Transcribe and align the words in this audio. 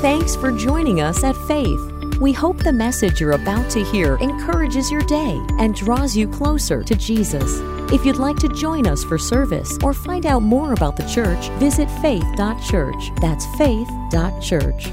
Thanks 0.00 0.34
for 0.34 0.50
joining 0.50 1.02
us 1.02 1.22
at 1.24 1.36
Faith. 1.46 1.78
We 2.20 2.32
hope 2.32 2.56
the 2.56 2.72
message 2.72 3.20
you're 3.20 3.32
about 3.32 3.68
to 3.72 3.84
hear 3.84 4.16
encourages 4.16 4.90
your 4.90 5.02
day 5.02 5.38
and 5.58 5.74
draws 5.74 6.16
you 6.16 6.26
closer 6.26 6.82
to 6.82 6.94
Jesus. 6.94 7.58
If 7.92 8.06
you'd 8.06 8.16
like 8.16 8.38
to 8.38 8.48
join 8.48 8.86
us 8.86 9.04
for 9.04 9.18
service 9.18 9.76
or 9.82 9.92
find 9.92 10.24
out 10.24 10.40
more 10.40 10.72
about 10.72 10.96
the 10.96 11.06
church, 11.06 11.50
visit 11.58 11.86
faith.church. 12.00 13.10
That's 13.20 13.44
faith.church. 13.58 14.88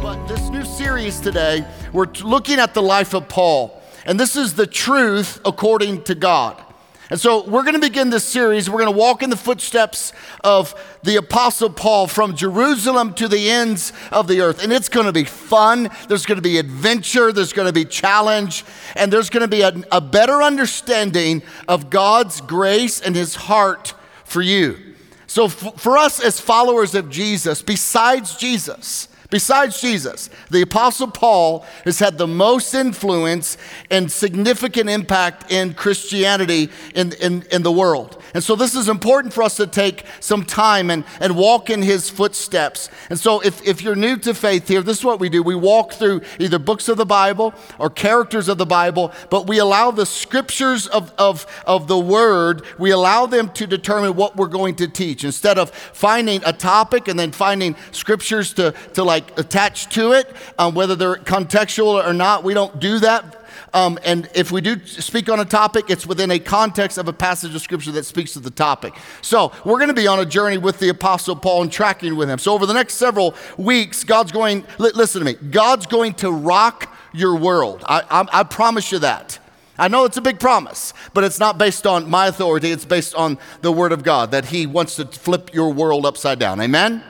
But 0.00 0.26
this 0.28 0.48
new 0.48 0.64
series 0.64 1.20
today, 1.20 1.66
we're 1.92 2.10
looking 2.22 2.60
at 2.60 2.72
the 2.72 2.82
life 2.82 3.12
of 3.12 3.28
Paul. 3.28 3.82
And 4.06 4.18
this 4.18 4.34
is 4.34 4.54
the 4.54 4.66
truth 4.66 5.42
according 5.44 6.04
to 6.04 6.14
God. 6.14 6.63
And 7.10 7.20
so 7.20 7.44
we're 7.44 7.62
going 7.62 7.74
to 7.74 7.80
begin 7.80 8.08
this 8.08 8.24
series. 8.24 8.70
We're 8.70 8.80
going 8.80 8.92
to 8.92 8.98
walk 8.98 9.22
in 9.22 9.28
the 9.28 9.36
footsteps 9.36 10.14
of 10.42 10.74
the 11.02 11.16
Apostle 11.16 11.68
Paul 11.68 12.06
from 12.06 12.34
Jerusalem 12.34 13.12
to 13.14 13.28
the 13.28 13.50
ends 13.50 13.92
of 14.10 14.26
the 14.26 14.40
earth. 14.40 14.62
And 14.62 14.72
it's 14.72 14.88
going 14.88 15.04
to 15.04 15.12
be 15.12 15.24
fun. 15.24 15.90
There's 16.08 16.24
going 16.24 16.36
to 16.36 16.42
be 16.42 16.56
adventure. 16.56 17.30
There's 17.30 17.52
going 17.52 17.66
to 17.66 17.74
be 17.74 17.84
challenge. 17.84 18.64
And 18.96 19.12
there's 19.12 19.28
going 19.28 19.42
to 19.42 19.48
be 19.48 19.60
a, 19.60 19.74
a 19.92 20.00
better 20.00 20.42
understanding 20.42 21.42
of 21.68 21.90
God's 21.90 22.40
grace 22.40 23.02
and 23.02 23.14
his 23.14 23.34
heart 23.34 23.94
for 24.24 24.40
you. 24.40 24.78
So, 25.26 25.46
f- 25.46 25.74
for 25.76 25.98
us 25.98 26.20
as 26.20 26.40
followers 26.40 26.94
of 26.94 27.10
Jesus, 27.10 27.60
besides 27.60 28.36
Jesus, 28.36 29.08
Besides 29.34 29.80
Jesus, 29.80 30.30
the 30.48 30.62
Apostle 30.62 31.10
Paul 31.10 31.66
has 31.84 31.98
had 31.98 32.18
the 32.18 32.26
most 32.28 32.72
influence 32.72 33.56
and 33.90 34.08
significant 34.08 34.88
impact 34.88 35.50
in 35.50 35.74
Christianity 35.74 36.70
in, 36.94 37.14
in, 37.14 37.42
in 37.50 37.64
the 37.64 37.72
world. 37.72 38.22
And 38.32 38.44
so 38.44 38.54
this 38.54 38.76
is 38.76 38.88
important 38.88 39.34
for 39.34 39.42
us 39.42 39.56
to 39.56 39.66
take 39.66 40.04
some 40.20 40.44
time 40.44 40.88
and, 40.88 41.04
and 41.20 41.36
walk 41.36 41.68
in 41.68 41.82
his 41.82 42.10
footsteps. 42.10 42.90
And 43.10 43.18
so 43.18 43.40
if, 43.40 43.60
if 43.66 43.82
you're 43.82 43.96
new 43.96 44.16
to 44.18 44.34
faith 44.34 44.68
here, 44.68 44.82
this 44.82 44.98
is 44.98 45.04
what 45.04 45.18
we 45.18 45.28
do. 45.28 45.42
We 45.42 45.56
walk 45.56 45.94
through 45.94 46.20
either 46.38 46.60
books 46.60 46.88
of 46.88 46.96
the 46.96 47.04
Bible 47.04 47.54
or 47.80 47.90
characters 47.90 48.48
of 48.48 48.58
the 48.58 48.66
Bible, 48.66 49.12
but 49.30 49.48
we 49.48 49.58
allow 49.58 49.90
the 49.90 50.06
scriptures 50.06 50.86
of, 50.86 51.12
of, 51.18 51.44
of 51.66 51.88
the 51.88 51.98
word, 51.98 52.62
we 52.78 52.92
allow 52.92 53.26
them 53.26 53.48
to 53.54 53.66
determine 53.66 54.14
what 54.14 54.36
we're 54.36 54.46
going 54.46 54.76
to 54.76 54.86
teach. 54.86 55.24
Instead 55.24 55.58
of 55.58 55.70
finding 55.70 56.40
a 56.46 56.52
topic 56.52 57.08
and 57.08 57.18
then 57.18 57.32
finding 57.32 57.74
scriptures 57.90 58.52
to, 58.54 58.72
to 58.94 59.02
like 59.02 59.23
attach 59.36 59.88
to 59.94 60.12
it, 60.12 60.30
um, 60.58 60.74
whether 60.74 60.96
they're 60.96 61.16
contextual 61.16 62.06
or 62.06 62.12
not, 62.12 62.44
we 62.44 62.54
don't 62.54 62.78
do 62.80 62.98
that 63.00 63.44
um, 63.74 63.98
and 64.04 64.30
if 64.34 64.52
we 64.52 64.60
do 64.60 64.84
speak 64.86 65.28
on 65.28 65.40
a 65.40 65.44
topic, 65.44 65.86
it's 65.90 66.06
within 66.06 66.30
a 66.30 66.38
context 66.38 66.96
of 66.96 67.08
a 67.08 67.12
passage 67.12 67.54
of 67.54 67.60
scripture 67.60 67.90
that 67.92 68.04
speaks 68.04 68.32
to 68.34 68.38
the 68.38 68.50
topic. 68.50 68.94
So 69.20 69.52
we're 69.64 69.78
going 69.78 69.88
to 69.88 69.94
be 69.94 70.06
on 70.06 70.20
a 70.20 70.24
journey 70.24 70.58
with 70.58 70.78
the 70.78 70.90
Apostle 70.90 71.34
Paul 71.34 71.62
and 71.62 71.72
tracking 71.72 72.14
with 72.14 72.30
him. 72.30 72.38
So 72.38 72.52
over 72.52 72.66
the 72.66 72.72
next 72.72 72.94
several 72.94 73.34
weeks, 73.58 74.04
God's 74.04 74.30
going, 74.30 74.64
listen 74.78 75.20
to 75.20 75.24
me, 75.24 75.34
God's 75.50 75.86
going 75.86 76.14
to 76.14 76.30
rock 76.30 76.96
your 77.12 77.34
world. 77.36 77.82
I, 77.86 78.02
I, 78.08 78.40
I 78.40 78.42
promise 78.44 78.92
you 78.92 79.00
that. 79.00 79.40
I 79.76 79.88
know 79.88 80.04
it's 80.04 80.16
a 80.16 80.22
big 80.22 80.38
promise, 80.38 80.94
but 81.12 81.24
it's 81.24 81.40
not 81.40 81.58
based 81.58 81.84
on 81.84 82.08
my 82.08 82.28
authority. 82.28 82.70
It's 82.70 82.84
based 82.84 83.12
on 83.16 83.38
the 83.60 83.72
Word 83.72 83.90
of 83.90 84.04
God 84.04 84.30
that 84.30 84.44
He 84.44 84.66
wants 84.66 84.94
to 84.96 85.04
flip 85.04 85.52
your 85.52 85.72
world 85.72 86.06
upside 86.06 86.38
down. 86.38 86.60
Amen? 86.60 87.02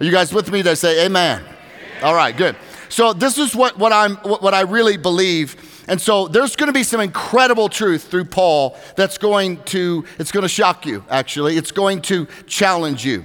Are 0.00 0.04
you 0.04 0.12
guys 0.12 0.32
with 0.32 0.50
me? 0.50 0.62
They 0.62 0.74
say 0.74 1.06
amen. 1.06 1.40
amen. 1.40 1.54
All 2.02 2.14
right, 2.14 2.36
good. 2.36 2.56
So 2.88 3.12
this 3.12 3.38
is 3.38 3.54
what, 3.54 3.78
what, 3.78 3.92
I'm, 3.92 4.16
what 4.16 4.54
I 4.54 4.62
really 4.62 4.96
believe 4.96 5.56
and 5.86 6.00
so 6.00 6.28
there's 6.28 6.56
going 6.56 6.68
to 6.68 6.72
be 6.72 6.82
some 6.82 7.00
incredible 7.00 7.68
truth 7.68 8.04
through 8.04 8.26
Paul 8.26 8.76
that's 8.96 9.18
going 9.18 9.62
to, 9.64 10.04
it's 10.18 10.32
going 10.32 10.42
to 10.42 10.48
shock 10.48 10.86
you, 10.86 11.04
actually. 11.10 11.56
It's 11.56 11.72
going 11.72 12.02
to 12.02 12.26
challenge 12.46 13.04
you. 13.04 13.24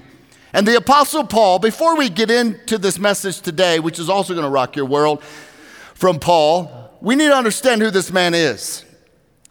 And 0.52 0.68
the 0.68 0.76
Apostle 0.76 1.26
Paul, 1.26 1.60
before 1.60 1.96
we 1.96 2.10
get 2.10 2.30
into 2.30 2.78
this 2.78 3.00
message 3.00 3.40
today, 3.42 3.80
which 3.80 4.00
is 4.00 4.10
also 4.10 4.34
going 4.34 4.46
to 4.46 4.50
rock 4.50 4.76
your 4.76 4.86
world 4.86 5.24
from 5.94 6.20
Paul, 6.20 6.98
we 7.02 7.16
need 7.16 7.28
to 7.28 7.36
understand 7.36 7.82
who 7.82 7.92
this 7.92 8.12
man 8.12 8.34
is. 8.34 8.84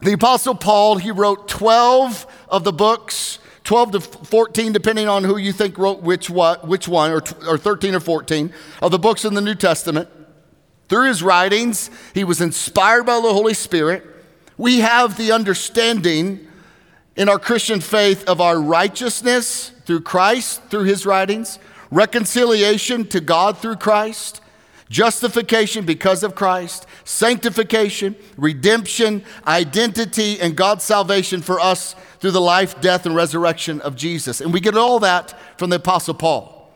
The 0.01 0.13
Apostle 0.13 0.55
Paul, 0.55 0.97
he 0.97 1.11
wrote 1.11 1.47
12 1.47 2.27
of 2.49 2.63
the 2.63 2.73
books, 2.73 3.39
12 3.69 3.91
to 3.91 3.99
14, 3.99 4.73
depending 4.73 5.07
on 5.07 5.23
who 5.23 5.37
you 5.37 5.53
think 5.53 5.77
wrote 5.77 6.01
which, 6.01 6.27
what, 6.27 6.67
which 6.67 6.87
one, 6.87 7.11
or, 7.11 7.21
or 7.47 7.55
13 7.55 7.93
or 7.93 7.99
14 7.99 8.51
of 8.81 8.89
the 8.89 8.97
books 8.97 9.25
in 9.25 9.35
the 9.35 9.41
New 9.41 9.53
Testament. 9.53 10.09
Through 10.87 11.07
his 11.07 11.21
writings, 11.21 11.91
he 12.15 12.23
was 12.23 12.41
inspired 12.41 13.03
by 13.03 13.21
the 13.21 13.31
Holy 13.31 13.53
Spirit. 13.53 14.03
We 14.57 14.79
have 14.79 15.17
the 15.17 15.31
understanding 15.31 16.47
in 17.15 17.29
our 17.29 17.37
Christian 17.37 17.79
faith 17.79 18.27
of 18.27 18.41
our 18.41 18.59
righteousness 18.59 19.71
through 19.85 20.01
Christ, 20.01 20.63
through 20.71 20.85
his 20.85 21.05
writings, 21.05 21.59
reconciliation 21.91 23.05
to 23.09 23.21
God 23.21 23.59
through 23.59 23.75
Christ, 23.75 24.41
justification 24.89 25.85
because 25.85 26.23
of 26.23 26.35
Christ, 26.35 26.85
sanctification, 27.03 28.15
redemption, 28.37 29.23
identity, 29.45 30.39
and 30.39 30.55
God's 30.55 30.83
salvation 30.83 31.41
for 31.41 31.59
us 31.59 31.95
through 32.19 32.31
the 32.31 32.41
life, 32.41 32.81
death, 32.81 33.05
and 33.05 33.15
resurrection 33.15 33.81
of 33.81 33.95
Jesus. 33.95 34.41
And 34.41 34.53
we 34.53 34.59
get 34.59 34.75
all 34.75 34.99
that 34.99 35.39
from 35.57 35.69
the 35.69 35.77
Apostle 35.77 36.15
Paul. 36.15 36.71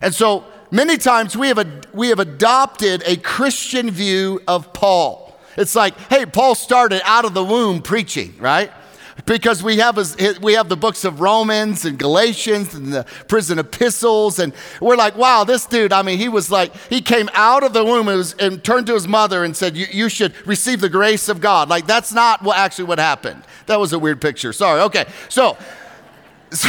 And 0.00 0.14
so 0.14 0.44
many 0.70 0.96
times 0.96 1.36
we 1.36 1.48
have, 1.48 1.86
we 1.92 2.08
have 2.08 2.18
adopted 2.20 3.02
a 3.04 3.16
Christian 3.16 3.90
view 3.90 4.40
of 4.48 4.72
Paul. 4.72 5.36
It's 5.56 5.74
like, 5.74 5.96
hey, 6.08 6.24
Paul 6.26 6.54
started 6.54 7.02
out 7.04 7.24
of 7.24 7.34
the 7.34 7.44
womb 7.44 7.82
preaching, 7.82 8.34
right? 8.38 8.70
Because 9.26 9.62
we 9.62 9.78
have, 9.78 9.96
we 10.40 10.54
have 10.54 10.68
the 10.68 10.76
books 10.76 11.04
of 11.04 11.20
Romans 11.20 11.84
and 11.84 11.98
Galatians 11.98 12.74
and 12.74 12.92
the 12.92 13.04
prison 13.28 13.58
epistles, 13.58 14.38
and 14.38 14.52
we're 14.80 14.96
like, 14.96 15.16
wow, 15.16 15.44
this 15.44 15.66
dude, 15.66 15.92
I 15.92 16.02
mean, 16.02 16.18
he 16.18 16.28
was 16.28 16.50
like, 16.50 16.74
he 16.88 17.00
came 17.00 17.28
out 17.32 17.62
of 17.62 17.72
the 17.72 17.84
womb 17.84 18.08
and, 18.08 18.18
was, 18.18 18.34
and 18.34 18.62
turned 18.62 18.86
to 18.86 18.94
his 18.94 19.08
mother 19.08 19.44
and 19.44 19.56
said, 19.56 19.76
you 19.76 20.08
should 20.08 20.34
receive 20.46 20.80
the 20.80 20.88
grace 20.88 21.28
of 21.28 21.40
God. 21.40 21.68
Like, 21.68 21.86
that's 21.86 22.12
not 22.12 22.42
what 22.42 22.56
actually 22.56 22.84
what 22.84 22.98
happened. 22.98 23.42
That 23.66 23.78
was 23.78 23.92
a 23.92 23.98
weird 23.98 24.20
picture. 24.20 24.52
Sorry. 24.52 24.80
Okay. 24.82 25.06
So, 25.28 25.56
so, 26.50 26.68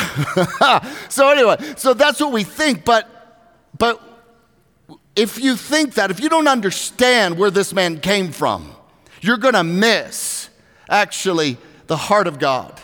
so 1.10 1.30
anyway, 1.30 1.58
so 1.78 1.94
that's 1.94 2.20
what 2.20 2.32
we 2.32 2.44
think, 2.44 2.86
but 2.86 3.08
but 3.78 4.00
if 5.16 5.40
you 5.40 5.56
think 5.56 5.96
that, 5.96 6.12
if 6.12 6.20
you 6.20 6.30
don't 6.30 6.48
understand 6.48 7.38
where 7.38 7.52
this 7.52 7.74
man 7.74 8.00
came 8.00 8.32
from, 8.32 8.76
you're 9.22 9.38
going 9.38 9.56
to 9.56 9.64
miss 9.64 10.50
actually 10.90 11.58
the 11.91 11.97
heart 11.97 12.25
of 12.25 12.40
God. 12.40 12.79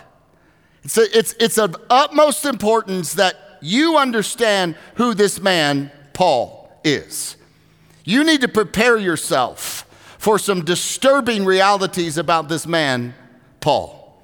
It's, 0.83 0.97
a, 0.97 1.17
it's, 1.17 1.33
it's 1.39 1.57
of 1.57 1.77
utmost 1.89 2.43
importance 2.43 3.13
that 3.13 3.57
you 3.61 3.95
understand 3.95 4.75
who 4.95 5.13
this 5.13 5.39
man, 5.39 5.93
Paul, 6.11 6.69
is. 6.83 7.37
You 8.03 8.25
need 8.25 8.41
to 8.41 8.49
prepare 8.49 8.97
yourself 8.97 9.85
for 10.17 10.37
some 10.37 10.65
disturbing 10.65 11.45
realities 11.45 12.17
about 12.17 12.49
this 12.49 12.67
man, 12.67 13.15
Paul. 13.61 14.21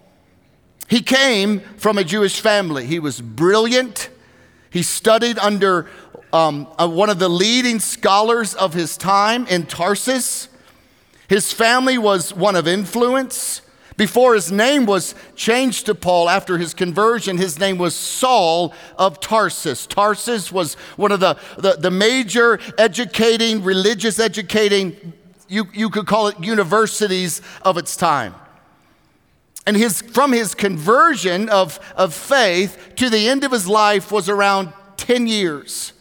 He 0.90 1.02
came 1.02 1.62
from 1.78 1.98
a 1.98 2.04
Jewish 2.04 2.42
family. 2.42 2.86
He 2.86 3.00
was 3.00 3.22
brilliant. 3.22 4.10
He 4.70 4.84
studied 4.84 5.40
under 5.40 5.90
um, 6.34 6.68
uh, 6.78 6.90
one 6.90 7.10
of 7.10 7.20
the 7.20 7.30
leading 7.30 7.80
scholars 7.80 8.54
of 8.54 8.74
his 8.74 8.98
time 8.98 9.48
in 9.48 9.66
Tarsus. 9.66 10.50
His 11.30 11.54
family 11.54 11.98
was 11.98 12.34
one 12.34 12.58
of 12.58 12.68
influence. 12.68 13.62
Before 13.98 14.34
his 14.34 14.52
name 14.52 14.86
was 14.86 15.14
changed 15.36 15.86
to 15.86 15.96
Paul 15.96 16.30
after 16.30 16.58
his 16.58 16.74
conversion, 16.74 17.38
his 17.38 17.60
name 17.60 17.78
was 17.78 17.96
Saul 17.96 18.74
of 18.98 19.20
Tarsus. 19.20 19.86
Tarsus 19.86 20.52
was 20.52 20.74
one 20.96 21.12
of 21.12 21.20
the, 21.20 21.38
the, 21.58 21.74
the 21.74 21.92
major 21.92 22.60
educating, 22.78 23.64
religious 23.64 24.20
educating, 24.20 25.14
you, 25.48 25.66
you 25.74 25.90
could 25.90 26.08
call 26.08 26.28
it 26.28 26.40
universities 26.40 27.42
of 27.62 27.78
its 27.78 27.96
time. 27.96 28.34
And 29.66 29.78
his, 29.78 30.02
from 30.02 30.32
his 30.32 30.56
conversion 30.56 31.48
of, 31.50 31.80
of 31.96 32.14
faith 32.14 32.94
to 32.98 33.10
the 33.10 33.30
end 33.30 33.44
of 33.44 33.52
his 33.52 33.68
life 33.68 34.12
was 34.12 34.28
around 34.28 34.74
10 34.98 35.28
years. 35.28 35.94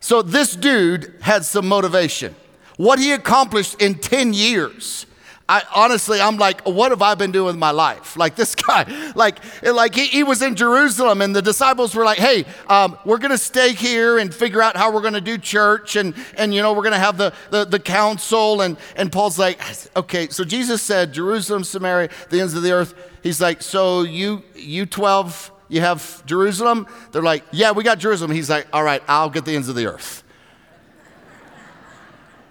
So 0.00 0.22
this 0.22 0.56
dude 0.56 1.14
had 1.20 1.44
some 1.44 1.68
motivation. 1.68 2.34
What 2.76 2.98
he 2.98 3.12
accomplished 3.12 3.80
in 3.80 3.96
10 3.96 4.32
years. 4.32 5.06
I 5.48 5.62
honestly, 5.74 6.20
I'm 6.20 6.36
like, 6.36 6.60
what 6.62 6.90
have 6.90 7.00
I 7.00 7.14
been 7.14 7.32
doing 7.32 7.46
with 7.46 7.56
my 7.56 7.70
life? 7.70 8.16
Like 8.16 8.34
this 8.34 8.54
guy, 8.68 9.12
like, 9.14 9.38
like 9.62 9.94
he, 9.94 10.06
he 10.06 10.22
was 10.22 10.42
in 10.42 10.54
Jerusalem, 10.56 11.22
and 11.22 11.34
the 11.34 11.40
disciples 11.40 11.94
were 11.94 12.04
like, 12.04 12.18
"Hey, 12.18 12.44
um, 12.68 12.98
we're 13.04 13.18
going 13.18 13.30
to 13.30 13.38
stay 13.38 13.72
here 13.72 14.18
and 14.18 14.34
figure 14.34 14.60
out 14.60 14.76
how 14.76 14.92
we're 14.92 15.00
going 15.00 15.14
to 15.14 15.20
do 15.20 15.38
church, 15.38 15.96
and 15.96 16.14
and 16.36 16.54
you 16.54 16.60
know 16.60 16.72
we're 16.72 16.82
going 16.82 16.92
to 16.92 16.98
have 16.98 17.16
the, 17.16 17.32
the 17.50 17.64
the 17.64 17.78
council." 17.78 18.60
And 18.60 18.76
and 18.96 19.10
Paul's 19.10 19.38
like, 19.38 19.60
"Okay." 19.96 20.28
So 20.28 20.44
Jesus 20.44 20.82
said, 20.82 21.12
"Jerusalem, 21.12 21.64
Samaria, 21.64 22.10
the 22.30 22.40
ends 22.40 22.54
of 22.54 22.62
the 22.62 22.72
earth." 22.72 22.94
He's 23.22 23.40
like, 23.40 23.62
"So 23.62 24.02
you 24.02 24.42
you 24.54 24.84
twelve 24.84 25.50
you 25.68 25.80
have 25.82 26.24
Jerusalem? 26.26 26.86
They're 27.12 27.22
like, 27.22 27.44
Yeah, 27.52 27.72
we 27.72 27.84
got 27.84 27.98
Jerusalem. 27.98 28.30
He's 28.30 28.50
like, 28.50 28.66
All 28.72 28.82
right, 28.82 29.02
I'll 29.06 29.30
get 29.30 29.44
the 29.44 29.54
ends 29.54 29.68
of 29.68 29.74
the 29.74 29.86
earth. 29.86 30.24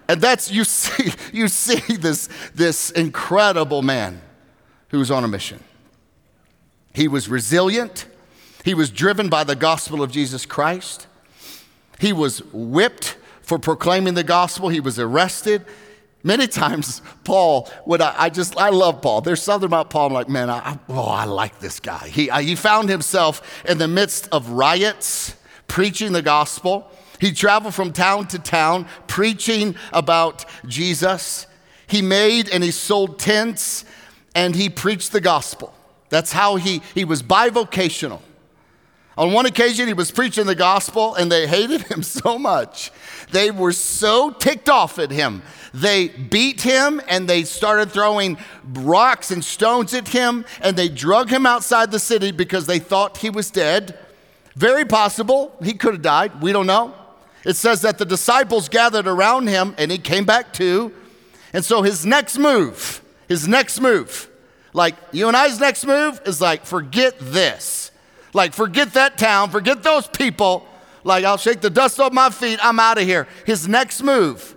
And 0.08 0.22
that's, 0.22 0.52
you 0.52 0.64
see, 0.64 1.12
you 1.34 1.48
see 1.48 1.96
this, 1.96 2.30
this 2.56 2.90
incredible 2.92 3.82
man 3.82 4.22
who's 4.90 5.12
on 5.12 5.24
a 5.24 5.28
mission. 5.28 5.60
He 6.94 7.08
was 7.08 7.30
resilient, 7.30 8.08
he 8.64 8.74
was 8.74 8.90
driven 8.90 9.30
by 9.30 9.44
the 9.44 9.56
gospel 9.56 10.02
of 10.02 10.12
Jesus 10.12 10.46
Christ. 10.46 11.08
He 12.00 12.14
was 12.14 12.44
whipped 12.52 13.18
for 13.42 13.58
proclaiming 13.58 14.14
the 14.14 14.24
gospel. 14.24 14.70
He 14.70 14.82
was 14.82 15.00
arrested. 15.00 15.66
Many 16.24 16.48
times, 16.48 17.02
Paul 17.24 17.70
would, 17.86 18.02
I, 18.02 18.14
I, 18.18 18.30
just, 18.30 18.58
I 18.58 18.70
love 18.70 19.02
Paul. 19.02 19.22
There's 19.22 19.42
something 19.42 19.66
about 19.66 19.90
Paul, 19.90 20.08
I'm 20.08 20.14
like, 20.14 20.30
man, 20.30 20.50
I, 20.50 20.78
oh, 20.90 21.06
I 21.06 21.24
like 21.26 21.60
this 21.60 21.80
guy. 21.80 22.10
He, 22.10 22.30
I, 22.30 22.42
he 22.42 22.56
found 22.56 22.90
himself 22.90 23.64
in 23.66 23.78
the 23.78 23.88
midst 23.88 24.28
of 24.32 24.50
riots, 24.50 25.36
preaching 25.68 26.12
the 26.12 26.22
gospel. 26.22 26.92
He 27.20 27.32
traveled 27.32 27.74
from 27.74 27.94
town 27.94 28.28
to 28.28 28.40
town, 28.40 28.88
preaching 29.08 29.76
about 29.92 30.46
Jesus. 30.68 31.48
He 31.88 32.02
made 32.02 32.50
and 32.50 32.64
he 32.64 32.72
sold 32.72 33.20
tents 33.20 33.86
and 34.36 34.56
he 34.56 34.70
preached 34.70 35.12
the 35.12 35.22
gospel. 35.22 35.74
That's 36.10 36.32
how 36.32 36.56
he, 36.56 36.82
he 36.94 37.06
was 37.06 37.24
bivocational. 37.24 38.22
On 39.18 39.34
one 39.34 39.48
occasion, 39.48 39.88
he 39.88 39.96
was 39.96 40.12
preaching 40.12 40.46
the 40.46 40.54
gospel 40.54 41.16
and 41.16 41.32
they 41.32 41.48
hated 41.48 41.82
him 41.84 42.04
so 42.04 42.38
much. 42.38 42.92
They 43.32 43.50
were 43.52 43.72
so 43.72 44.30
ticked 44.32 44.70
off 44.70 45.00
at 45.00 45.12
him. 45.12 45.42
They 45.74 46.10
beat 46.10 46.62
him 46.62 47.02
and 47.08 47.28
they 47.28 47.44
started 47.44 47.92
throwing 47.92 48.38
rocks 48.64 49.32
and 49.32 49.44
stones 49.44 49.94
at 49.94 50.08
him 50.08 50.46
and 50.62 50.78
they 50.78 50.88
drug 50.88 51.30
him 51.30 51.46
outside 51.46 51.92
the 51.92 52.00
city 52.00 52.32
because 52.32 52.68
they 52.68 52.80
thought 52.80 53.18
he 53.18 53.30
was 53.30 53.50
dead. 53.50 53.98
Very 54.56 54.86
possible 54.86 55.56
he 55.64 55.74
could 55.74 55.96
have 55.96 56.02
died. 56.02 56.42
We 56.42 56.52
don't 56.52 56.68
know. 56.68 56.94
It 57.48 57.56
says 57.56 57.82
that 57.84 57.98
the 57.98 58.04
disciples 58.04 58.68
gathered 58.68 59.08
around 59.08 59.48
him 59.48 59.74
and 59.78 59.90
he 59.90 59.98
came 59.98 60.26
back 60.26 60.52
too. 60.52 60.92
And 61.54 61.64
so 61.64 61.82
his 61.82 62.06
next 62.06 62.38
move, 62.38 63.02
his 63.30 63.48
next 63.48 63.80
move, 63.80 64.30
like 64.74 64.96
you 65.14 65.30
and 65.30 65.38
I's 65.38 65.58
next 65.58 65.86
move 65.86 66.20
is 66.26 66.42
like, 66.42 66.66
forget 66.66 67.16
this. 67.20 67.90
Like, 68.34 68.52
forget 68.52 68.94
that 68.96 69.18
town, 69.18 69.50
forget 69.50 69.82
those 69.82 70.08
people. 70.10 70.68
Like, 71.06 71.24
I'll 71.24 71.38
shake 71.38 71.62
the 71.62 71.70
dust 71.70 72.02
off 72.02 72.12
my 72.12 72.30
feet, 72.32 72.60
I'm 72.62 72.82
out 72.82 72.98
of 72.98 73.06
here. 73.06 73.30
His 73.46 73.66
next 73.66 74.04
move 74.04 74.54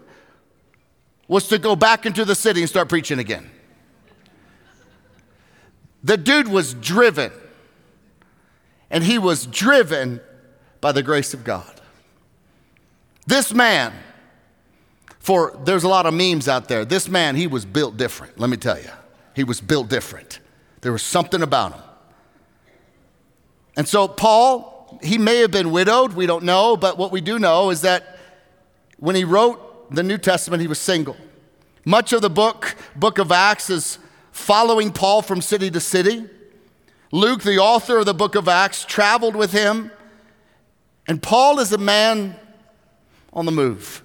was 1.28 1.46
to 1.48 1.58
go 1.58 1.76
back 1.76 2.06
into 2.06 2.24
the 2.24 2.34
city 2.34 2.60
and 2.60 2.68
start 2.68 2.88
preaching 2.88 3.20
again. 3.20 3.48
The 6.02 6.16
dude 6.16 6.48
was 6.48 6.74
driven, 6.74 7.30
and 8.90 9.04
he 9.04 9.16
was 9.16 9.46
driven 9.46 10.20
by 10.80 10.90
the 10.90 11.04
grace 11.04 11.32
of 11.34 11.44
God. 11.44 11.79
This 13.30 13.54
man, 13.54 13.92
for 15.20 15.56
there's 15.62 15.84
a 15.84 15.88
lot 15.88 16.04
of 16.04 16.12
memes 16.12 16.48
out 16.48 16.66
there. 16.66 16.84
This 16.84 17.08
man, 17.08 17.36
he 17.36 17.46
was 17.46 17.64
built 17.64 17.96
different, 17.96 18.40
let 18.40 18.50
me 18.50 18.56
tell 18.56 18.76
you. 18.76 18.90
He 19.36 19.44
was 19.44 19.60
built 19.60 19.88
different. 19.88 20.40
There 20.80 20.90
was 20.90 21.04
something 21.04 21.40
about 21.40 21.74
him. 21.74 21.82
And 23.76 23.86
so, 23.86 24.08
Paul, 24.08 24.98
he 25.00 25.16
may 25.16 25.36
have 25.36 25.52
been 25.52 25.70
widowed, 25.70 26.14
we 26.14 26.26
don't 26.26 26.42
know, 26.42 26.76
but 26.76 26.98
what 26.98 27.12
we 27.12 27.20
do 27.20 27.38
know 27.38 27.70
is 27.70 27.82
that 27.82 28.18
when 28.98 29.14
he 29.14 29.22
wrote 29.22 29.94
the 29.94 30.02
New 30.02 30.18
Testament, 30.18 30.60
he 30.60 30.66
was 30.66 30.80
single. 30.80 31.16
Much 31.84 32.12
of 32.12 32.22
the 32.22 32.30
book, 32.30 32.74
book 32.96 33.18
of 33.18 33.30
Acts, 33.30 33.70
is 33.70 34.00
following 34.32 34.90
Paul 34.90 35.22
from 35.22 35.40
city 35.40 35.70
to 35.70 35.78
city. 35.78 36.28
Luke, 37.12 37.44
the 37.44 37.58
author 37.58 37.98
of 37.98 38.06
the 38.06 38.14
book 38.14 38.34
of 38.34 38.48
Acts, 38.48 38.84
traveled 38.84 39.36
with 39.36 39.52
him. 39.52 39.92
And 41.06 41.22
Paul 41.22 41.60
is 41.60 41.72
a 41.72 41.78
man 41.78 42.34
on 43.32 43.46
the 43.46 43.52
move. 43.52 44.02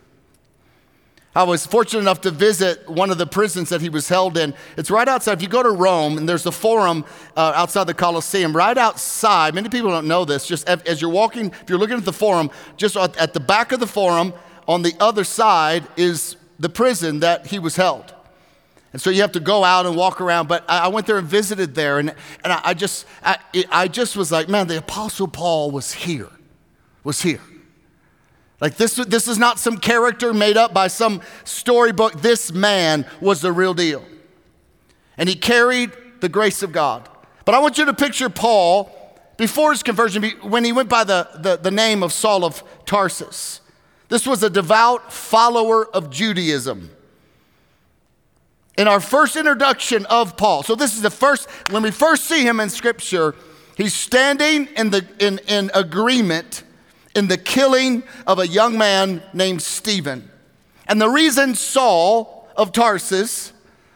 I 1.36 1.44
was 1.44 1.66
fortunate 1.66 2.00
enough 2.00 2.22
to 2.22 2.32
visit 2.32 2.90
one 2.90 3.12
of 3.12 3.18
the 3.18 3.28
prisons 3.28 3.68
that 3.68 3.82
he 3.82 3.90
was 3.90 4.08
held 4.08 4.38
in. 4.38 4.54
It's 4.78 4.90
right 4.90 5.08
outside. 5.08 5.34
If 5.34 5.42
you 5.42 5.50
go 5.50 5.62
to 5.62 5.72
Rome, 5.72 6.18
and 6.18 6.30
there's 6.30 6.46
a 6.46 6.52
forum 6.52 7.04
uh, 7.36 7.52
outside 7.54 7.88
the 7.88 7.94
Colosseum, 7.94 8.56
right 8.56 8.78
outside. 8.78 9.54
Many 9.54 9.68
people 9.68 9.90
don't 9.90 10.08
know 10.08 10.24
this. 10.24 10.48
Just 10.48 10.66
as 10.70 11.02
you're 11.02 11.12
walking, 11.12 11.52
if 11.62 11.70
you're 11.70 11.78
looking 11.78 11.98
at 11.98 12.06
the 12.06 12.14
forum, 12.14 12.50
just 12.78 12.96
at 12.96 13.34
the 13.34 13.42
back 13.42 13.74
of 13.74 13.82
the 13.82 13.88
forum, 13.88 14.34
on 14.66 14.82
the 14.82 14.94
other 15.02 15.26
side 15.26 15.86
is 15.98 16.38
the 16.58 16.70
prison 16.70 17.20
that 17.20 17.48
he 17.48 17.60
was 17.60 17.76
held. 17.76 18.14
And 18.94 19.02
so 19.02 19.10
you 19.10 19.20
have 19.20 19.34
to 19.34 19.42
go 19.42 19.66
out 19.66 19.86
and 19.86 19.98
walk 19.98 20.22
around. 20.22 20.48
But 20.48 20.64
I 20.70 20.88
went 20.88 21.06
there 21.06 21.18
and 21.18 21.28
visited 21.28 21.76
there, 21.76 22.00
and, 22.00 22.12
and 22.46 22.54
I 22.54 22.74
just, 22.74 23.06
I, 23.22 23.38
I 23.70 23.90
just 23.90 24.16
was 24.16 24.32
like, 24.32 24.48
man, 24.48 24.68
the 24.68 24.78
Apostle 24.78 25.28
Paul 25.28 25.70
was 25.70 25.92
here, 25.92 26.30
was 27.04 27.22
here. 27.22 27.42
Like, 28.66 28.78
this, 28.78 28.96
this 28.96 29.28
is 29.28 29.38
not 29.38 29.60
some 29.60 29.78
character 29.78 30.34
made 30.34 30.58
up 30.58 30.74
by 30.74 30.88
some 30.88 31.22
storybook. 31.44 32.22
This 32.24 32.52
man 32.52 33.06
was 33.22 33.42
the 33.42 33.52
real 33.52 33.76
deal. 33.76 34.04
And 35.20 35.30
he 35.30 35.36
carried 35.36 35.92
the 36.20 36.30
grace 36.30 36.64
of 36.64 36.72
God. 36.72 37.08
But 37.46 37.54
I 37.54 37.60
want 37.60 37.78
you 37.78 37.86
to 37.86 37.94
picture 37.94 38.28
Paul 38.28 38.90
before 39.38 39.72
his 39.72 39.84
conversion, 39.84 40.24
when 40.42 40.64
he 40.64 40.72
went 40.72 40.90
by 40.90 41.04
the, 41.04 41.30
the, 41.36 41.58
the 41.58 41.70
name 41.70 42.02
of 42.02 42.12
Saul 42.12 42.44
of 42.44 42.64
Tarsus. 42.88 43.62
This 44.10 44.26
was 44.26 44.42
a 44.42 44.50
devout 44.50 45.14
follower 45.14 45.86
of 45.86 46.10
Judaism. 46.10 46.90
In 48.80 48.88
our 48.88 49.00
first 49.00 49.36
introduction 49.36 50.08
of 50.08 50.38
Paul, 50.38 50.64
so 50.64 50.74
this 50.74 50.96
is 50.96 51.04
the 51.04 51.12
first, 51.12 51.48
when 51.70 51.84
we 51.84 51.92
first 51.92 52.26
see 52.26 52.42
him 52.42 52.60
in 52.60 52.72
Scripture, 52.72 53.36
he's 53.78 53.94
standing 53.94 54.66
in, 54.76 54.90
the, 54.90 55.08
in, 55.20 55.40
in 55.48 55.70
agreement 55.76 56.64
in 57.16 57.28
the 57.28 57.38
killing 57.38 58.04
of 58.28 58.40
a 58.40 58.48
young 58.48 58.78
man 58.78 59.24
named 59.34 59.62
Stephen. 59.62 60.30
And 60.88 61.02
the 61.02 61.10
reason 61.10 61.56
Saul 61.56 62.48
of 62.56 62.72
Tarsus 62.72 63.54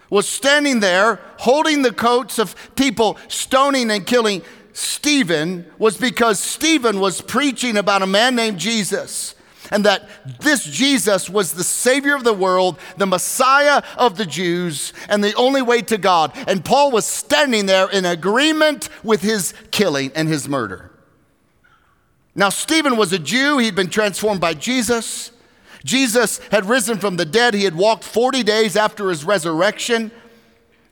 was 0.09 0.27
standing 0.27 0.79
there 0.79 1.19
holding 1.37 1.81
the 1.81 1.93
coats 1.93 2.39
of 2.39 2.55
people 2.75 3.17
stoning 3.27 3.91
and 3.91 4.05
killing 4.05 4.41
Stephen 4.73 5.65
was 5.77 5.97
because 5.97 6.39
Stephen 6.39 6.99
was 6.99 7.21
preaching 7.21 7.77
about 7.77 8.01
a 8.01 8.07
man 8.07 8.35
named 8.35 8.57
Jesus 8.57 9.35
and 9.71 9.85
that 9.85 10.09
this 10.39 10.63
Jesus 10.63 11.29
was 11.29 11.53
the 11.53 11.63
Savior 11.63 12.15
of 12.15 12.23
the 12.23 12.33
world, 12.33 12.79
the 12.97 13.05
Messiah 13.05 13.83
of 13.97 14.17
the 14.17 14.25
Jews, 14.25 14.93
and 15.07 15.23
the 15.23 15.33
only 15.35 15.61
way 15.61 15.81
to 15.83 15.97
God. 15.97 16.31
And 16.47 16.65
Paul 16.65 16.91
was 16.91 17.05
standing 17.05 17.65
there 17.65 17.89
in 17.89 18.05
agreement 18.05 18.89
with 19.03 19.21
his 19.21 19.53
killing 19.71 20.11
and 20.15 20.27
his 20.27 20.47
murder. 20.47 20.88
Now, 22.39 22.47
Stephen 22.47 22.95
was 22.95 23.11
a 23.11 23.19
Jew, 23.19 23.57
he'd 23.57 23.75
been 23.75 23.89
transformed 23.89 24.39
by 24.39 24.53
Jesus. 24.53 25.33
Jesus 25.83 26.37
had 26.53 26.69
risen 26.69 26.97
from 26.97 27.17
the 27.17 27.25
dead, 27.25 27.53
he 27.53 27.65
had 27.65 27.75
walked 27.75 28.05
40 28.05 28.43
days 28.43 28.77
after 28.77 29.09
his 29.09 29.25
resurrection. 29.25 30.09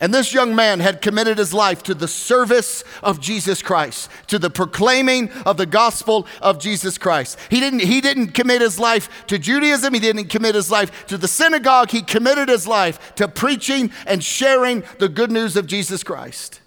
And 0.02 0.14
this 0.14 0.34
young 0.34 0.54
man 0.54 0.82
had 0.82 1.02
committed 1.02 1.38
his 1.38 1.54
life 1.54 1.84
to 1.84 1.94
the 1.94 2.08
service 2.08 2.84
of 3.02 3.22
Jesus 3.22 3.62
Christ, 3.62 4.12
to 4.28 4.38
the 4.38 4.50
proclaiming 4.50 5.32
of 5.46 5.56
the 5.56 5.66
gospel 5.66 6.28
of 6.42 6.60
Jesus 6.60 6.98
Christ. 6.98 7.40
He 7.50 7.62
didn't, 7.62 7.80
he 7.80 8.02
didn't 8.02 8.34
commit 8.34 8.60
his 8.60 8.78
life 8.78 9.26
to 9.28 9.40
Judaism, 9.40 9.94
he 9.94 10.02
didn't 10.02 10.26
commit 10.26 10.54
his 10.54 10.70
life 10.70 11.08
to 11.08 11.18
the 11.18 11.30
synagogue, 11.30 11.92
he 11.92 12.02
committed 12.02 12.50
his 12.50 12.68
life 12.68 13.16
to 13.16 13.30
preaching 13.30 13.90
and 14.06 14.22
sharing 14.22 14.84
the 15.00 15.08
good 15.08 15.32
news 15.32 15.56
of 15.56 15.66
Jesus 15.66 16.04
Christ. 16.04 16.60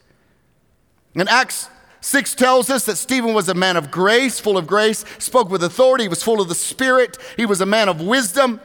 In 1.14 1.28
Acts 1.28 1.68
6 2.00 2.34
tells 2.34 2.70
us 2.70 2.86
that 2.86 2.96
Stephen 2.96 3.34
was 3.34 3.48
a 3.48 3.54
man 3.54 3.76
of 3.76 3.90
grace, 3.90 4.40
full 4.40 4.56
of 4.56 4.66
grace, 4.66 5.04
spoke 5.18 5.50
with 5.50 5.62
authority, 5.62 6.04
he 6.04 6.08
was 6.08 6.22
full 6.22 6.40
of 6.40 6.48
the 6.48 6.54
Spirit, 6.54 7.18
he 7.36 7.46
was 7.46 7.60
a 7.60 7.66
man 7.66 7.88
of 7.88 8.00
wisdom. 8.00 8.60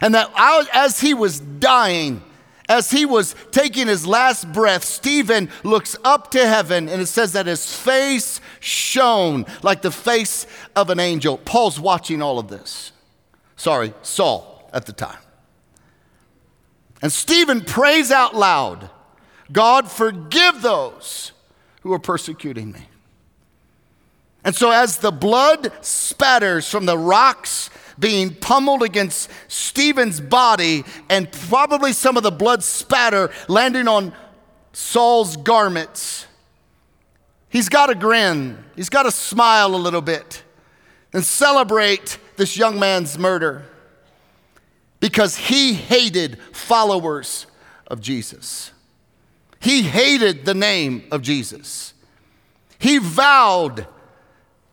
And 0.00 0.14
that 0.14 0.32
as 0.72 1.00
he 1.00 1.14
was 1.14 1.38
dying, 1.38 2.22
as 2.68 2.90
he 2.90 3.04
was 3.04 3.34
taking 3.50 3.86
his 3.86 4.06
last 4.06 4.50
breath, 4.52 4.84
Stephen 4.84 5.50
looks 5.62 5.96
up 6.04 6.30
to 6.30 6.46
heaven 6.46 6.88
and 6.88 7.02
it 7.02 7.06
says 7.06 7.34
that 7.34 7.46
his 7.46 7.74
face 7.74 8.40
shone 8.60 9.44
like 9.62 9.82
the 9.82 9.90
face 9.90 10.46
of 10.74 10.88
an 10.88 10.98
angel. 10.98 11.36
Paul's 11.38 11.78
watching 11.78 12.22
all 12.22 12.38
of 12.38 12.48
this. 12.48 12.92
Sorry, 13.56 13.92
Saul 14.02 14.70
at 14.72 14.86
the 14.86 14.92
time. 14.92 15.18
And 17.02 17.12
Stephen 17.12 17.60
prays 17.60 18.10
out 18.10 18.34
loud 18.34 18.90
God, 19.50 19.90
forgive 19.90 20.62
those 20.62 21.32
who 21.82 21.92
are 21.92 21.98
persecuting 21.98 22.72
me. 22.72 22.80
And 24.44 24.54
so, 24.54 24.70
as 24.70 24.98
the 24.98 25.12
blood 25.12 25.72
spatters 25.82 26.68
from 26.68 26.86
the 26.86 26.98
rocks 26.98 27.70
being 27.98 28.34
pummeled 28.34 28.82
against 28.82 29.30
Stephen's 29.46 30.20
body, 30.20 30.84
and 31.08 31.30
probably 31.30 31.92
some 31.92 32.16
of 32.16 32.22
the 32.22 32.32
blood 32.32 32.64
spatter 32.64 33.30
landing 33.48 33.86
on 33.86 34.12
Saul's 34.72 35.36
garments, 35.36 36.26
he's 37.48 37.68
got 37.68 37.86
to 37.86 37.94
grin, 37.94 38.58
he's 38.74 38.88
got 38.88 39.04
to 39.04 39.12
smile 39.12 39.74
a 39.74 39.76
little 39.76 40.02
bit 40.02 40.42
and 41.12 41.22
celebrate 41.22 42.18
this 42.36 42.56
young 42.56 42.80
man's 42.80 43.16
murder 43.18 43.64
because 44.98 45.36
he 45.36 45.74
hated 45.74 46.38
followers 46.52 47.46
of 47.86 48.00
Jesus. 48.00 48.71
He 49.62 49.82
hated 49.82 50.44
the 50.44 50.54
name 50.54 51.04
of 51.12 51.22
Jesus. 51.22 51.94
He 52.80 52.98
vowed, 52.98 53.86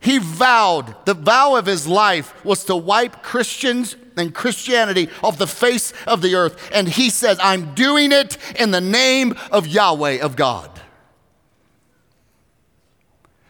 he 0.00 0.18
vowed, 0.18 0.96
the 1.06 1.14
vow 1.14 1.54
of 1.54 1.66
his 1.66 1.86
life 1.86 2.44
was 2.44 2.64
to 2.64 2.74
wipe 2.74 3.22
Christians 3.22 3.94
and 4.16 4.34
Christianity 4.34 5.08
off 5.22 5.38
the 5.38 5.46
face 5.46 5.92
of 6.08 6.22
the 6.22 6.34
earth. 6.34 6.70
And 6.74 6.88
he 6.88 7.08
says, 7.08 7.38
I'm 7.40 7.72
doing 7.74 8.10
it 8.10 8.36
in 8.58 8.72
the 8.72 8.80
name 8.80 9.36
of 9.52 9.68
Yahweh, 9.68 10.18
of 10.18 10.34
God. 10.34 10.68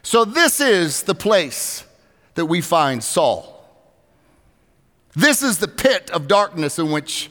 So, 0.02 0.26
this 0.26 0.60
is 0.60 1.04
the 1.04 1.14
place 1.14 1.84
that 2.34 2.46
we 2.46 2.60
find 2.60 3.02
Saul. 3.02 3.64
This 5.14 5.42
is 5.42 5.56
the 5.56 5.68
pit 5.68 6.10
of 6.10 6.28
darkness 6.28 6.78
in 6.78 6.90
which 6.90 7.30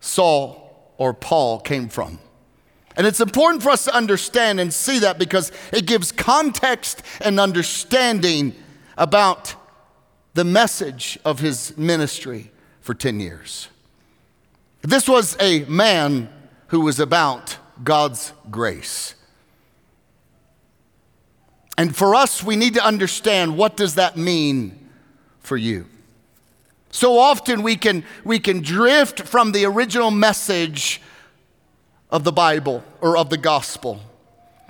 Saul 0.00 0.94
or 0.96 1.12
Paul 1.12 1.60
came 1.60 1.90
from. 1.90 2.18
And 2.96 3.06
it's 3.06 3.20
important 3.20 3.62
for 3.62 3.70
us 3.70 3.84
to 3.84 3.94
understand 3.94 4.60
and 4.60 4.72
see 4.72 4.98
that 4.98 5.18
because 5.18 5.52
it 5.72 5.86
gives 5.86 6.12
context 6.12 7.02
and 7.20 7.38
understanding 7.38 8.54
about 8.96 9.54
the 10.34 10.44
message 10.44 11.18
of 11.24 11.40
his 11.40 11.76
ministry 11.76 12.50
for 12.80 12.94
10 12.94 13.20
years. 13.20 13.68
This 14.82 15.08
was 15.08 15.36
a 15.40 15.64
man 15.64 16.28
who 16.68 16.80
was 16.80 17.00
about 17.00 17.56
God's 17.82 18.32
grace. 18.50 19.14
And 21.76 21.96
for 21.96 22.14
us, 22.14 22.42
we 22.42 22.56
need 22.56 22.74
to 22.74 22.84
understand 22.84 23.56
what 23.56 23.76
does 23.76 23.94
that 23.94 24.16
mean 24.16 24.90
for 25.40 25.56
you? 25.56 25.86
So 26.90 27.18
often 27.18 27.62
we 27.62 27.76
can, 27.76 28.04
we 28.24 28.38
can 28.38 28.60
drift 28.60 29.20
from 29.20 29.52
the 29.52 29.64
original 29.64 30.10
message 30.10 31.00
of 32.10 32.24
the 32.24 32.32
Bible 32.32 32.84
or 33.00 33.16
of 33.16 33.30
the 33.30 33.36
gospel. 33.36 34.00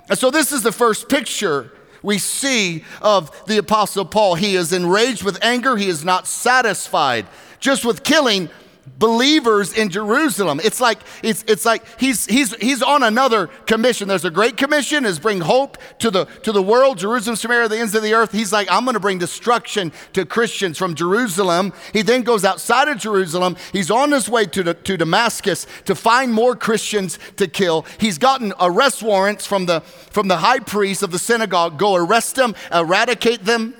And 0.09 0.17
so 0.17 0.31
this 0.31 0.51
is 0.51 0.63
the 0.63 0.71
first 0.71 1.09
picture 1.09 1.71
we 2.03 2.17
see 2.17 2.83
of 3.01 3.45
the 3.45 3.57
Apostle 3.57 4.05
Paul. 4.05 4.35
He 4.35 4.55
is 4.55 4.73
enraged 4.73 5.23
with 5.23 5.43
anger, 5.43 5.77
he 5.77 5.87
is 5.87 6.03
not 6.03 6.27
satisfied 6.27 7.25
just 7.59 7.85
with 7.85 8.03
killing 8.03 8.49
believers 8.97 9.73
in 9.73 9.89
Jerusalem. 9.89 10.59
It's 10.63 10.81
like, 10.81 10.99
it's, 11.21 11.43
it's 11.47 11.65
like 11.65 11.83
he's, 11.99 12.25
he's, 12.25 12.55
he's 12.55 12.81
on 12.81 13.03
another 13.03 13.47
commission. 13.65 14.07
There's 14.07 14.25
a 14.25 14.31
great 14.31 14.57
commission 14.57 15.05
is 15.05 15.19
bring 15.19 15.41
hope 15.41 15.77
to 15.99 16.09
the, 16.09 16.25
to 16.43 16.51
the 16.51 16.61
world, 16.61 16.97
Jerusalem, 16.97 17.35
Samaria, 17.35 17.67
the 17.67 17.77
ends 17.77 17.93
of 17.93 18.01
the 18.01 18.13
earth. 18.13 18.31
He's 18.31 18.51
like, 18.51 18.71
I'm 18.71 18.83
going 18.83 18.95
to 18.95 18.99
bring 18.99 19.19
destruction 19.19 19.91
to 20.13 20.25
Christians 20.25 20.77
from 20.77 20.95
Jerusalem. 20.95 21.73
He 21.93 22.01
then 22.01 22.23
goes 22.23 22.43
outside 22.43 22.87
of 22.87 22.97
Jerusalem. 22.97 23.55
He's 23.71 23.91
on 23.91 24.11
his 24.11 24.27
way 24.27 24.45
to, 24.47 24.73
to 24.73 24.97
Damascus 24.97 25.67
to 25.85 25.93
find 25.93 26.33
more 26.33 26.55
Christians 26.55 27.19
to 27.37 27.47
kill. 27.47 27.85
He's 27.99 28.17
gotten 28.17 28.53
arrest 28.59 29.03
warrants 29.03 29.45
from 29.45 29.67
the, 29.67 29.81
from 29.81 30.27
the 30.27 30.37
high 30.37 30.59
priest 30.59 31.03
of 31.03 31.11
the 31.11 31.19
synagogue. 31.19 31.77
Go 31.77 31.95
arrest 31.95 32.35
them, 32.35 32.55
eradicate 32.71 33.45
them. 33.45 33.75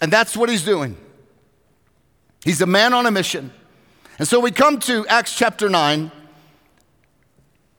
And 0.00 0.12
that's 0.12 0.36
what 0.36 0.48
he's 0.48 0.64
doing. 0.64 0.96
He's 2.44 2.60
a 2.60 2.66
man 2.66 2.92
on 2.92 3.06
a 3.06 3.10
mission. 3.12 3.52
And 4.18 4.28
so 4.28 4.40
we 4.40 4.50
come 4.50 4.78
to 4.80 5.06
Acts 5.06 5.34
chapter 5.36 5.68
9, 5.68 6.10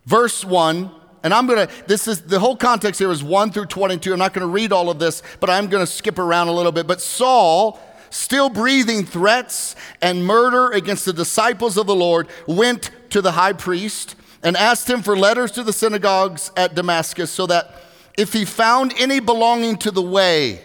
verse 0.06 0.44
1. 0.44 0.92
And 1.24 1.34
I'm 1.34 1.48
going 1.48 1.68
to, 1.68 1.74
this 1.86 2.08
is 2.08 2.22
the 2.24 2.40
whole 2.40 2.58
context 2.58 3.00
here 3.00 3.12
is 3.12 3.24
1 3.24 3.52
through 3.52 3.68
22. 3.68 4.12
I'm 4.12 4.20
not 4.20 4.34
going 4.34 4.46
to 4.46 4.52
read 4.52 4.74
all 4.74 4.90
of 4.90 5.00
this, 5.00 5.24
but 5.40 5.50
I'm 5.50 5.68
going 5.68 5.86
to 5.86 5.92
skip 5.92 6.20
around 6.20 6.50
a 6.50 6.52
little 6.52 6.74
bit. 6.74 6.86
But 6.86 7.02
Saul, 7.02 7.80
still 8.10 8.50
breathing 8.50 9.06
threats 9.06 9.76
and 10.02 10.26
murder 10.26 10.72
against 10.72 11.06
the 11.06 11.14
disciples 11.14 11.78
of 11.78 11.88
the 11.88 11.96
Lord, 11.96 12.28
went 12.46 12.92
to 13.12 13.22
the 13.22 13.32
high 13.32 13.54
priest 13.54 14.16
and 14.42 14.58
asked 14.58 14.90
him 14.90 15.02
for 15.02 15.16
letters 15.16 15.52
to 15.52 15.64
the 15.64 15.72
synagogues 15.72 16.52
at 16.58 16.76
Damascus 16.76 17.32
so 17.32 17.48
that 17.48 17.74
if 18.18 18.34
he 18.34 18.44
found 18.44 18.94
any 18.98 19.22
belonging 19.22 19.78
to 19.78 19.92
the 19.92 20.02
way, 20.02 20.62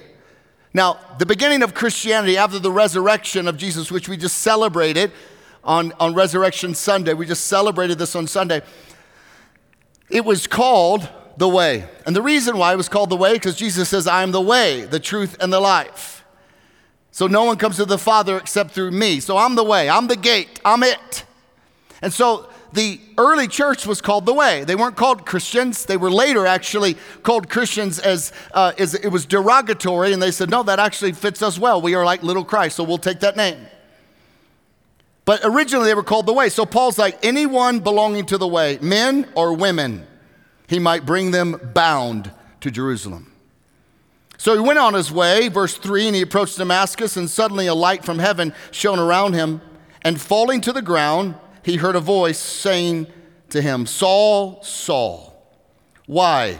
now, 0.74 0.98
the 1.18 1.26
beginning 1.26 1.62
of 1.62 1.74
Christianity 1.74 2.36
after 2.36 2.58
the 2.58 2.70
resurrection 2.70 3.48
of 3.48 3.56
Jesus, 3.56 3.90
which 3.90 4.08
we 4.08 4.16
just 4.16 4.38
celebrated, 4.38 5.12
on, 5.68 5.92
on 6.00 6.14
Resurrection 6.14 6.74
Sunday. 6.74 7.12
We 7.12 7.26
just 7.26 7.44
celebrated 7.44 7.98
this 7.98 8.16
on 8.16 8.26
Sunday. 8.26 8.62
It 10.10 10.24
was 10.24 10.46
called 10.46 11.06
the 11.36 11.48
way. 11.48 11.86
And 12.06 12.16
the 12.16 12.22
reason 12.22 12.56
why 12.56 12.72
it 12.72 12.76
was 12.76 12.88
called 12.88 13.10
the 13.10 13.16
way, 13.16 13.34
because 13.34 13.54
Jesus 13.54 13.90
says, 13.90 14.06
I 14.06 14.22
am 14.22 14.32
the 14.32 14.40
way, 14.40 14.86
the 14.86 14.98
truth, 14.98 15.36
and 15.40 15.52
the 15.52 15.60
life. 15.60 16.24
So 17.12 17.26
no 17.26 17.44
one 17.44 17.58
comes 17.58 17.76
to 17.76 17.84
the 17.84 17.98
Father 17.98 18.38
except 18.38 18.70
through 18.70 18.92
me. 18.92 19.20
So 19.20 19.36
I'm 19.36 19.54
the 19.54 19.64
way, 19.64 19.90
I'm 19.90 20.06
the 20.06 20.16
gate, 20.16 20.60
I'm 20.64 20.82
it. 20.82 21.24
And 22.00 22.12
so 22.12 22.48
the 22.72 23.00
early 23.18 23.46
church 23.46 23.86
was 23.86 24.00
called 24.00 24.24
the 24.24 24.32
way. 24.32 24.64
They 24.64 24.74
weren't 24.74 24.96
called 24.96 25.26
Christians. 25.26 25.84
They 25.84 25.96
were 25.96 26.10
later 26.10 26.46
actually 26.46 26.96
called 27.22 27.50
Christians 27.50 27.98
as, 27.98 28.32
uh, 28.54 28.72
as 28.78 28.94
it 28.94 29.08
was 29.08 29.26
derogatory, 29.26 30.12
and 30.12 30.22
they 30.22 30.30
said, 30.30 30.48
no, 30.48 30.62
that 30.62 30.78
actually 30.78 31.12
fits 31.12 31.42
us 31.42 31.58
well. 31.58 31.82
We 31.82 31.94
are 31.94 32.04
like 32.04 32.22
little 32.22 32.44
Christ, 32.44 32.76
so 32.76 32.84
we'll 32.84 32.98
take 32.98 33.20
that 33.20 33.36
name. 33.36 33.58
But 35.28 35.42
originally 35.44 35.88
they 35.88 35.94
were 35.94 36.02
called 36.02 36.24
the 36.24 36.32
way. 36.32 36.48
So 36.48 36.64
Paul's 36.64 36.96
like, 36.96 37.22
anyone 37.22 37.80
belonging 37.80 38.24
to 38.24 38.38
the 38.38 38.48
way, 38.48 38.78
men 38.80 39.28
or 39.34 39.52
women, 39.52 40.06
he 40.66 40.78
might 40.78 41.04
bring 41.04 41.32
them 41.32 41.70
bound 41.74 42.32
to 42.62 42.70
Jerusalem. 42.70 43.30
So 44.38 44.54
he 44.54 44.60
went 44.60 44.78
on 44.78 44.94
his 44.94 45.12
way, 45.12 45.48
verse 45.48 45.76
3, 45.76 46.06
and 46.06 46.16
he 46.16 46.22
approached 46.22 46.56
Damascus, 46.56 47.18
and 47.18 47.28
suddenly 47.28 47.66
a 47.66 47.74
light 47.74 48.06
from 48.06 48.20
heaven 48.20 48.54
shone 48.70 48.98
around 48.98 49.34
him. 49.34 49.60
And 50.00 50.18
falling 50.18 50.62
to 50.62 50.72
the 50.72 50.80
ground, 50.80 51.34
he 51.62 51.76
heard 51.76 51.94
a 51.94 52.00
voice 52.00 52.38
saying 52.38 53.06
to 53.50 53.60
him, 53.60 53.84
Saul, 53.84 54.62
Saul, 54.62 55.46
why 56.06 56.58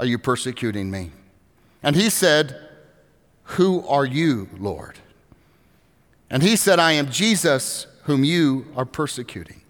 are 0.00 0.04
you 0.04 0.18
persecuting 0.18 0.90
me? 0.90 1.12
And 1.80 1.94
he 1.94 2.10
said, 2.10 2.60
Who 3.44 3.86
are 3.86 4.04
you, 4.04 4.48
Lord? 4.58 4.98
And 6.28 6.42
he 6.42 6.56
said, 6.56 6.80
I 6.80 6.90
am 6.94 7.08
Jesus 7.08 7.86
whom 8.04 8.24
you 8.24 8.66
are 8.76 8.84
persecuting. 8.84 9.62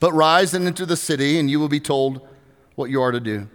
But 0.00 0.12
rise 0.12 0.54
and 0.54 0.66
enter 0.66 0.86
the 0.86 0.96
city, 0.96 1.38
and 1.38 1.50
you 1.50 1.58
will 1.58 1.68
be 1.68 1.80
told 1.80 2.26
what 2.74 2.90
you 2.90 3.02
are 3.02 3.12
to 3.12 3.20
do. 3.20 3.48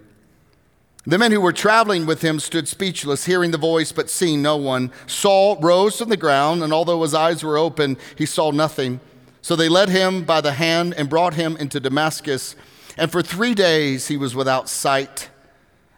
The 1.06 1.18
men 1.18 1.32
who 1.32 1.42
were 1.42 1.54
traveling 1.54 2.06
with 2.06 2.22
him 2.22 2.40
stood 2.40 2.68
speechless, 2.68 3.26
hearing 3.26 3.52
the 3.52 3.58
voice, 3.58 3.92
but 3.92 4.10
seeing 4.10 4.42
no 4.42 4.56
one. 4.56 4.92
Saul 5.06 5.58
rose 5.58 5.98
from 5.98 6.10
the 6.10 6.18
ground, 6.18 6.64
and 6.64 6.72
although 6.72 7.02
his 7.02 7.14
eyes 7.14 7.44
were 7.44 7.58
open, 7.58 7.98
he 8.18 8.26
saw 8.26 8.52
nothing. 8.52 9.02
So 9.42 9.58
they 9.58 9.68
led 9.68 9.90
him 9.90 10.24
by 10.24 10.40
the 10.40 10.54
hand 10.54 10.94
and 10.96 11.10
brought 11.10 11.34
him 11.34 11.58
into 11.58 11.82
Damascus. 11.82 12.56
And 12.98 13.12
for 13.12 13.22
three 13.22 13.54
days 13.54 14.08
he 14.08 14.16
was 14.16 14.34
without 14.34 14.70
sight, 14.70 15.30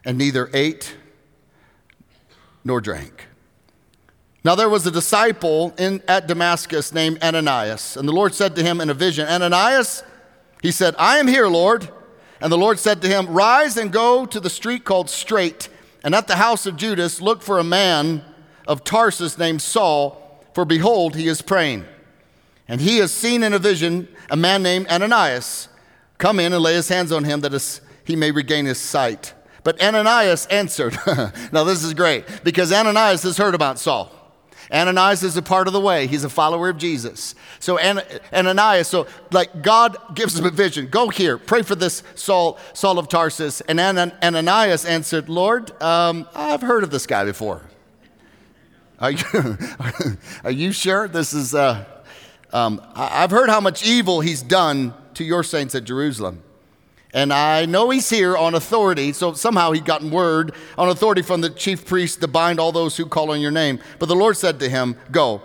and 0.04 0.18
neither 0.18 0.50
ate 0.52 0.96
nor 2.64 2.80
drank. 2.80 3.28
Now 4.46 4.54
there 4.54 4.68
was 4.68 4.86
a 4.86 4.92
disciple 4.92 5.74
in, 5.76 6.00
at 6.06 6.28
Damascus 6.28 6.94
named 6.94 7.20
Ananias, 7.20 7.96
and 7.96 8.08
the 8.08 8.12
Lord 8.12 8.32
said 8.32 8.54
to 8.54 8.62
him 8.62 8.80
in 8.80 8.88
a 8.88 8.94
vision, 8.94 9.26
Ananias, 9.26 10.04
he 10.62 10.70
said, 10.70 10.94
I 11.00 11.18
am 11.18 11.26
here, 11.26 11.48
Lord. 11.48 11.88
And 12.40 12.52
the 12.52 12.56
Lord 12.56 12.78
said 12.78 13.02
to 13.02 13.08
him, 13.08 13.26
Rise 13.26 13.76
and 13.76 13.92
go 13.92 14.24
to 14.24 14.38
the 14.38 14.48
street 14.48 14.84
called 14.84 15.10
Straight, 15.10 15.68
and 16.04 16.14
at 16.14 16.28
the 16.28 16.36
house 16.36 16.64
of 16.64 16.76
Judas 16.76 17.20
look 17.20 17.42
for 17.42 17.58
a 17.58 17.64
man 17.64 18.24
of 18.68 18.84
Tarsus 18.84 19.36
named 19.36 19.62
Saul, 19.62 20.40
for 20.54 20.64
behold, 20.64 21.16
he 21.16 21.26
is 21.26 21.42
praying. 21.42 21.84
And 22.68 22.80
he 22.80 22.98
has 22.98 23.10
seen 23.10 23.42
in 23.42 23.52
a 23.52 23.58
vision 23.58 24.06
a 24.30 24.36
man 24.36 24.62
named 24.62 24.86
Ananias 24.86 25.66
come 26.18 26.38
in 26.38 26.52
and 26.52 26.62
lay 26.62 26.74
his 26.74 26.88
hands 26.88 27.10
on 27.10 27.24
him 27.24 27.40
that 27.40 27.80
he 28.04 28.14
may 28.14 28.30
regain 28.30 28.66
his 28.66 28.78
sight. 28.78 29.34
But 29.64 29.82
Ananias 29.82 30.46
answered, 30.46 30.96
Now 31.50 31.64
this 31.64 31.82
is 31.82 31.94
great, 31.94 32.44
because 32.44 32.72
Ananias 32.72 33.24
has 33.24 33.38
heard 33.38 33.56
about 33.56 33.80
Saul. 33.80 34.12
Ananias 34.72 35.22
is 35.22 35.36
a 35.36 35.42
part 35.42 35.66
of 35.66 35.72
the 35.72 35.80
way. 35.80 36.06
He's 36.06 36.24
a 36.24 36.28
follower 36.28 36.68
of 36.68 36.78
Jesus. 36.78 37.34
So 37.60 37.78
Ananias, 37.78 38.88
so 38.88 39.06
like 39.30 39.62
God 39.62 39.96
gives 40.14 40.38
him 40.38 40.44
a 40.44 40.50
vision. 40.50 40.88
Go 40.88 41.08
here, 41.08 41.38
pray 41.38 41.62
for 41.62 41.74
this 41.74 42.02
Saul, 42.14 42.58
Saul 42.72 42.98
of 42.98 43.08
Tarsus. 43.08 43.60
And 43.62 43.80
Ananias 43.80 44.84
answered, 44.84 45.28
Lord, 45.28 45.80
um, 45.82 46.28
I've 46.34 46.62
heard 46.62 46.82
of 46.82 46.90
this 46.90 47.06
guy 47.06 47.24
before. 47.24 47.62
Are 48.98 49.10
you, 49.10 49.24
are 50.44 50.50
you 50.50 50.72
sure 50.72 51.06
this 51.06 51.32
is? 51.32 51.54
Uh, 51.54 51.84
um, 52.52 52.80
I've 52.94 53.30
heard 53.30 53.50
how 53.50 53.60
much 53.60 53.84
evil 53.84 54.20
he's 54.20 54.42
done 54.42 54.94
to 55.14 55.24
your 55.24 55.42
saints 55.42 55.74
at 55.74 55.84
Jerusalem. 55.84 56.42
And 57.16 57.32
I 57.32 57.64
know 57.64 57.88
he's 57.88 58.10
here 58.10 58.36
on 58.36 58.54
authority, 58.54 59.14
so 59.14 59.32
somehow 59.32 59.72
he'd 59.72 59.86
gotten 59.86 60.10
word 60.10 60.54
on 60.76 60.90
authority 60.90 61.22
from 61.22 61.40
the 61.40 61.48
chief 61.48 61.86
priest 61.86 62.20
to 62.20 62.28
bind 62.28 62.60
all 62.60 62.72
those 62.72 62.98
who 62.98 63.06
call 63.06 63.30
on 63.30 63.40
your 63.40 63.50
name. 63.50 63.80
But 63.98 64.10
the 64.10 64.14
Lord 64.14 64.36
said 64.36 64.60
to 64.60 64.68
him, 64.68 64.96
Go, 65.10 65.40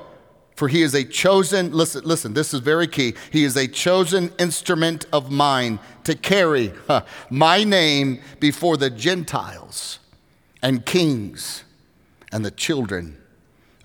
for 0.57 0.67
he 0.67 0.81
is 0.81 0.93
a 0.93 1.05
chosen, 1.05 1.71
listen, 1.71 2.03
listen, 2.03 2.33
this 2.33 2.53
is 2.53 2.59
very 2.59 2.87
key. 2.87 3.13
He 3.31 3.45
is 3.45 3.55
a 3.55 3.69
chosen 3.69 4.33
instrument 4.37 5.05
of 5.13 5.31
mine 5.31 5.79
to 6.03 6.13
carry 6.13 6.73
my 7.29 7.63
name 7.63 8.19
before 8.41 8.75
the 8.75 8.89
Gentiles 8.89 9.99
and 10.61 10.85
kings 10.85 11.63
and 12.33 12.43
the 12.43 12.51
children 12.51 13.17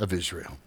of 0.00 0.12
Israel. 0.12 0.58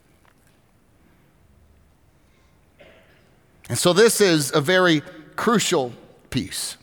And 3.68 3.78
so 3.78 3.92
this 3.92 4.22
is 4.22 4.54
a 4.56 4.62
very 4.62 5.02
crucial 5.36 5.92
piece. 6.30 6.78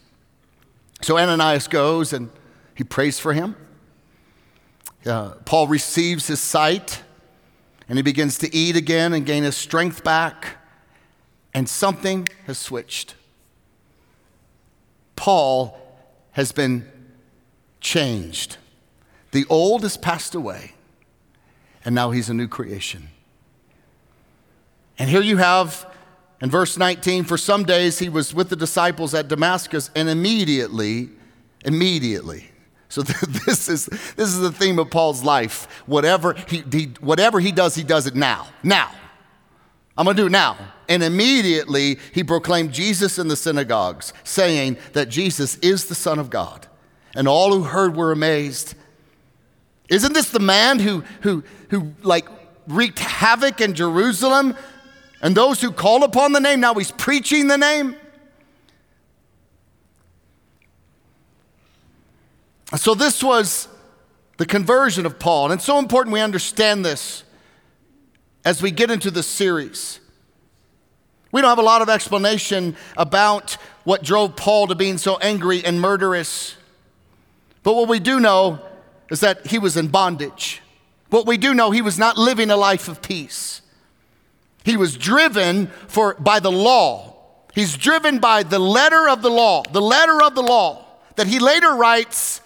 So 1.03 1.19
Ananias 1.19 1.69
goes 1.69 2.13
and 2.13 2.31
he 2.75 2.85
prays 2.85 3.19
for 3.19 3.33
him. 3.33 3.57
Uh, 5.05 5.31
Paul 5.45 5.69
receives 5.69 6.27
his 6.27 6.41
sight 6.41 7.03
and 7.89 7.99
he 7.99 8.03
begins 8.03 8.39
to 8.39 8.55
eat 8.55 8.77
again 8.77 9.13
and 9.13 9.25
gain 9.25 9.45
his 9.45 9.57
strength 9.57 10.03
back. 10.03 10.57
And 11.55 11.69
something 11.69 12.29
has 12.47 12.59
switched. 12.59 13.15
Paul 15.15 15.79
has 16.33 16.53
been 16.53 16.87
changed. 17.81 18.59
The 19.33 19.47
old 19.49 19.83
has 19.83 19.97
passed 19.97 20.35
away, 20.35 20.75
and 21.85 21.95
now 21.95 22.11
he's 22.11 22.29
a 22.29 22.35
new 22.35 22.49
creation. 22.49 23.09
And 24.99 25.09
here 25.09 25.23
you 25.23 25.39
have 25.39 25.91
in 26.41 26.51
verse 26.51 26.77
19, 26.77 27.25
for 27.25 27.39
some 27.39 27.65
days 27.65 27.99
he 27.99 28.09
was 28.09 28.35
with 28.35 28.51
the 28.51 28.57
disciples 28.57 29.15
at 29.15 29.29
Damascus, 29.29 29.91
and 29.95 30.09
immediately, 30.09 31.09
immediately. 31.65 32.51
So 32.89 33.03
this 33.47 33.69
is, 33.69 33.87
this 33.87 34.29
is 34.29 34.41
the 34.41 34.53
theme 34.53 34.79
of 34.79 34.91
Paul's 34.91 35.25
life. 35.25 35.83
Whatever 35.87 36.35
he, 36.49 36.63
he, 36.71 36.85
whatever 37.01 37.41
he 37.41 37.53
does, 37.53 37.75
he 37.75 37.83
does 37.83 38.07
it 38.07 38.15
now. 38.15 38.49
Now. 38.63 38.91
I'm 39.99 40.05
going 40.05 40.17
to 40.17 40.23
do 40.23 40.27
it 40.27 40.33
now. 40.33 40.59
And 40.89 41.03
immediately 41.03 41.99
he 42.13 42.23
proclaimed 42.23 42.73
Jesus 42.73 43.19
in 43.19 43.29
the 43.29 43.37
synagogues, 43.37 44.13
saying 44.25 44.77
that 44.93 45.09
Jesus 45.09 45.57
is 45.57 45.87
the 45.87 45.95
Son 45.95 46.19
of 46.19 46.29
God. 46.29 46.67
And 47.15 47.27
all 47.27 47.53
who 47.53 47.63
heard 47.63 47.97
were 47.97 48.13
amazed. 48.13 48.75
Isn't 49.89 50.13
this 50.13 50.29
the 50.29 50.39
man 50.39 50.79
who, 50.81 51.03
who, 51.23 51.45
who 51.71 51.93
like 52.03 52.29
wreaked 52.69 52.99
havoc 52.99 53.61
in 53.61 53.75
Jerusalem 53.75 54.55
and 55.23 55.37
those 55.37 55.61
who 55.61 55.71
call 55.71 56.05
upon 56.05 56.33
the 56.33 56.41
name, 56.41 56.61
now 56.61 56.75
he's 56.75 56.93
preaching 56.93 57.49
the 57.49 57.57
name. 57.57 57.97
So, 62.77 62.95
this 62.95 63.23
was 63.23 63.69
the 64.37 64.47
conversion 64.47 65.07
of 65.07 65.19
Paul. 65.19 65.47
And 65.47 65.55
it's 65.55 65.65
so 65.65 65.79
important 65.79 66.13
we 66.13 66.21
understand 66.21 66.85
this 66.85 67.23
as 68.45 68.61
we 68.61 68.71
get 68.71 68.91
into 68.91 69.11
this 69.11 69.27
series. 69.27 70.01
We 71.33 71.41
don't 71.41 71.49
have 71.49 71.59
a 71.59 71.63
lot 71.63 71.83
of 71.83 71.89
explanation 71.89 72.77
about 72.97 73.57
what 73.85 74.03
drove 74.03 74.37
Paul 74.37 74.69
to 74.69 74.75
being 74.75 74.99
so 74.99 75.17
angry 75.19 75.65
and 75.65 75.81
murderous. 75.81 76.57
But 77.63 77.75
what 77.75 77.89
we 77.89 77.99
do 77.99 78.21
know 78.21 78.61
is 79.11 79.21
that 79.21 79.47
he 79.47 79.59
was 79.59 79.77
in 79.77 79.89
bondage. 79.89 80.63
What 81.11 81.27
we 81.27 81.37
do 81.37 81.55
know, 81.55 81.71
he 81.71 81.83
was 81.83 81.99
not 81.99 82.19
living 82.19 82.51
a 82.51 82.57
life 82.57 82.89
of 82.89 83.01
peace. 83.03 83.63
He 84.67 84.77
was 84.77 84.97
driven 84.97 85.69
for, 85.87 86.15
by 86.15 86.41
the 86.41 86.51
law. 86.51 87.15
He's 87.55 87.77
driven 87.77 88.19
by 88.19 88.43
the 88.43 88.59
letter 88.59 89.09
of 89.09 89.23
the 89.23 89.31
law. 89.31 89.63
The 89.63 89.81
letter 89.81 90.21
of 90.21 90.35
the 90.35 90.43
law 90.43 90.85
that 91.15 91.29
he 91.29 91.39
later 91.39 91.73
writes 91.73 92.41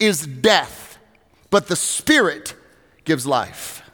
is 0.00 0.26
death, 0.26 0.98
but 1.50 1.68
the 1.68 1.76
Spirit 1.76 2.56
gives 3.04 3.28
life. 3.28 3.88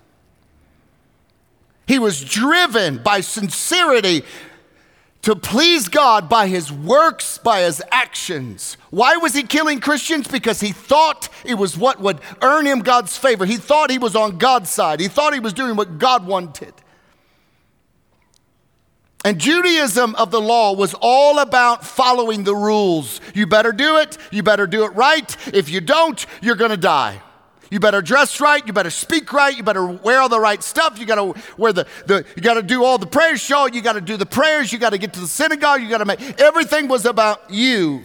He 1.86 1.98
was 1.98 2.24
driven 2.24 3.02
by 3.02 3.20
sincerity 3.20 4.22
to 5.20 5.36
please 5.36 5.88
God 5.88 6.26
by 6.26 6.46
his 6.46 6.72
works, 6.72 7.36
by 7.36 7.60
his 7.60 7.82
actions. 7.92 8.78
Why 8.88 9.18
was 9.18 9.34
he 9.34 9.42
killing 9.42 9.80
Christians? 9.80 10.26
Because 10.26 10.60
he 10.60 10.72
thought 10.72 11.28
it 11.44 11.56
was 11.56 11.76
what 11.76 12.00
would 12.00 12.20
earn 12.40 12.64
him 12.64 12.80
God's 12.80 13.18
favor. 13.18 13.44
He 13.44 13.58
thought 13.58 13.90
he 13.90 13.98
was 13.98 14.16
on 14.16 14.38
God's 14.38 14.70
side, 14.70 15.00
he 15.00 15.08
thought 15.08 15.34
he 15.34 15.40
was 15.40 15.52
doing 15.52 15.76
what 15.76 15.98
God 15.98 16.26
wanted. 16.26 16.72
And 19.24 19.38
Judaism 19.38 20.14
of 20.14 20.30
the 20.30 20.40
law 20.40 20.74
was 20.74 20.94
all 21.00 21.40
about 21.40 21.84
following 21.84 22.44
the 22.44 22.54
rules. 22.54 23.20
You 23.34 23.46
better 23.46 23.72
do 23.72 23.98
it. 23.98 24.16
You 24.30 24.42
better 24.42 24.66
do 24.66 24.84
it 24.84 24.90
right. 24.90 25.36
If 25.52 25.68
you 25.68 25.80
don't, 25.80 26.24
you're 26.40 26.54
going 26.56 26.70
to 26.70 26.76
die. 26.76 27.20
You 27.70 27.80
better 27.80 28.00
dress 28.00 28.40
right. 28.40 28.64
You 28.66 28.72
better 28.72 28.90
speak 28.90 29.32
right. 29.32 29.54
You 29.54 29.62
better 29.62 29.84
wear 29.84 30.20
all 30.20 30.28
the 30.28 30.40
right 30.40 30.62
stuff. 30.62 30.98
You 30.98 31.04
got 31.04 31.16
to 31.16 31.42
wear 31.58 31.72
the, 31.72 31.86
the 32.06 32.24
you 32.34 32.42
got 32.42 32.54
to 32.54 32.62
do 32.62 32.84
all 32.84 32.96
the 32.96 33.06
prayers 33.06 33.40
show. 33.40 33.66
You 33.66 33.82
got 33.82 33.94
to 33.94 34.00
do 34.00 34.16
the 34.16 34.24
prayers. 34.24 34.72
You 34.72 34.78
got 34.78 34.90
to 34.90 34.98
get 34.98 35.12
to 35.14 35.20
the 35.20 35.26
synagogue. 35.26 35.82
You 35.82 35.88
got 35.88 35.98
to 35.98 36.06
make 36.06 36.40
everything 36.40 36.88
was 36.88 37.04
about 37.04 37.50
you. 37.50 38.02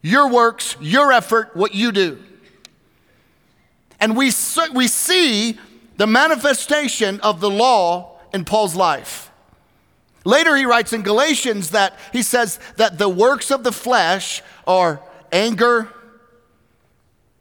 Your 0.00 0.28
works, 0.30 0.76
your 0.80 1.12
effort, 1.12 1.54
what 1.54 1.74
you 1.74 1.92
do. 1.92 2.18
And 4.00 4.16
we, 4.16 4.32
we 4.74 4.88
see 4.88 5.58
the 5.96 6.08
manifestation 6.08 7.20
of 7.20 7.38
the 7.38 7.48
law 7.48 8.11
in 8.32 8.44
Paul's 8.44 8.74
life. 8.74 9.30
Later, 10.24 10.54
he 10.56 10.64
writes 10.64 10.92
in 10.92 11.02
Galatians 11.02 11.70
that 11.70 11.98
he 12.12 12.22
says 12.22 12.60
that 12.76 12.98
the 12.98 13.08
works 13.08 13.50
of 13.50 13.64
the 13.64 13.72
flesh 13.72 14.42
are 14.66 15.00
anger, 15.32 15.88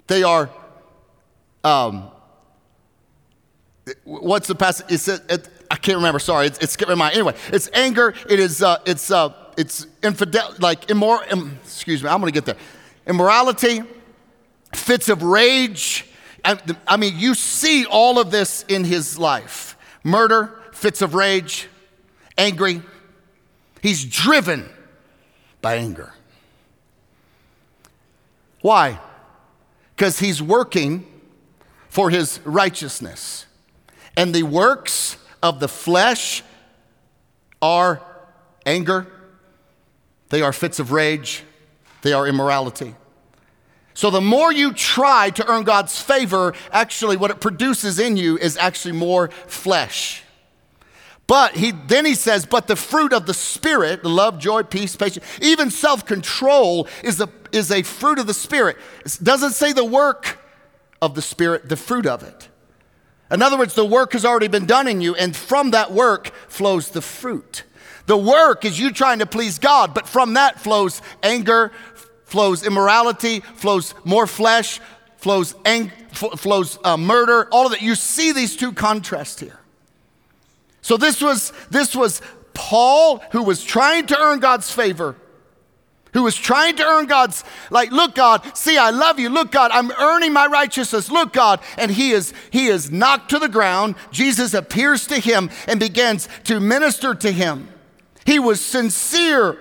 they 0.08 0.24
are, 0.24 0.50
um, 1.64 2.10
what's 4.04 4.48
the 4.48 4.56
passage? 4.56 4.86
It 4.90 5.22
it, 5.30 5.50
I 5.70 5.76
can't 5.76 5.98
remember, 5.98 6.20
sorry, 6.20 6.48
it's, 6.48 6.58
it's 6.60 6.74
skipping 6.74 6.98
my 6.98 7.06
mind. 7.06 7.16
Anyway, 7.16 7.36
it's 7.54 7.70
anger, 7.74 8.14
it 8.30 8.40
is, 8.40 8.64
uh, 8.64 8.80
it's, 8.86 9.12
uh, 9.12 9.34
it's 9.58 9.86
infidel, 10.02 10.56
like 10.60 10.90
immoral, 10.90 11.22
Im, 11.30 11.60
excuse 11.64 12.02
me, 12.04 12.10
I'm 12.10 12.20
gonna 12.20 12.32
get 12.32 12.46
there. 12.46 12.58
Immorality, 13.06 13.84
fits 14.74 15.08
of 15.10 15.22
rage. 15.22 16.06
I, 16.44 16.58
I 16.88 16.98
mean, 16.98 17.14
you 17.18 17.36
see 17.36 17.86
all 17.86 18.20
of 18.20 18.32
this 18.32 18.66
in 18.68 18.84
his 18.84 19.20
life 19.20 19.78
murder, 20.04 20.61
fits 20.82 21.04
of 21.04 21.14
rage, 21.14 21.68
angry. 22.40 22.82
He's 23.84 24.04
driven 24.04 24.68
by 25.62 25.76
anger. 25.76 26.12
Why? 28.62 29.00
Because 29.96 30.18
he's 30.18 30.42
working 30.42 31.06
for 31.88 32.10
his 32.10 32.40
righteousness. 32.46 33.46
And 34.18 34.34
the 34.34 34.42
works 34.42 35.18
of 35.44 35.60
the 35.60 35.68
flesh 35.68 36.42
are 37.62 38.02
anger, 38.66 39.06
they 40.30 40.42
are 40.42 40.52
fits 40.52 40.80
of 40.80 40.92
rage, 40.92 41.44
they 42.02 42.12
are 42.12 42.28
immorality. 42.28 42.96
So, 43.94 44.10
the 44.10 44.22
more 44.22 44.52
you 44.52 44.74
try 44.74 45.30
to 45.30 45.48
earn 45.48 45.64
God's 45.64 46.02
favor, 46.02 46.56
actually, 46.72 47.18
what 47.18 47.30
it 47.30 47.40
produces 47.40 48.00
in 48.00 48.18
you 48.18 48.40
is 48.40 48.58
actually 48.58 48.94
more 48.94 49.28
flesh. 49.46 50.21
But 51.28 51.56
he 51.56 51.72
then 51.72 52.06
he 52.06 52.16
says, 52.16 52.46
but 52.46 52.68
the 52.68 52.76
fruit 52.76 53.14
of 53.14 53.26
the 53.26 53.34
spirit, 53.34 54.04
love, 54.04 54.38
joy, 54.38 54.64
peace, 54.64 54.96
patience, 54.96 55.26
even 55.42 55.72
self-control 55.72 56.88
is 57.04 57.22
a 57.22 57.30
is 57.52 57.72
a 57.72 57.84
fruit 57.84 58.20
of 58.20 58.28
the 58.28 58.34
spirit. 58.34 58.78
It 59.06 59.18
doesn't 59.24 59.52
say 59.52 59.72
the 59.72 59.86
work 59.86 60.40
of 61.02 61.16
the 61.16 61.22
spirit, 61.22 61.70
the 61.70 61.78
fruit 61.78 62.06
of 62.06 62.24
it. 62.24 62.50
In 63.32 63.42
other 63.42 63.58
words, 63.58 63.76
the 63.76 63.86
work 63.86 64.12
has 64.12 64.26
already 64.26 64.50
been 64.50 64.66
done 64.66 64.90
in 64.90 65.00
you, 65.00 65.16
and 65.16 65.34
from 65.34 65.72
that 65.72 65.94
work 65.94 66.34
flows 66.50 66.90
the 66.90 67.02
fruit. 67.02 67.64
The 68.08 68.18
work 68.18 68.66
is 68.66 68.78
you 68.78 68.92
trying 68.92 69.20
to 69.20 69.26
please 69.26 69.58
God, 69.58 69.94
but 69.94 70.10
from 70.10 70.34
that 70.34 70.60
flows 70.60 71.02
anger, 71.24 71.72
flows 72.26 72.66
immorality, 72.66 73.40
flows 73.40 73.94
more 74.04 74.28
flesh, 74.28 74.82
flows 75.16 75.56
ang- 75.64 75.92
flows 76.12 76.78
uh, 76.84 76.98
murder. 76.98 77.48
All 77.52 77.68
of 77.68 77.72
that. 77.72 77.82
You 77.82 77.96
see 77.96 78.34
these 78.34 78.58
two 78.58 78.74
contrasts 78.74 79.40
here. 79.40 79.61
So 80.82 80.98
this 80.98 81.22
was, 81.22 81.54
this 81.70 81.96
was 81.96 82.22
Paul 82.54 83.20
who 83.32 83.44
was 83.44 83.64
trying 83.64 84.08
to 84.08 84.20
earn 84.20 84.40
God's 84.40 84.72
favor, 84.72 85.16
who 86.14 86.24
was 86.24 86.36
trying 86.36 86.76
to 86.76 86.84
earn 86.84 87.06
God's, 87.06 87.44
like, 87.70 87.92
look, 87.92 88.16
God, 88.16 88.58
see, 88.58 88.78
I 88.78 88.90
love 88.90 89.20
you. 89.20 89.30
Look, 89.30 89.52
God, 89.52 89.72
I'm 89.72 89.92
earning 89.92 90.34
my 90.34 90.48
righteousness. 90.48 91.10
Look, 91.10 91.32
God. 91.32 91.62
And 91.78 91.92
he 91.92 92.12
is, 92.12 92.34
he 92.50 92.68
is 92.68 92.92
knocked 92.92 93.30
to 93.30 93.40
the 93.40 93.48
ground. 93.48 93.96
Jesus 94.12 94.54
appears 94.54 95.08
to 95.08 95.20
him 95.20 95.50
and 95.68 95.80
begins 95.80 96.28
to 96.46 96.60
minister 96.60 97.16
to 97.16 97.32
him. 97.32 97.70
He 98.26 98.40
was 98.40 98.60
sincere. 98.60 99.58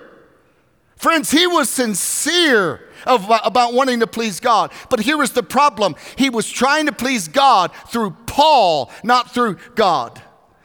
Friends, 0.97 1.31
he 1.31 1.47
was 1.47 1.69
sincere 1.69 2.81
of, 3.07 3.25
about 3.43 3.73
wanting 3.73 4.01
to 4.01 4.07
please 4.07 4.39
God. 4.39 4.71
But 4.89 4.99
here 4.99 5.17
was 5.17 5.31
the 5.31 5.43
problem 5.43 5.95
he 6.15 6.29
was 6.29 6.49
trying 6.49 6.85
to 6.87 6.91
please 6.91 7.27
God 7.27 7.71
through 7.87 8.11
Paul, 8.25 8.91
not 9.03 9.33
through 9.33 9.57
God. 9.75 10.21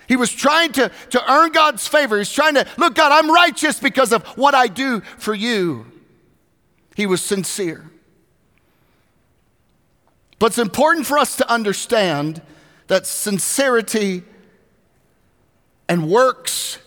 He 0.09 0.17
was 0.17 0.31
trying 0.31 0.73
to, 0.73 0.91
to 1.11 1.33
earn 1.33 1.53
God's 1.53 1.87
favor. 1.87 2.19
He's 2.19 2.33
trying 2.33 2.55
to, 2.55 2.67
look, 2.77 2.95
God, 2.95 3.13
I'm 3.13 3.31
righteous 3.31 3.81
because 3.81 4.13
of 4.13 4.25
what 4.39 4.55
I 4.55 4.69
do 4.69 5.01
for 5.19 5.35
you. 5.35 5.87
He 6.95 7.07
was 7.07 7.23
sincere. 7.23 7.91
But 10.39 10.47
it's 10.47 10.59
important 10.59 11.07
for 11.07 11.19
us 11.19 11.37
to 11.37 11.51
understand 11.51 12.43
that 12.87 13.07
sincerity 13.07 14.23
and 15.89 16.09
works 16.09 16.79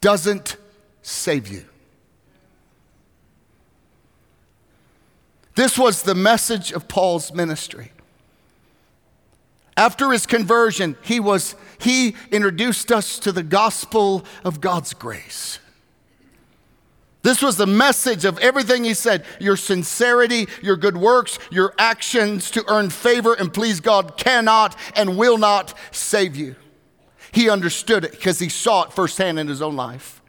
doesn't 0.00 0.56
save 1.02 1.48
you. 1.48 1.64
This 5.54 5.78
was 5.78 6.02
the 6.02 6.14
message 6.14 6.72
of 6.72 6.88
Paul's 6.88 7.32
ministry. 7.32 7.92
After 9.80 10.12
his 10.12 10.26
conversion, 10.26 10.94
he 11.00 11.20
was 11.20 11.56
he 11.78 12.14
introduced 12.30 12.92
us 12.92 13.18
to 13.20 13.32
the 13.32 13.42
gospel 13.42 14.26
of 14.44 14.60
God's 14.60 14.92
grace. 14.92 15.58
This 17.22 17.40
was 17.40 17.56
the 17.56 17.66
message 17.66 18.26
of 18.26 18.38
everything 18.40 18.84
he 18.84 18.92
said. 18.92 19.24
Your 19.40 19.56
sincerity, 19.56 20.48
your 20.60 20.76
good 20.76 20.98
works, 20.98 21.38
your 21.50 21.72
actions 21.78 22.50
to 22.50 22.64
earn 22.70 22.90
favor 22.90 23.32
and 23.32 23.54
please 23.54 23.80
God 23.80 24.18
cannot 24.18 24.76
and 24.94 25.16
will 25.16 25.38
not 25.38 25.72
save 25.92 26.36
you. 26.36 26.56
He 27.32 27.48
understood 27.48 28.04
it 28.04 28.10
because 28.10 28.38
he 28.38 28.50
saw 28.50 28.82
it 28.82 28.92
firsthand 28.92 29.38
in 29.38 29.48
his 29.48 29.62
own 29.62 29.76
life. 29.76 30.20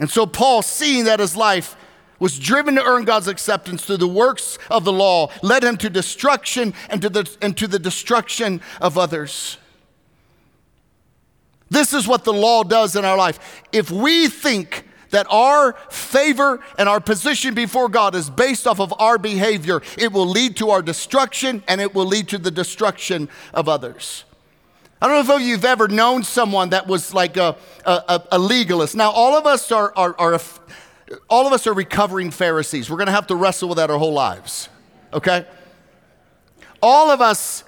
And 0.00 0.10
so, 0.10 0.26
Paul, 0.26 0.62
seeing 0.62 1.04
that 1.04 1.20
his 1.20 1.36
life 1.36 1.76
was 2.18 2.38
driven 2.38 2.74
to 2.76 2.84
earn 2.84 3.04
God's 3.04 3.28
acceptance 3.28 3.84
through 3.84 3.98
the 3.98 4.08
works 4.08 4.58
of 4.70 4.84
the 4.84 4.92
law, 4.92 5.30
led 5.42 5.64
him 5.64 5.76
to 5.78 5.90
destruction 5.90 6.74
and 6.88 7.02
to 7.02 7.08
the, 7.08 7.28
and 7.42 7.56
to 7.56 7.66
the 7.66 7.78
destruction 7.78 8.60
of 8.80 8.96
others. 8.96 9.58
This 11.68 11.92
is 11.92 12.06
what 12.06 12.24
the 12.24 12.32
law 12.32 12.62
does 12.62 12.96
in 12.96 13.04
our 13.04 13.16
life. 13.16 13.64
If 13.72 13.90
we 13.90 14.28
think 14.28 14.84
that 15.10 15.26
our 15.30 15.74
favor 15.90 16.60
and 16.78 16.88
our 16.88 17.00
position 17.00 17.54
before 17.54 17.88
God 17.88 18.14
is 18.14 18.30
based 18.30 18.66
off 18.66 18.80
of 18.80 18.92
our 18.98 19.18
behavior, 19.18 19.82
it 19.98 20.12
will 20.12 20.26
lead 20.26 20.56
to 20.56 20.70
our 20.70 20.82
destruction 20.82 21.62
and 21.68 21.80
it 21.80 21.94
will 21.94 22.06
lead 22.06 22.28
to 22.28 22.38
the 22.38 22.50
destruction 22.50 23.28
of 23.54 23.68
others. 23.68 24.24
I 25.00 25.08
don't 25.08 25.26
know 25.26 25.36
if 25.36 25.42
you've 25.42 25.64
ever 25.64 25.88
known 25.88 26.22
someone 26.22 26.70
that 26.70 26.86
was 26.86 27.12
like 27.12 27.36
a, 27.36 27.56
a, 27.84 28.22
a 28.32 28.38
legalist. 28.38 28.94
Now, 28.94 29.10
all 29.10 29.36
of 29.36 29.46
us 29.46 29.70
are, 29.70 29.92
are, 29.94 30.14
are 30.18 30.40
all 31.28 31.46
of 31.46 31.52
us 31.52 31.66
are 31.66 31.72
recovering 31.72 32.30
Pharisees. 32.30 32.90
We're 32.90 32.96
going 32.96 33.06
to 33.06 33.12
have 33.12 33.28
to 33.28 33.36
wrestle 33.36 33.68
with 33.68 33.78
that 33.78 33.90
our 33.90 33.98
whole 33.98 34.12
lives, 34.12 34.68
okay? 35.12 35.46
All 36.82 37.10
of 37.10 37.20
us, 37.20 37.64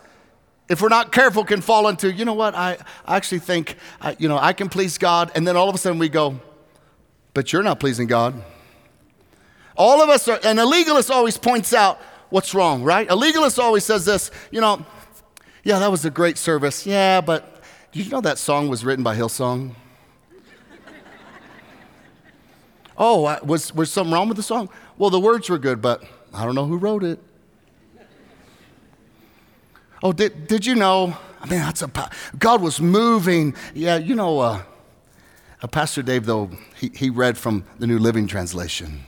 if 0.69 0.83
we're 0.83 0.89
not 0.89 1.13
careful, 1.13 1.45
can 1.45 1.61
fall 1.61 1.89
into, 1.89 2.13
you 2.13 2.25
know 2.25 2.35
what, 2.35 2.55
I, 2.55 2.79
I 3.07 3.17
actually 3.17 3.39
think, 3.39 3.77
I, 4.01 4.17
you 4.19 4.29
know, 4.29 4.39
I 4.39 4.53
can 4.53 4.69
please 4.69 4.99
God. 4.99 5.31
And 5.35 5.47
then 5.47 5.57
all 5.57 5.69
of 5.69 5.75
a 5.75 5.79
sudden 5.79 5.99
we 5.99 6.09
go, 6.09 6.41
but 7.35 7.53
you're 7.53 7.63
not 7.63 7.81
pleasing 7.81 8.07
God. 8.07 8.43
All 9.77 10.03
of 10.03 10.09
us 10.09 10.27
are, 10.27 10.41
and 10.45 10.59
a 10.59 10.67
legalist 10.67 11.11
always 11.11 11.39
points 11.39 11.73
out 11.73 12.01
what's 12.31 12.53
wrong, 12.55 12.83
right? 12.83 13.09
A 13.09 13.15
legalist 13.15 13.59
always 13.59 13.85
says 13.85 14.05
this, 14.05 14.31
you 14.51 14.61
know, 14.61 14.85
yeah, 15.63 15.79
that 15.79 15.91
was 15.91 16.05
a 16.05 16.11
great 16.11 16.39
service. 16.39 16.85
Yeah, 16.85 17.21
but 17.21 17.63
did 17.93 18.07
you 18.07 18.11
know 18.11 18.21
that 18.21 18.39
song 18.39 18.69
was 18.69 18.85
written 18.85 19.05
by 19.05 19.17
Hillsong? 19.17 19.75
Oh, 22.99 23.39
was, 23.45 23.75
was 23.75 23.91
something 23.91 24.13
wrong 24.13 24.29
with 24.29 24.37
the 24.37 24.43
song? 24.43 24.69
Well, 24.99 25.11
the 25.11 25.21
words 25.21 25.49
were 25.49 25.59
good, 25.59 25.81
but 25.81 26.03
I 26.35 26.45
don't 26.45 26.55
know 26.55 26.67
who 26.67 26.77
wrote 26.77 27.05
it. 27.05 27.21
Oh, 30.03 30.13
did, 30.13 30.47
did 30.47 30.67
you 30.67 30.75
know? 30.75 31.17
I 31.41 31.47
mean, 31.47 31.61
that's 31.61 31.83
a, 31.83 32.11
God 32.39 32.63
was 32.63 32.81
moving. 32.81 33.55
Yeah, 33.75 33.97
you 33.97 34.15
know, 34.15 34.41
uh, 34.41 34.63
uh, 35.61 35.67
Pastor 35.67 36.03
Dave, 36.03 36.27
though, 36.27 36.51
he, 36.77 36.91
he 36.95 37.11
read 37.11 37.37
from 37.37 37.65
the 37.79 37.87
New 37.87 37.99
Living 37.99 38.27
Translation. 38.27 39.05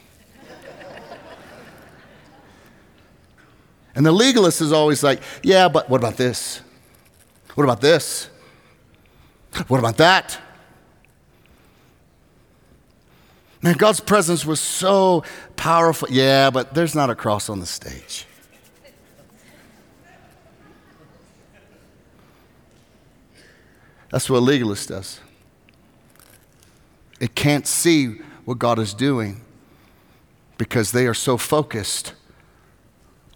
and 3.94 4.05
the 4.05 4.12
legalist 4.12 4.61
is 4.61 4.72
always 4.72 5.03
like, 5.03 5.20
yeah, 5.42 5.68
but 5.68 5.88
what 5.88 5.98
about 5.98 6.16
this? 6.16 6.61
What 7.55 7.64
about 7.64 7.81
this? 7.81 8.29
What 9.68 9.79
about 9.79 9.96
that? 9.98 10.38
Man, 13.62 13.77
God's 13.77 14.01
presence 14.01 14.46
was 14.46 14.59
so 14.59 15.23
powerful. 15.57 16.09
Yeah, 16.11 16.51
but 16.51 16.75
there's 16.75 16.94
not 16.94 17.11
a 17.11 17.14
cross 17.14 17.51
on 17.51 17.61
the 17.61 17.66
stage. 17.66 18.27
That's 24.11 24.29
what 24.29 24.38
a 24.38 24.40
legalist 24.40 24.88
does. 24.88 25.20
It 27.20 27.35
can't 27.35 27.66
see 27.66 28.20
what 28.44 28.59
God 28.59 28.79
is 28.79 28.94
doing 28.94 29.42
because 30.59 30.92
they 30.92 31.07
are 31.07 31.14
so 31.14 31.37
focused 31.37 32.14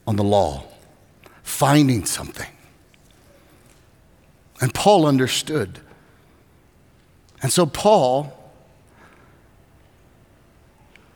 on 0.06 0.16
the 0.16 0.24
law, 0.24 0.64
finding 1.42 2.04
something. 2.06 2.50
And 4.60 4.72
Paul 4.74 5.06
understood. 5.06 5.80
And 7.42 7.52
so 7.52 7.66
Paul 7.66 8.43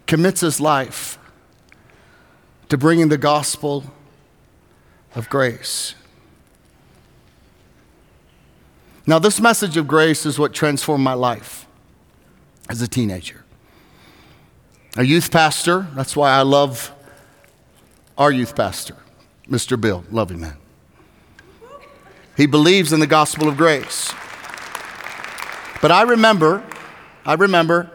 commits 0.08 0.40
his 0.40 0.58
life 0.58 1.18
to 2.70 2.76
bringing 2.76 3.08
the 3.08 3.18
gospel 3.18 3.84
of 5.14 5.28
grace. 5.28 5.94
Now, 9.06 9.18
this 9.18 9.40
message 9.40 9.76
of 9.76 9.86
grace 9.86 10.26
is 10.26 10.38
what 10.38 10.52
transformed 10.52 11.04
my 11.04 11.12
life 11.12 11.66
as 12.68 12.82
a 12.82 12.88
teenager. 12.88 13.44
A 14.96 15.04
youth 15.04 15.30
pastor, 15.30 15.86
that's 15.94 16.16
why 16.16 16.30
I 16.30 16.42
love 16.42 16.92
our 18.16 18.32
youth 18.32 18.56
pastor, 18.56 18.96
Mr. 19.48 19.80
Bill. 19.80 20.04
Love 20.10 20.30
you, 20.30 20.38
man. 20.38 20.56
He 22.36 22.46
believes 22.46 22.92
in 22.92 23.00
the 23.00 23.06
gospel 23.06 23.48
of 23.48 23.56
grace. 23.56 24.12
But 25.80 25.92
I 25.92 26.02
remember, 26.02 26.64
I 27.24 27.34
remember 27.34 27.90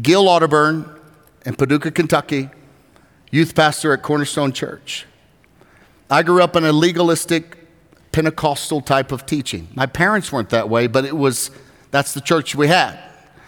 Gil 0.00 0.24
Otterburn 0.24 0.93
in 1.44 1.54
Paducah, 1.54 1.90
Kentucky, 1.90 2.50
youth 3.30 3.54
pastor 3.54 3.92
at 3.92 4.02
Cornerstone 4.02 4.52
Church. 4.52 5.06
I 6.10 6.22
grew 6.22 6.42
up 6.42 6.56
in 6.56 6.64
a 6.64 6.72
legalistic 6.72 7.58
Pentecostal 8.12 8.80
type 8.80 9.10
of 9.10 9.26
teaching. 9.26 9.68
My 9.74 9.86
parents 9.86 10.30
weren't 10.30 10.50
that 10.50 10.68
way, 10.68 10.86
but 10.86 11.04
it 11.04 11.16
was 11.16 11.50
that's 11.90 12.12
the 12.12 12.20
church 12.20 12.56
we 12.56 12.66
had 12.66 12.98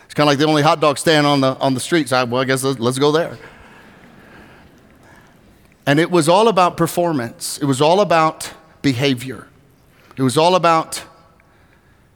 It's 0.05 0.15
kind 0.15 0.29
of 0.29 0.31
like 0.31 0.39
the 0.39 0.47
only 0.47 0.63
hot 0.63 0.81
dog 0.81 0.99
stand 0.99 1.27
on 1.27 1.41
the, 1.41 1.57
on 1.59 1.75
the 1.75 1.81
street. 1.81 2.09
So 2.09 2.17
I, 2.17 2.25
well, 2.25 2.43
I 2.43 2.45
guess 2.45 2.63
let's, 2.63 2.79
let's 2.79 2.99
go 2.99 3.11
there. 3.11 3.37
And 5.85 5.99
it 5.99 6.11
was 6.11 6.29
all 6.29 6.49
about 6.49 6.77
performance. 6.77 7.59
It 7.59 7.65
was 7.65 7.81
all 7.81 8.01
about 8.01 8.53
behavior. 8.83 9.49
It 10.17 10.23
was 10.23 10.37
all 10.39 10.55
about 10.55 11.03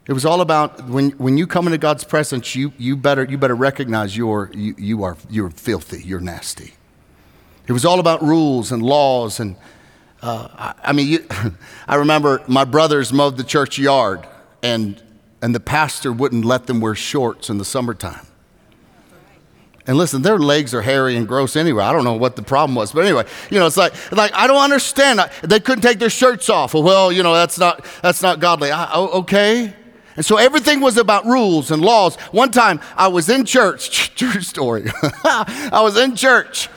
it 0.07 0.13
was 0.13 0.25
all 0.25 0.41
about 0.41 0.87
when, 0.87 1.11
when 1.11 1.37
you 1.37 1.45
come 1.45 1.67
into 1.67 1.77
God's 1.77 2.03
presence, 2.03 2.55
you, 2.55 2.73
you, 2.77 2.95
better, 2.95 3.23
you 3.23 3.37
better 3.37 3.55
recognize 3.55 4.17
you're, 4.17 4.49
you, 4.53 4.73
you 4.77 5.03
are, 5.03 5.15
you're 5.29 5.51
filthy, 5.51 6.01
you're 6.03 6.19
nasty. 6.19 6.73
It 7.67 7.73
was 7.73 7.85
all 7.85 7.99
about 7.99 8.23
rules 8.23 8.71
and 8.71 8.81
laws. 8.81 9.39
And 9.39 9.55
uh, 10.21 10.47
I, 10.53 10.73
I, 10.89 10.93
mean, 10.93 11.07
you, 11.07 11.25
I 11.87 11.95
remember 11.95 12.41
my 12.47 12.65
brothers 12.65 13.13
mowed 13.13 13.37
the 13.37 13.43
church 13.43 13.77
yard, 13.77 14.27
and 14.63 15.01
and 15.41 15.55
the 15.55 15.59
pastor 15.59 16.11
wouldn't 16.11 16.45
let 16.45 16.67
them 16.67 16.79
wear 16.79 16.95
shorts 16.95 17.49
in 17.49 17.57
the 17.57 17.65
summertime. 17.65 18.27
And 19.87 19.97
listen, 19.97 20.21
their 20.21 20.37
legs 20.37 20.75
are 20.75 20.83
hairy 20.83 21.15
and 21.15 21.27
gross 21.27 21.55
anyway. 21.55 21.83
I 21.83 21.91
don't 21.91 22.03
know 22.03 22.13
what 22.13 22.35
the 22.35 22.43
problem 22.43 22.75
was, 22.75 22.91
but 22.91 23.03
anyway, 23.03 23.25
you 23.49 23.57
know, 23.57 23.65
it's 23.65 23.77
like, 23.77 23.93
like 24.11 24.31
I 24.35 24.45
don't 24.45 24.61
understand. 24.61 25.19
They 25.41 25.59
couldn't 25.59 25.81
take 25.81 25.97
their 25.97 26.11
shirts 26.11 26.49
off. 26.49 26.75
Well, 26.75 27.11
you 27.11 27.23
know, 27.23 27.33
that's 27.33 27.57
not 27.57 27.83
that's 28.03 28.21
not 28.21 28.39
godly. 28.39 28.71
I, 28.71 28.93
okay. 28.95 29.73
And 30.21 30.25
so 30.27 30.37
everything 30.37 30.81
was 30.81 30.97
about 30.97 31.25
rules 31.25 31.71
and 31.71 31.81
laws. 31.81 32.15
One 32.29 32.51
time 32.51 32.79
I 32.95 33.07
was 33.07 33.27
in 33.27 33.43
church, 33.43 34.13
true 34.15 34.41
story. 34.41 34.85
I 35.23 35.79
was 35.81 35.97
in 35.97 36.15
church, 36.15 36.69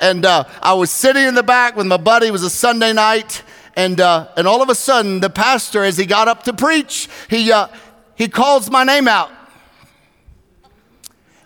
and 0.00 0.24
uh, 0.24 0.44
I 0.62 0.74
was 0.74 0.92
sitting 0.92 1.24
in 1.26 1.34
the 1.34 1.42
back 1.42 1.74
with 1.74 1.88
my 1.88 1.96
buddy. 1.96 2.28
It 2.28 2.30
was 2.30 2.44
a 2.44 2.48
Sunday 2.48 2.92
night, 2.92 3.42
and 3.74 4.00
uh, 4.00 4.28
and 4.36 4.46
all 4.46 4.62
of 4.62 4.68
a 4.68 4.76
sudden, 4.76 5.18
the 5.18 5.30
pastor, 5.30 5.82
as 5.82 5.96
he 5.96 6.06
got 6.06 6.28
up 6.28 6.44
to 6.44 6.52
preach, 6.52 7.08
he 7.28 7.50
uh, 7.50 7.66
he 8.14 8.28
calls 8.28 8.70
my 8.70 8.84
name 8.84 9.08
out. 9.08 9.32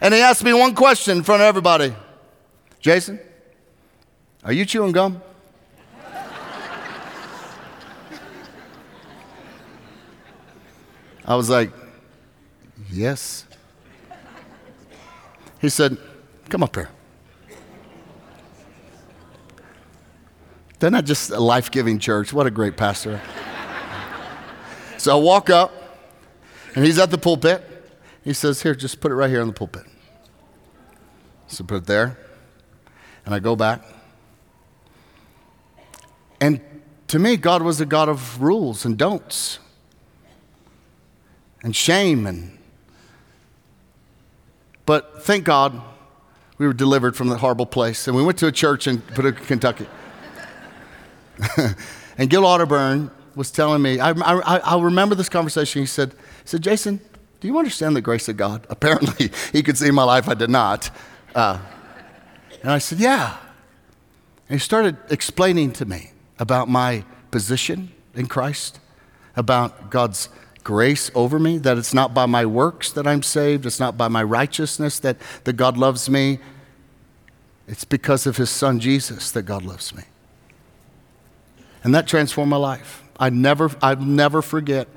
And 0.03 0.13
he 0.13 0.21
asked 0.21 0.45
me 0.45 0.53
one 0.53 0.75
question 0.75 1.17
in 1.17 1.23
front 1.23 1.41
of 1.41 1.47
everybody 1.47 1.95
Jason, 2.81 3.19
are 4.45 4.53
you 4.53 4.67
chewing 4.67 4.93
gum? 4.93 5.23
I 11.27 11.35
was 11.35 11.51
like, 11.51 11.73
yes. 12.91 13.45
He 15.61 15.69
said, 15.69 15.99
come 16.49 16.63
up 16.63 16.77
here. 16.77 16.89
They're 20.79 20.91
not 20.91 21.05
just 21.05 21.31
a 21.31 21.41
life 21.41 21.71
giving 21.71 21.99
church. 21.99 22.33
What 22.33 22.47
a 22.47 22.51
great 22.51 22.77
pastor. 22.77 23.21
so 24.99 25.19
I 25.19 25.21
walk 25.21 25.51
up. 25.51 25.73
And 26.75 26.85
he's 26.85 26.99
at 26.99 27.11
the 27.11 27.19
pulpit. 27.19 27.65
He 28.23 28.35
says, 28.35 28.61
Here, 28.61 28.75
just 28.75 29.01
put 29.01 29.11
it 29.11 29.15
right 29.15 29.31
here 29.31 29.41
on 29.41 29.47
the 29.47 29.53
pulpit. 29.55 29.85
So 31.47 31.65
put 31.65 31.77
it 31.77 31.87
there. 31.87 32.19
And 33.25 33.35
I 33.35 33.39
go 33.39 33.57
back. 33.57 33.83
And 36.39 36.61
to 37.09 37.19
me, 37.19 37.39
God 37.39 37.63
was 37.63 37.81
a 37.81 37.87
God 37.87 38.11
of 38.11 38.43
rules 38.43 38.85
and 38.85 38.99
don'ts 38.99 39.59
and 41.67 41.75
shame 41.75 42.29
and 42.29 42.57
but 44.87 45.25
thank 45.25 45.43
God 45.45 45.83
we 46.59 46.67
were 46.69 46.73
delivered 46.73 47.17
from 47.17 47.29
that 47.31 47.39
horrible 47.39 47.67
place. 47.67 48.07
And 48.07 48.17
we 48.17 48.23
went 48.23 48.39
to 48.39 48.47
a 48.47 48.53
church 48.53 48.87
in 48.87 49.01
Paducah, 49.01 49.45
Kentucky. 49.45 49.87
and 52.17 52.31
Gil 52.31 52.45
Otterburn 52.45 53.11
was 53.35 53.51
telling 53.51 53.83
me, 53.83 53.99
I, 53.99 54.11
I, 54.13 54.59
I 54.59 54.81
remember 54.81 55.17
this 55.17 55.29
conversation. 55.29 55.83
He 55.83 55.87
said, 55.87 56.13
he 56.13 56.19
said, 56.45 56.63
Jason, 56.63 57.01
do 57.41 57.49
you 57.49 57.59
understand 57.59 57.97
the 57.97 58.01
grace 58.01 58.29
of 58.29 58.37
God? 58.37 58.65
Apparently, 58.71 59.33
he 59.53 59.65
could 59.65 59.77
see 59.77 59.91
my 59.91 60.05
life 60.05 60.29
I 60.29 60.35
did 60.35 60.51
not. 60.51 60.89
Uh, 61.35 61.59
and 62.63 62.71
I 62.71 62.79
said, 62.79 63.01
Yeah. 63.01 63.37
And 64.49 64.61
he 64.61 64.65
started 64.65 64.97
explaining 65.11 65.73
to 65.73 65.85
me 65.85 66.13
about 66.39 66.69
my 66.69 67.05
position 67.33 67.91
in 68.15 68.29
Christ, 68.29 68.79
about 69.35 69.91
God's 69.91 70.29
grace 70.67 71.13
over 71.15 71.39
me, 71.39 71.59
that 71.59 71.79
it's 71.79 71.95
not 71.95 72.13
by 72.13 72.27
my 72.27 72.45
works 72.45 72.91
that 72.91 73.07
I'm 73.07 73.23
saved, 73.23 73.67
it's 73.67 73.79
not 73.79 73.97
by 73.97 74.09
my 74.09 74.25
righteousness 74.25 74.99
that, 74.99 75.17
that 75.45 75.53
God 75.53 75.79
loves 75.79 76.11
me. 76.11 76.41
It's 77.69 77.85
because 77.85 78.27
of 78.27 78.37
his 78.37 78.51
son 78.51 78.81
Jesus 78.81 79.31
that 79.31 79.43
God 79.43 79.63
loves 79.63 79.95
me. 79.95 80.03
And 81.85 81.95
that 81.95 82.09
transformed 82.09 82.51
my 82.51 82.57
life. 82.57 83.05
I 83.17 83.31
never, 83.31 83.71
I'll 83.81 83.95
never 83.95 84.43
forget. 84.43 84.89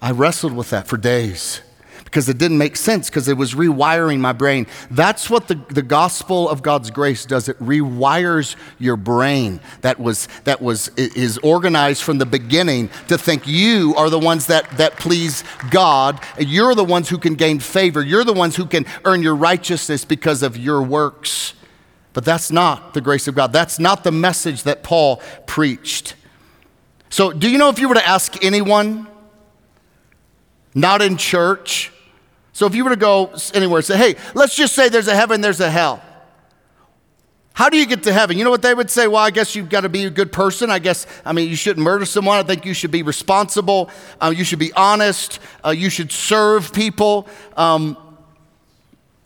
I 0.00 0.12
wrestled 0.12 0.52
with 0.52 0.70
that 0.70 0.86
for 0.86 0.96
days 0.96 1.62
because 2.16 2.30
it 2.30 2.38
didn't 2.38 2.56
make 2.56 2.76
sense 2.76 3.10
because 3.10 3.28
it 3.28 3.36
was 3.36 3.52
rewiring 3.52 4.20
my 4.20 4.32
brain. 4.32 4.66
That's 4.90 5.28
what 5.28 5.48
the, 5.48 5.56
the 5.68 5.82
gospel 5.82 6.48
of 6.48 6.62
God's 6.62 6.90
grace 6.90 7.26
does. 7.26 7.46
It 7.46 7.58
rewires 7.58 8.56
your 8.78 8.96
brain 8.96 9.60
that 9.82 10.00
was 10.00 10.26
that 10.44 10.62
was 10.62 10.88
is 10.96 11.36
organized 11.42 12.02
from 12.02 12.16
the 12.16 12.24
beginning 12.24 12.88
to 13.08 13.18
think 13.18 13.46
you 13.46 13.94
are 13.98 14.08
the 14.08 14.18
ones 14.18 14.46
that, 14.46 14.78
that 14.78 14.96
please 14.96 15.44
God. 15.70 16.18
You're 16.38 16.74
the 16.74 16.84
ones 16.84 17.10
who 17.10 17.18
can 17.18 17.34
gain 17.34 17.60
favor. 17.60 18.00
You're 18.00 18.24
the 18.24 18.32
ones 18.32 18.56
who 18.56 18.64
can 18.64 18.86
earn 19.04 19.22
your 19.22 19.36
righteousness 19.36 20.06
because 20.06 20.42
of 20.42 20.56
your 20.56 20.82
works. 20.82 21.52
But 22.14 22.24
that's 22.24 22.50
not 22.50 22.94
the 22.94 23.02
grace 23.02 23.28
of 23.28 23.34
God. 23.34 23.52
That's 23.52 23.78
not 23.78 24.04
the 24.04 24.10
message 24.10 24.62
that 24.62 24.82
Paul 24.82 25.20
preached. 25.44 26.14
So, 27.10 27.30
do 27.30 27.50
you 27.50 27.58
know 27.58 27.68
if 27.68 27.78
you 27.78 27.90
were 27.90 27.94
to 27.94 28.08
ask 28.08 28.42
anyone, 28.42 29.06
not 30.74 31.02
in 31.02 31.18
church, 31.18 31.92
so 32.56 32.64
if 32.64 32.74
you 32.74 32.84
were 32.84 32.90
to 32.90 32.96
go 32.96 33.34
anywhere 33.52 33.80
and 33.80 33.84
say, 33.84 33.98
hey, 33.98 34.14
let's 34.32 34.56
just 34.56 34.74
say 34.74 34.88
there's 34.88 35.08
a 35.08 35.14
heaven, 35.14 35.42
there's 35.42 35.60
a 35.60 35.70
hell. 35.70 36.02
How 37.52 37.68
do 37.68 37.76
you 37.76 37.84
get 37.84 38.04
to 38.04 38.14
heaven? 38.14 38.38
You 38.38 38.44
know 38.44 38.50
what 38.50 38.62
they 38.62 38.72
would 38.72 38.90
say? 38.90 39.06
Well, 39.06 39.18
I 39.22 39.30
guess 39.30 39.54
you've 39.54 39.68
got 39.68 39.82
to 39.82 39.90
be 39.90 40.04
a 40.04 40.10
good 40.10 40.32
person. 40.32 40.70
I 40.70 40.78
guess, 40.78 41.06
I 41.22 41.34
mean, 41.34 41.50
you 41.50 41.54
shouldn't 41.54 41.84
murder 41.84 42.06
someone. 42.06 42.38
I 42.38 42.44
think 42.44 42.64
you 42.64 42.72
should 42.72 42.90
be 42.90 43.02
responsible. 43.02 43.90
Uh, 44.18 44.32
you 44.34 44.42
should 44.42 44.58
be 44.58 44.72
honest. 44.72 45.38
Uh, 45.62 45.68
you 45.68 45.90
should 45.90 46.10
serve 46.10 46.72
people. 46.72 47.28
Um, 47.58 47.98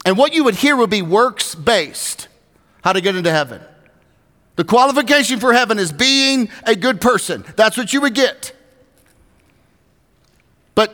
and 0.05 0.19
what 0.19 0.35
you 0.35 0.43
would 0.43 0.57
hear 0.57 0.75
would 0.75 0.91
be 0.91 1.01
works 1.01 1.55
based 1.55 2.27
how 2.83 2.93
to 2.93 3.01
get 3.01 3.15
into 3.15 3.31
heaven. 3.31 3.63
The 4.57 4.65
qualification 4.65 5.39
for 5.39 5.53
heaven 5.53 5.79
is 5.79 5.93
being 5.93 6.49
a 6.65 6.75
good 6.75 7.01
person. 7.01 7.45
That's 7.55 7.77
what 7.77 7.93
you 7.93 8.01
would 8.01 8.15
get. 8.15 8.55
But 10.75 10.93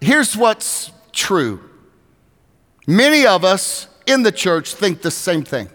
here's 0.00 0.34
what's 0.34 0.90
true 1.12 1.60
Many 2.86 3.26
of 3.26 3.44
us 3.44 3.88
in 4.06 4.22
the 4.22 4.32
church 4.32 4.74
think 4.74 5.02
the 5.02 5.10
same 5.10 5.42
thing. 5.42 5.68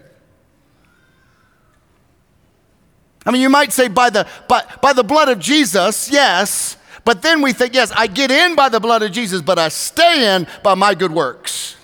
I 3.26 3.30
mean, 3.32 3.42
you 3.42 3.50
might 3.50 3.72
say 3.72 3.88
by 3.88 4.10
the, 4.10 4.26
by, 4.48 4.62
by 4.80 4.92
the 4.92 5.04
blood 5.04 5.28
of 5.28 5.38
Jesus, 5.38 6.10
yes, 6.10 6.76
but 7.04 7.22
then 7.22 7.42
we 7.42 7.52
think, 7.52 7.74
yes, 7.74 7.92
I 7.94 8.06
get 8.06 8.30
in 8.30 8.54
by 8.54 8.68
the 8.68 8.80
blood 8.80 9.02
of 9.02 9.12
Jesus, 9.12 9.42
but 9.42 9.58
I 9.58 9.68
stay 9.68 10.34
in 10.34 10.46
by 10.62 10.74
my 10.74 10.94
good 10.94 11.12
works. 11.12 11.76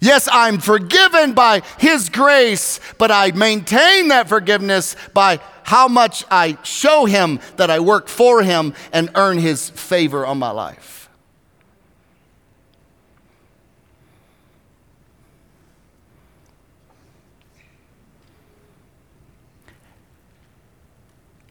Yes, 0.00 0.28
I'm 0.32 0.58
forgiven 0.58 1.32
by 1.32 1.62
His 1.78 2.08
grace, 2.08 2.80
but 2.98 3.12
I 3.12 3.30
maintain 3.30 4.08
that 4.08 4.28
forgiveness 4.28 4.96
by 5.14 5.38
how 5.64 5.88
much 5.88 6.24
I 6.30 6.58
show 6.62 7.04
him 7.04 7.40
that 7.56 7.70
I 7.70 7.80
work 7.80 8.08
for 8.08 8.42
him 8.42 8.74
and 8.92 9.10
earn 9.14 9.38
his 9.38 9.70
favor 9.70 10.26
on 10.26 10.38
my 10.38 10.50
life. 10.50 11.08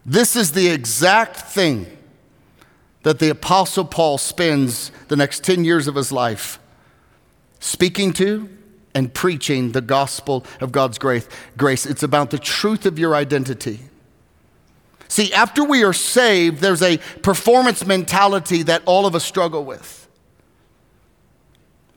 This 0.04 0.34
is 0.34 0.52
the 0.52 0.68
exact 0.68 1.36
thing 1.36 1.86
that 3.04 3.18
the 3.18 3.30
Apostle 3.30 3.84
Paul 3.84 4.18
spends 4.18 4.90
the 5.08 5.16
next 5.16 5.44
10 5.44 5.64
years 5.64 5.86
of 5.86 5.94
his 5.94 6.10
life 6.10 6.58
speaking 7.60 8.12
to 8.14 8.48
and 8.94 9.14
preaching 9.14 9.72
the 9.72 9.80
gospel 9.80 10.44
of 10.60 10.72
God's 10.72 10.98
grace. 10.98 11.86
It's 11.86 12.02
about 12.02 12.30
the 12.30 12.38
truth 12.38 12.84
of 12.84 12.98
your 12.98 13.14
identity. 13.14 13.80
See, 15.12 15.30
after 15.34 15.62
we 15.62 15.84
are 15.84 15.92
saved, 15.92 16.62
there's 16.62 16.80
a 16.80 16.96
performance 17.22 17.84
mentality 17.84 18.62
that 18.62 18.80
all 18.86 19.04
of 19.04 19.14
us 19.14 19.22
struggle 19.22 19.62
with. 19.62 20.08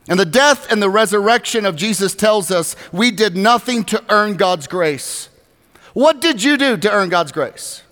And 0.09 0.19
the 0.19 0.25
death 0.25 0.69
and 0.69 0.81
the 0.81 0.89
resurrection 0.89 1.65
of 1.65 1.77
Jesus 1.77 2.13
tells 2.13 2.51
us 2.51 2.75
we 2.91 3.11
did 3.11 3.37
nothing 3.37 3.85
to 3.85 4.03
earn 4.09 4.35
God's 4.35 4.67
grace. 4.67 5.29
What 5.93 6.19
did 6.19 6.43
you 6.43 6.57
do 6.57 6.75
to 6.75 6.91
earn 6.91 7.07
God's 7.07 7.31
grace? 7.31 7.83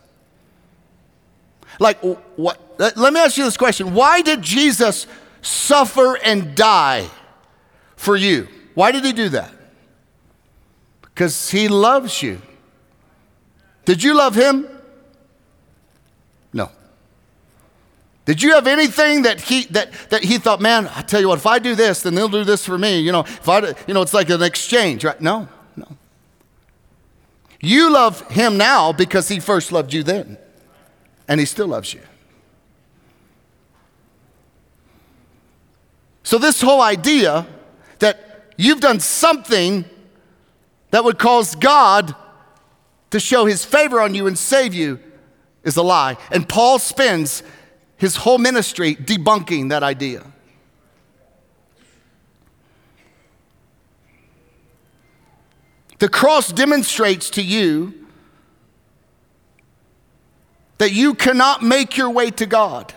Like, 1.79 2.01
what? 2.01 2.59
Let 2.77 3.13
me 3.13 3.21
ask 3.21 3.37
you 3.37 3.45
this 3.45 3.55
question 3.55 3.93
Why 3.93 4.21
did 4.23 4.41
Jesus 4.41 5.07
suffer 5.41 6.17
and 6.17 6.53
die 6.53 7.07
for 7.95 8.17
you? 8.17 8.49
Why 8.73 8.91
did 8.91 9.05
he 9.05 9.13
do 9.13 9.29
that? 9.29 9.53
Because 11.01 11.49
he 11.49 11.69
loves 11.69 12.21
you. 12.21 12.41
Did 13.85 14.03
you 14.03 14.17
love 14.17 14.35
him? 14.35 14.67
No. 16.53 16.69
Did 18.25 18.41
you 18.41 18.53
have 18.53 18.67
anything 18.67 19.23
that 19.23 19.41
he 19.41 19.65
that 19.65 19.91
that 20.09 20.23
he 20.23 20.37
thought, 20.37 20.61
man, 20.61 20.89
I 20.95 21.01
tell 21.01 21.19
you 21.19 21.27
what, 21.27 21.39
if 21.39 21.45
I 21.45 21.59
do 21.59 21.75
this, 21.75 22.01
then 22.01 22.15
they'll 22.15 22.29
do 22.29 22.43
this 22.43 22.65
for 22.65 22.77
me. 22.77 22.99
You 22.99 23.11
know, 23.11 23.21
if 23.21 23.49
I 23.49 23.73
you 23.87 23.93
know, 23.93 24.01
it's 24.01 24.13
like 24.13 24.29
an 24.29 24.41
exchange, 24.41 25.03
right? 25.03 25.19
No, 25.19 25.49
no. 25.75 25.87
You 27.59 27.91
love 27.91 28.29
him 28.31 28.57
now 28.57 28.93
because 28.93 29.27
he 29.27 29.39
first 29.39 29.71
loved 29.71 29.93
you 29.93 30.03
then. 30.03 30.37
And 31.27 31.39
he 31.39 31.45
still 31.45 31.67
loves 31.67 31.93
you. 31.93 32.01
So 36.23 36.37
this 36.37 36.61
whole 36.61 36.81
idea 36.81 37.45
that 37.99 38.53
you've 38.57 38.79
done 38.79 38.99
something 38.99 39.85
that 40.91 41.03
would 41.03 41.19
cause 41.19 41.55
God 41.55 42.15
to 43.11 43.19
show 43.19 43.45
his 43.45 43.63
favor 43.63 43.99
on 43.99 44.15
you 44.15 44.27
and 44.27 44.37
save 44.37 44.73
you 44.73 44.99
is 45.63 45.77
a 45.77 45.83
lie. 45.83 46.17
And 46.31 46.47
Paul 46.47 46.79
spends 46.79 47.43
his 48.03 48.17
whole 48.17 48.37
ministry 48.37 48.95
debunking 48.97 49.69
that 49.69 49.81
idea. 49.81 50.25
The 55.99 56.09
cross 56.09 56.51
demonstrates 56.51 57.29
to 57.29 57.41
you 57.41 57.93
that 60.79 60.91
you 60.91 61.13
cannot 61.13 61.63
make 61.63 61.95
your 61.95 62.09
way 62.09 62.29
to 62.31 62.45
God, 62.45 62.93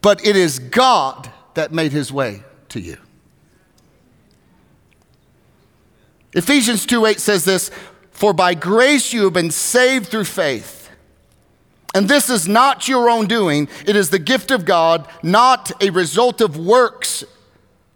but 0.00 0.26
it 0.26 0.34
is 0.34 0.58
God 0.58 1.30
that 1.52 1.70
made 1.70 1.92
his 1.92 2.10
way 2.10 2.42
to 2.70 2.80
you. 2.80 2.96
Ephesians 6.32 6.86
2 6.86 7.04
8 7.04 7.20
says 7.20 7.44
this 7.44 7.70
For 8.10 8.32
by 8.32 8.54
grace 8.54 9.12
you 9.12 9.24
have 9.24 9.34
been 9.34 9.50
saved 9.50 10.06
through 10.06 10.24
faith. 10.24 10.77
And 11.94 12.08
this 12.08 12.28
is 12.28 12.46
not 12.46 12.86
your 12.86 13.08
own 13.08 13.26
doing, 13.26 13.68
it 13.86 13.96
is 13.96 14.10
the 14.10 14.18
gift 14.18 14.50
of 14.50 14.64
God, 14.64 15.08
not 15.22 15.72
a 15.82 15.90
result 15.90 16.40
of 16.40 16.56
works. 16.56 17.24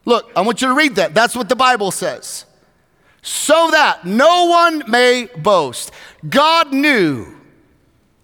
Look, 0.04 0.30
I 0.34 0.40
want 0.40 0.62
you 0.62 0.68
to 0.68 0.74
read 0.74 0.96
that. 0.96 1.14
That's 1.14 1.36
what 1.36 1.48
the 1.48 1.56
Bible 1.56 1.90
says. 1.90 2.46
So 3.20 3.70
that 3.70 4.04
no 4.04 4.46
one 4.46 4.90
may 4.90 5.28
boast. 5.36 5.92
God 6.28 6.72
knew 6.72 7.26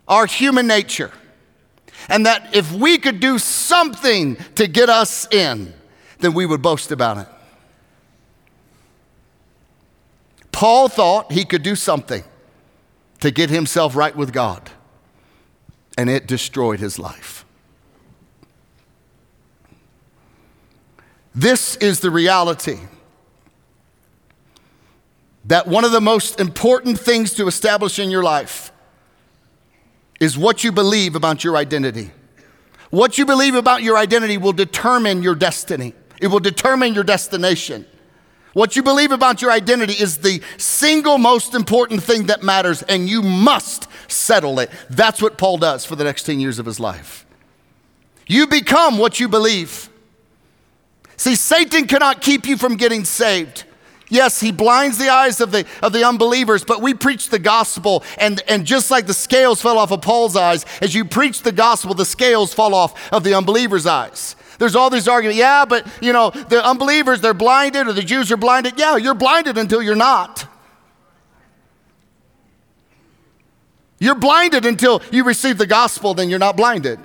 our 0.08 0.26
human 0.26 0.66
nature, 0.66 1.12
and 2.08 2.24
that 2.24 2.56
if 2.56 2.72
we 2.72 2.96
could 2.96 3.20
do 3.20 3.38
something 3.38 4.36
to 4.54 4.66
get 4.66 4.88
us 4.88 5.28
in, 5.32 5.74
then 6.18 6.32
we 6.32 6.46
would 6.46 6.62
boast 6.62 6.90
about 6.90 7.18
it. 7.18 7.28
Paul 10.50 10.88
thought 10.88 11.30
he 11.30 11.44
could 11.44 11.62
do 11.62 11.76
something 11.76 12.24
to 13.20 13.30
get 13.30 13.50
himself 13.50 13.94
right 13.94 14.16
with 14.16 14.32
God 14.32 14.70
and 15.98 16.08
it 16.08 16.28
destroyed 16.28 16.78
his 16.78 16.96
life. 16.96 17.44
This 21.34 21.74
is 21.76 21.98
the 22.00 22.10
reality 22.10 22.78
that 25.44 25.66
one 25.66 25.84
of 25.84 25.90
the 25.90 26.00
most 26.00 26.38
important 26.38 27.00
things 27.00 27.34
to 27.34 27.48
establish 27.48 27.98
in 27.98 28.10
your 28.10 28.22
life 28.22 28.70
is 30.20 30.38
what 30.38 30.62
you 30.62 30.70
believe 30.70 31.16
about 31.16 31.42
your 31.42 31.56
identity. 31.56 32.12
What 32.90 33.18
you 33.18 33.26
believe 33.26 33.56
about 33.56 33.82
your 33.82 33.98
identity 33.98 34.38
will 34.38 34.52
determine 34.52 35.22
your 35.22 35.34
destiny, 35.34 35.94
it 36.20 36.28
will 36.28 36.40
determine 36.40 36.94
your 36.94 37.04
destination. 37.04 37.86
What 38.52 38.76
you 38.76 38.82
believe 38.82 39.12
about 39.12 39.42
your 39.42 39.50
identity 39.50 39.92
is 39.92 40.18
the 40.18 40.42
single 40.56 41.18
most 41.18 41.54
important 41.54 42.02
thing 42.02 42.26
that 42.26 42.42
matters, 42.42 42.82
and 42.82 43.08
you 43.08 43.20
must 43.22 43.87
settle 44.08 44.58
it. 44.58 44.70
That's 44.90 45.22
what 45.22 45.38
Paul 45.38 45.58
does 45.58 45.84
for 45.84 45.94
the 45.94 46.04
next 46.04 46.24
10 46.24 46.40
years 46.40 46.58
of 46.58 46.66
his 46.66 46.80
life. 46.80 47.24
You 48.26 48.46
become 48.46 48.98
what 48.98 49.20
you 49.20 49.28
believe. 49.28 49.88
See, 51.16 51.34
Satan 51.34 51.86
cannot 51.86 52.20
keep 52.20 52.46
you 52.46 52.56
from 52.56 52.76
getting 52.76 53.04
saved. 53.04 53.64
Yes, 54.10 54.40
he 54.40 54.52
blinds 54.52 54.96
the 54.96 55.10
eyes 55.10 55.40
of 55.40 55.50
the, 55.50 55.66
of 55.82 55.92
the 55.92 56.06
unbelievers, 56.06 56.64
but 56.64 56.80
we 56.80 56.94
preach 56.94 57.28
the 57.28 57.38
gospel, 57.38 58.02
and, 58.16 58.42
and 58.48 58.64
just 58.64 58.90
like 58.90 59.06
the 59.06 59.14
scales 59.14 59.60
fell 59.60 59.76
off 59.76 59.90
of 59.90 60.00
Paul's 60.00 60.34
eyes, 60.34 60.64
as 60.80 60.94
you 60.94 61.04
preach 61.04 61.42
the 61.42 61.52
gospel, 61.52 61.92
the 61.92 62.06
scales 62.06 62.54
fall 62.54 62.74
off 62.74 63.12
of 63.12 63.22
the 63.22 63.34
unbeliever's 63.34 63.86
eyes. 63.86 64.34
There's 64.58 64.74
all 64.74 64.90
these 64.90 65.08
arguments. 65.08 65.38
Yeah, 65.38 65.64
but 65.66 65.86
you 66.00 66.12
know, 66.12 66.30
the 66.30 66.64
unbelievers, 66.64 67.20
they're 67.20 67.34
blinded, 67.34 67.86
or 67.86 67.92
the 67.92 68.02
Jews 68.02 68.32
are 68.32 68.36
blinded. 68.36 68.78
Yeah, 68.78 68.96
you're 68.96 69.14
blinded 69.14 69.56
until 69.56 69.82
you're 69.82 69.94
not. 69.94 70.46
You're 73.98 74.14
blinded 74.14 74.64
until 74.64 75.02
you 75.10 75.24
receive 75.24 75.58
the 75.58 75.66
gospel, 75.66 76.14
then 76.14 76.28
you're 76.28 76.38
not 76.38 76.56
blinded. 76.56 77.00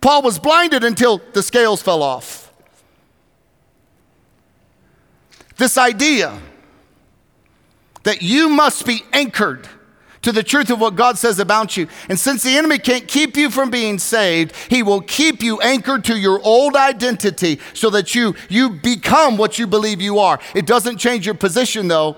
Paul 0.00 0.22
was 0.22 0.38
blinded 0.38 0.84
until 0.84 1.20
the 1.32 1.42
scales 1.42 1.82
fell 1.82 2.02
off. 2.02 2.52
This 5.56 5.76
idea 5.76 6.38
that 8.04 8.22
you 8.22 8.48
must 8.48 8.86
be 8.86 9.02
anchored 9.12 9.68
to 10.22 10.32
the 10.32 10.42
truth 10.42 10.70
of 10.70 10.80
what 10.80 10.96
God 10.96 11.18
says 11.18 11.38
about 11.38 11.76
you. 11.76 11.88
And 12.08 12.18
since 12.18 12.42
the 12.42 12.56
enemy 12.56 12.78
can't 12.78 13.06
keep 13.06 13.36
you 13.36 13.50
from 13.50 13.70
being 13.70 13.98
saved, 13.98 14.52
he 14.68 14.82
will 14.82 15.00
keep 15.00 15.42
you 15.42 15.60
anchored 15.60 16.04
to 16.04 16.18
your 16.18 16.40
old 16.42 16.76
identity 16.76 17.60
so 17.74 17.90
that 17.90 18.14
you, 18.14 18.34
you 18.48 18.70
become 18.70 19.36
what 19.36 19.58
you 19.58 19.66
believe 19.66 20.00
you 20.00 20.18
are. 20.18 20.38
It 20.54 20.66
doesn't 20.66 20.98
change 20.98 21.26
your 21.26 21.34
position, 21.34 21.88
though. 21.88 22.16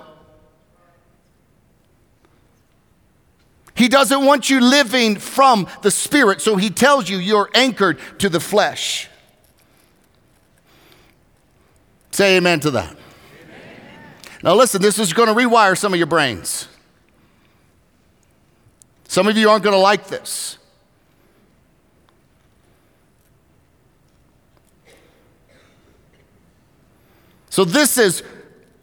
He 3.74 3.88
doesn't 3.88 4.24
want 4.24 4.50
you 4.50 4.61
living 4.61 5.16
from 5.16 5.66
the 5.83 5.90
Spirit, 5.90 6.40
so 6.40 6.56
he 6.56 6.70
tells 6.70 7.09
you 7.09 7.18
you're 7.18 7.50
anchored 7.54 7.98
to 8.18 8.28
the 8.28 8.40
flesh. 8.40 9.09
Say 12.11 12.37
amen 12.37 12.61
to 12.61 12.72
that. 12.72 12.96
Now, 14.42 14.54
listen, 14.54 14.80
this 14.83 14.98
is 14.98 15.12
going 15.12 15.28
to 15.28 15.35
rewire 15.35 15.76
some 15.76 15.92
of 15.92 15.98
your 15.98 16.06
brains. 16.06 16.66
Some 19.06 19.28
of 19.28 19.37
you 19.37 19.50
aren't 19.50 19.64
going 19.64 19.74
to 19.74 19.80
like 19.80 20.06
this. 20.09 20.56
So, 27.50 27.64
this 27.64 27.98
is 27.98 28.22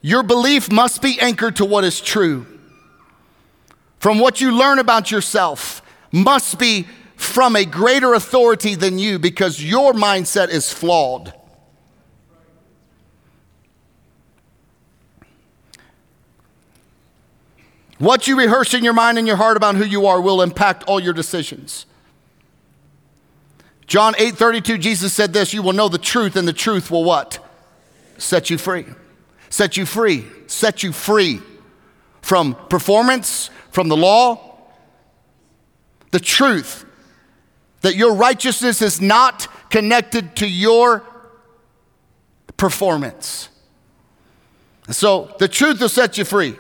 your 0.02 0.24
belief 0.24 0.72
must 0.72 1.02
be 1.02 1.20
anchored 1.20 1.56
to 1.58 1.66
what 1.66 1.84
is 1.84 2.02
true. 2.02 2.57
From 4.00 4.20
what 4.20 4.42
you 4.42 4.52
learn 4.52 4.80
about 4.80 5.12
yourself, 5.12 5.82
must 6.12 6.60
be 6.60 6.88
from 7.16 7.56
a 7.56 7.66
greater 7.66 8.14
authority 8.14 8.76
than 8.76 9.00
you 9.00 9.20
because 9.20 9.64
your 9.64 9.94
mindset 9.94 10.50
is 10.50 10.72
flawed. 10.72 11.34
What 17.98 18.28
you 18.28 18.38
rehearse 18.38 18.76
in 18.76 18.84
your 18.84 18.94
mind 18.94 19.18
and 19.18 19.26
your 19.26 19.38
heart 19.38 19.58
about 19.58 19.76
who 19.76 19.84
you 19.84 20.06
are 20.06 20.22
will 20.22 20.44
impact 20.44 20.84
all 20.84 21.00
your 21.00 21.14
decisions. 21.14 21.88
John 23.88 24.14
8:32 24.16 24.78
Jesus 24.78 25.14
said 25.14 25.34
this 25.34 25.54
You 25.54 25.64
will 25.64 25.74
know 25.74 25.90
the 25.90 25.98
truth, 25.98 26.36
and 26.36 26.48
the 26.48 26.54
truth 26.54 26.92
will 26.92 27.04
what? 27.04 27.40
Set 28.20 28.50
you 28.52 28.58
free. 28.60 28.86
Set 29.50 29.78
you 29.78 29.86
free. 29.86 30.26
Set 30.46 30.84
you 30.84 30.92
free 30.92 31.42
from 32.22 32.56
performance, 32.70 33.50
from 33.78 33.90
the 33.90 33.96
law. 33.96 34.58
The 36.10 36.20
truth 36.20 36.84
that 37.82 37.96
your 37.96 38.16
righteousness 38.16 38.82
is 38.82 39.00
not 39.00 39.48
connected 39.70 40.36
to 40.38 40.48
your 40.48 41.04
performance. 42.58 43.50
So 44.90 45.32
the 45.38 45.48
truth 45.48 45.80
will 45.80 45.90
set 45.90 46.18
you 46.18 46.26
free. 46.26 46.56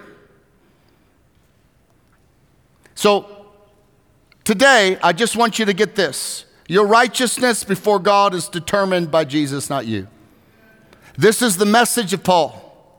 So 2.93 3.47
today, 4.43 4.99
I 5.01 5.11
just 5.11 5.35
want 5.35 5.57
you 5.57 5.65
to 5.65 5.73
get 5.73 5.95
this. 5.95 6.45
Your 6.67 6.85
righteousness 6.85 7.63
before 7.63 7.97
God 7.97 8.35
is 8.35 8.47
determined 8.47 9.09
by 9.09 9.23
Jesus, 9.23 9.71
not 9.71 9.87
you. 9.87 10.07
This 11.17 11.41
is 11.41 11.57
the 11.57 11.65
message 11.65 12.13
of 12.13 12.23
Paul. 12.23 12.93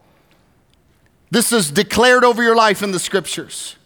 This 1.30 1.52
is 1.52 1.70
declared 1.70 2.24
over 2.24 2.42
your 2.42 2.56
life 2.56 2.82
in 2.82 2.90
the 2.90 2.98
scriptures. 2.98 3.76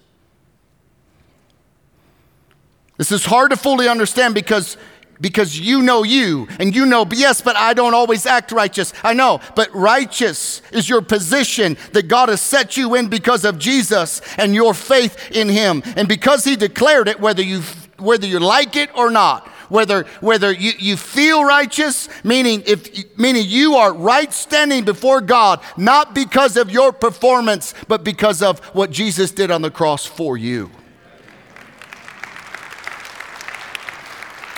This 3.03 3.11
is 3.11 3.25
hard 3.25 3.51
to 3.51 3.57
fully 3.57 3.89
understand 3.89 4.33
because 4.33 4.77
because 5.21 5.59
you 5.59 5.83
know 5.83 6.05
you 6.05 6.47
and 6.61 6.73
you 6.73 6.87
know, 6.87 7.05
yes, 7.11 7.41
but 7.41 7.57
I 7.57 7.75
don't 7.75 7.95
always 7.95 8.27
act 8.27 8.53
righteous. 8.53 8.93
I 9.03 9.13
know, 9.13 9.41
but 9.57 9.75
righteous 9.75 10.63
is 10.71 10.89
your 10.89 11.03
position 11.03 11.77
that 11.95 12.07
God 12.07 12.29
has 12.29 12.41
set 12.41 12.77
you 12.77 12.95
in 12.95 13.09
because 13.09 13.45
of 13.45 13.59
Jesus 13.59 14.21
and 14.39 14.55
your 14.55 14.73
faith 14.73 15.33
in 15.33 15.49
Him. 15.49 15.83
And 15.97 16.07
because 16.07 16.45
He 16.45 16.55
declared 16.55 17.09
it, 17.09 17.19
whether 17.19 17.43
you, 17.43 17.63
whether 17.99 18.25
you 18.25 18.39
like 18.39 18.77
it 18.77 18.97
or 18.97 19.11
not, 19.11 19.49
whether, 19.69 20.05
whether 20.21 20.53
you, 20.53 20.71
you 20.79 20.97
feel 20.97 21.43
righteous, 21.43 22.09
meaning, 22.23 22.63
if, 22.67 23.19
meaning 23.19 23.47
you 23.49 23.75
are 23.75 23.93
right 23.93 24.33
standing 24.33 24.85
before 24.85 25.21
God, 25.21 25.59
not 25.77 26.15
because 26.15 26.57
of 26.57 26.71
your 26.71 26.93
performance, 26.93 27.75
but 27.89 28.05
because 28.05 28.43
of 28.43 28.61
what 28.77 28.93
Jesus 28.93 29.33
did 29.33 29.51
on 29.51 29.63
the 29.63 29.73
cross 29.73 30.07
for 30.07 30.37
you. 30.37 30.71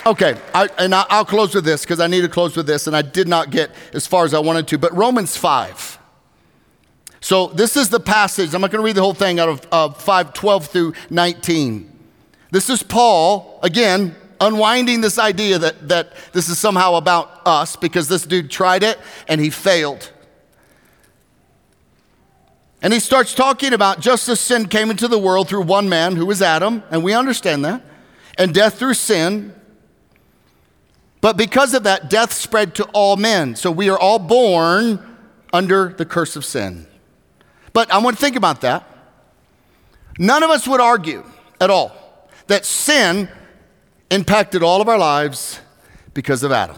Okay, 0.07 0.39
I, 0.53 0.69
and 0.77 0.93
I, 0.93 1.17
will 1.17 1.25
close 1.25 1.55
with 1.55 1.65
this 1.65 1.81
because 1.81 1.99
I 1.99 2.05
need 2.05 2.21
to 2.21 2.29
close 2.29 2.55
with 2.55 2.67
this, 2.67 2.85
and 2.85 2.95
I 2.95 3.01
did 3.01 3.27
not 3.27 3.49
get 3.49 3.71
as 3.91 4.05
far 4.05 4.23
as 4.23 4.35
I 4.35 4.39
wanted 4.39 4.67
to. 4.67 4.77
But 4.77 4.95
Romans 4.95 5.35
5. 5.35 5.97
So 7.21 7.47
this 7.47 7.75
is 7.75 7.89
the 7.89 7.99
passage. 7.99 8.53
I'm 8.53 8.61
not 8.61 8.69
going 8.69 8.83
to 8.83 8.85
read 8.85 8.95
the 8.95 9.01
whole 9.01 9.15
thing 9.15 9.39
out 9.39 9.49
of 9.49 9.67
uh, 9.71 9.89
5 9.89 10.33
12 10.33 10.67
through 10.67 10.93
19. 11.09 11.91
This 12.51 12.69
is 12.69 12.83
Paul, 12.83 13.59
again, 13.63 14.15
unwinding 14.39 15.01
this 15.01 15.17
idea 15.17 15.57
that, 15.57 15.87
that 15.87 16.13
this 16.33 16.49
is 16.49 16.59
somehow 16.59 16.95
about 16.95 17.41
us 17.47 17.75
because 17.75 18.07
this 18.07 18.27
dude 18.27 18.51
tried 18.51 18.83
it 18.83 18.99
and 19.27 19.41
he 19.41 19.49
failed. 19.49 20.11
And 22.83 22.93
he 22.93 22.99
starts 22.99 23.33
talking 23.33 23.73
about 23.73 24.01
just 24.01 24.29
as 24.29 24.39
sin 24.39 24.67
came 24.67 24.91
into 24.91 25.07
the 25.07 25.17
world 25.17 25.49
through 25.49 25.63
one 25.63 25.89
man 25.89 26.15
who 26.15 26.27
was 26.27 26.43
Adam, 26.43 26.83
and 26.91 27.03
we 27.03 27.15
understand 27.15 27.65
that, 27.65 27.81
and 28.37 28.53
death 28.53 28.77
through 28.77 28.93
sin. 28.93 29.55
But 31.25 31.37
because 31.37 31.73
of 31.73 31.81
that, 31.85 32.07
death 32.07 32.31
spread 32.31 32.75
to 32.75 32.83
all 32.93 33.17
men. 33.17 33.55
So 33.55 33.71
we 33.71 33.89
are 33.89 33.97
all 33.97 34.19
born 34.19 35.17
under 35.51 35.89
the 35.89 36.05
curse 36.05 36.35
of 36.35 36.45
sin. 36.45 36.85
But 37.73 37.91
I 37.91 37.97
want 37.97 38.15
to 38.15 38.21
think 38.21 38.35
about 38.35 38.61
that. 38.61 38.87
None 40.19 40.43
of 40.43 40.51
us 40.51 40.67
would 40.67 40.79
argue 40.79 41.23
at 41.59 41.71
all 41.71 42.29
that 42.45 42.63
sin 42.63 43.27
impacted 44.11 44.61
all 44.61 44.81
of 44.81 44.87
our 44.87 44.99
lives 44.99 45.59
because 46.13 46.43
of 46.43 46.51
Adam. 46.51 46.77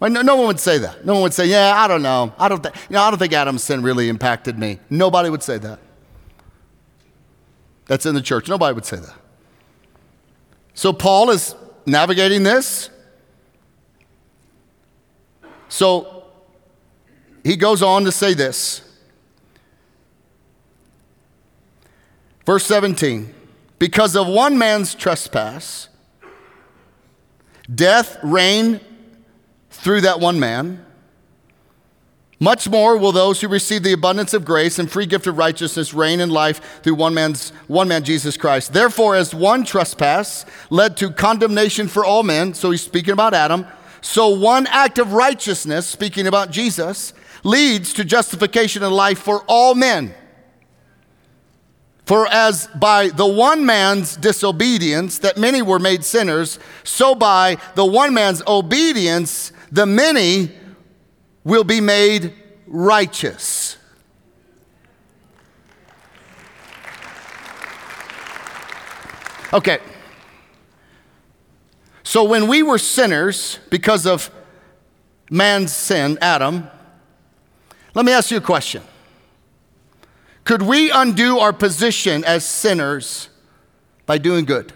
No, 0.00 0.22
no 0.22 0.36
one 0.36 0.46
would 0.46 0.58
say 0.58 0.78
that. 0.78 1.04
No 1.04 1.12
one 1.12 1.22
would 1.24 1.34
say, 1.34 1.44
"Yeah, 1.44 1.74
I 1.76 1.86
don't 1.86 2.00
know. 2.00 2.32
I 2.38 2.48
don't, 2.48 2.62
th- 2.62 2.74
you 2.88 2.94
know, 2.94 3.02
I 3.02 3.10
don't 3.10 3.18
think 3.18 3.34
Adam's 3.34 3.62
sin 3.62 3.82
really 3.82 4.08
impacted 4.08 4.58
me." 4.58 4.80
Nobody 4.88 5.28
would 5.28 5.42
say 5.42 5.58
that. 5.58 5.80
That's 7.84 8.06
in 8.06 8.14
the 8.14 8.22
church. 8.22 8.48
Nobody 8.48 8.74
would 8.74 8.86
say 8.86 8.96
that. 8.96 9.16
So 10.72 10.94
Paul 10.94 11.28
is 11.28 11.54
navigating 11.86 12.42
this. 12.42 12.90
So 15.68 16.24
he 17.42 17.56
goes 17.56 17.82
on 17.82 18.04
to 18.04 18.12
say 18.12 18.34
this. 18.34 18.80
Verse 22.46 22.64
17 22.66 23.34
Because 23.78 24.16
of 24.16 24.26
one 24.26 24.58
man's 24.58 24.94
trespass, 24.94 25.88
death 27.72 28.18
reigned 28.22 28.80
through 29.70 30.02
that 30.02 30.20
one 30.20 30.38
man. 30.38 30.83
Much 32.40 32.68
more 32.68 32.96
will 32.96 33.12
those 33.12 33.40
who 33.40 33.48
receive 33.48 33.82
the 33.82 33.92
abundance 33.92 34.34
of 34.34 34.44
grace 34.44 34.78
and 34.78 34.90
free 34.90 35.06
gift 35.06 35.26
of 35.26 35.38
righteousness 35.38 35.94
reign 35.94 36.20
in 36.20 36.30
life 36.30 36.82
through 36.82 36.94
one 36.94 37.14
man's 37.14 37.50
one 37.68 37.86
man 37.86 38.02
Jesus 38.02 38.36
Christ. 38.36 38.72
Therefore 38.72 39.14
as 39.14 39.34
one 39.34 39.64
trespass 39.64 40.44
led 40.68 40.96
to 40.96 41.10
condemnation 41.10 41.86
for 41.86 42.04
all 42.04 42.22
men, 42.22 42.52
so 42.54 42.70
he's 42.70 42.82
speaking 42.82 43.12
about 43.12 43.34
Adam, 43.34 43.66
so 44.00 44.28
one 44.28 44.66
act 44.66 44.98
of 44.98 45.12
righteousness, 45.12 45.86
speaking 45.86 46.26
about 46.26 46.50
Jesus, 46.50 47.14
leads 47.44 47.92
to 47.94 48.04
justification 48.04 48.82
of 48.82 48.92
life 48.92 49.18
for 49.18 49.44
all 49.46 49.74
men. 49.74 50.14
For 52.04 52.26
as 52.28 52.66
by 52.78 53.08
the 53.08 53.26
one 53.26 53.64
man's 53.64 54.16
disobedience 54.16 55.18
that 55.20 55.38
many 55.38 55.62
were 55.62 55.78
made 55.78 56.04
sinners, 56.04 56.58
so 56.82 57.14
by 57.14 57.56
the 57.76 57.86
one 57.86 58.12
man's 58.12 58.42
obedience 58.46 59.52
the 59.72 59.86
many 59.86 60.52
will 61.44 61.64
be 61.64 61.80
made 61.80 62.32
righteous. 62.66 63.76
Okay. 69.52 69.78
So 72.02 72.24
when 72.24 72.48
we 72.48 72.62
were 72.62 72.78
sinners 72.78 73.58
because 73.70 74.06
of 74.06 74.30
man's 75.30 75.72
sin, 75.72 76.18
Adam, 76.20 76.68
let 77.94 78.04
me 78.04 78.12
ask 78.12 78.30
you 78.30 78.38
a 78.38 78.42
question. 78.42 78.82
Could 80.42 80.62
we 80.62 80.90
undo 80.90 81.38
our 81.38 81.52
position 81.52 82.24
as 82.24 82.44
sinners 82.44 83.28
by 84.06 84.18
doing 84.18 84.44
good? 84.44 84.72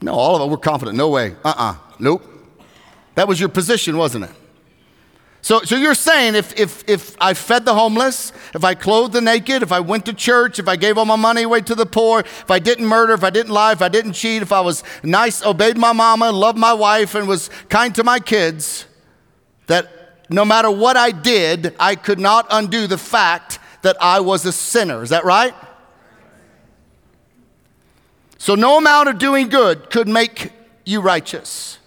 No, 0.00 0.12
all 0.12 0.36
of 0.36 0.42
us, 0.42 0.48
we're 0.48 0.56
confident. 0.56 0.96
No 0.96 1.10
way. 1.10 1.34
Uh 1.44 1.48
uh-uh. 1.48 1.72
uh 1.72 1.76
Nope. 1.98 2.24
That 3.16 3.26
was 3.26 3.40
your 3.40 3.48
position, 3.48 3.96
wasn't 3.96 4.26
it? 4.26 4.30
So, 5.48 5.62
so 5.62 5.76
you're 5.76 5.94
saying 5.94 6.34
if, 6.34 6.52
if, 6.60 6.86
if 6.86 7.16
I 7.18 7.32
fed 7.32 7.64
the 7.64 7.72
homeless, 7.72 8.34
if 8.54 8.64
I 8.64 8.74
clothed 8.74 9.14
the 9.14 9.22
naked, 9.22 9.62
if 9.62 9.72
I 9.72 9.80
went 9.80 10.04
to 10.04 10.12
church, 10.12 10.58
if 10.58 10.68
I 10.68 10.76
gave 10.76 10.98
all 10.98 11.06
my 11.06 11.16
money 11.16 11.44
away 11.44 11.62
to 11.62 11.74
the 11.74 11.86
poor, 11.86 12.20
if 12.20 12.50
I 12.50 12.58
didn't 12.58 12.84
murder, 12.84 13.14
if 13.14 13.24
I 13.24 13.30
didn't 13.30 13.52
lie, 13.52 13.72
if 13.72 13.80
I 13.80 13.88
didn't 13.88 14.12
cheat, 14.12 14.42
if 14.42 14.52
I 14.52 14.60
was 14.60 14.84
nice, 15.02 15.42
obeyed 15.42 15.78
my 15.78 15.94
mama, 15.94 16.30
loved 16.32 16.58
my 16.58 16.74
wife, 16.74 17.14
and 17.14 17.26
was 17.26 17.48
kind 17.70 17.94
to 17.94 18.04
my 18.04 18.20
kids, 18.20 18.84
that 19.68 20.26
no 20.28 20.44
matter 20.44 20.70
what 20.70 20.98
I 20.98 21.12
did, 21.12 21.74
I 21.80 21.94
could 21.94 22.18
not 22.18 22.46
undo 22.50 22.86
the 22.86 22.98
fact 22.98 23.58
that 23.80 23.96
I 24.02 24.20
was 24.20 24.44
a 24.44 24.52
sinner. 24.52 25.02
Is 25.02 25.08
that 25.08 25.24
right? 25.24 25.54
So, 28.36 28.54
no 28.54 28.76
amount 28.76 29.08
of 29.08 29.16
doing 29.16 29.48
good 29.48 29.88
could 29.88 30.08
make 30.08 30.52
you 30.84 31.00
righteous. 31.00 31.77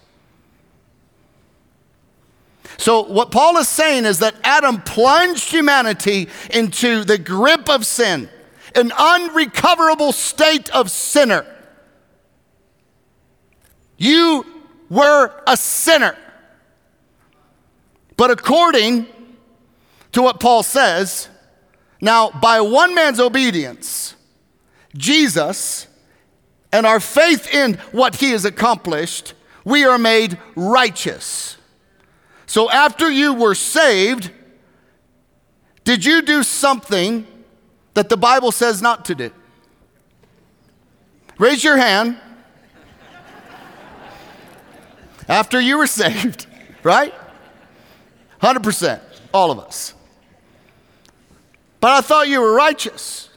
So, 2.82 3.04
what 3.04 3.30
Paul 3.30 3.58
is 3.58 3.68
saying 3.68 4.06
is 4.06 4.18
that 4.18 4.34
Adam 4.42 4.82
plunged 4.82 5.52
humanity 5.52 6.28
into 6.50 7.04
the 7.04 7.16
grip 7.16 7.70
of 7.70 7.86
sin, 7.86 8.28
an 8.74 8.90
unrecoverable 8.98 10.10
state 10.10 10.68
of 10.70 10.90
sinner. 10.90 11.46
You 13.98 14.44
were 14.90 15.32
a 15.46 15.56
sinner. 15.56 16.18
But 18.16 18.32
according 18.32 19.06
to 20.10 20.22
what 20.22 20.40
Paul 20.40 20.64
says, 20.64 21.28
now 22.00 22.30
by 22.30 22.62
one 22.62 22.96
man's 22.96 23.20
obedience, 23.20 24.16
Jesus, 24.96 25.86
and 26.72 26.84
our 26.84 26.98
faith 26.98 27.46
in 27.54 27.74
what 27.92 28.16
he 28.16 28.32
has 28.32 28.44
accomplished, 28.44 29.34
we 29.64 29.84
are 29.84 29.98
made 29.98 30.36
righteous. 30.56 31.58
So 32.52 32.70
after 32.70 33.10
you 33.10 33.32
were 33.32 33.54
saved, 33.54 34.30
did 35.84 36.04
you 36.04 36.20
do 36.20 36.42
something 36.42 37.26
that 37.94 38.10
the 38.10 38.16
Bible 38.18 38.52
says 38.52 38.82
not 38.82 39.06
to 39.06 39.14
do? 39.14 39.30
Raise 41.38 41.64
your 41.64 41.78
hand. 41.78 42.18
After 45.30 45.58
you 45.58 45.78
were 45.78 45.86
saved, 46.02 46.46
right? 46.82 47.14
100%, 48.42 49.00
all 49.32 49.50
of 49.50 49.58
us. 49.58 49.94
But 51.80 51.92
I 51.92 52.00
thought 52.02 52.28
you 52.28 52.42
were 52.42 52.52
righteous. 52.52 53.30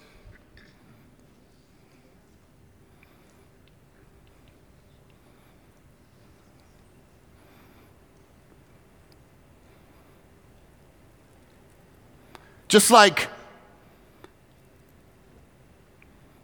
Just 12.76 12.92
like 12.92 13.30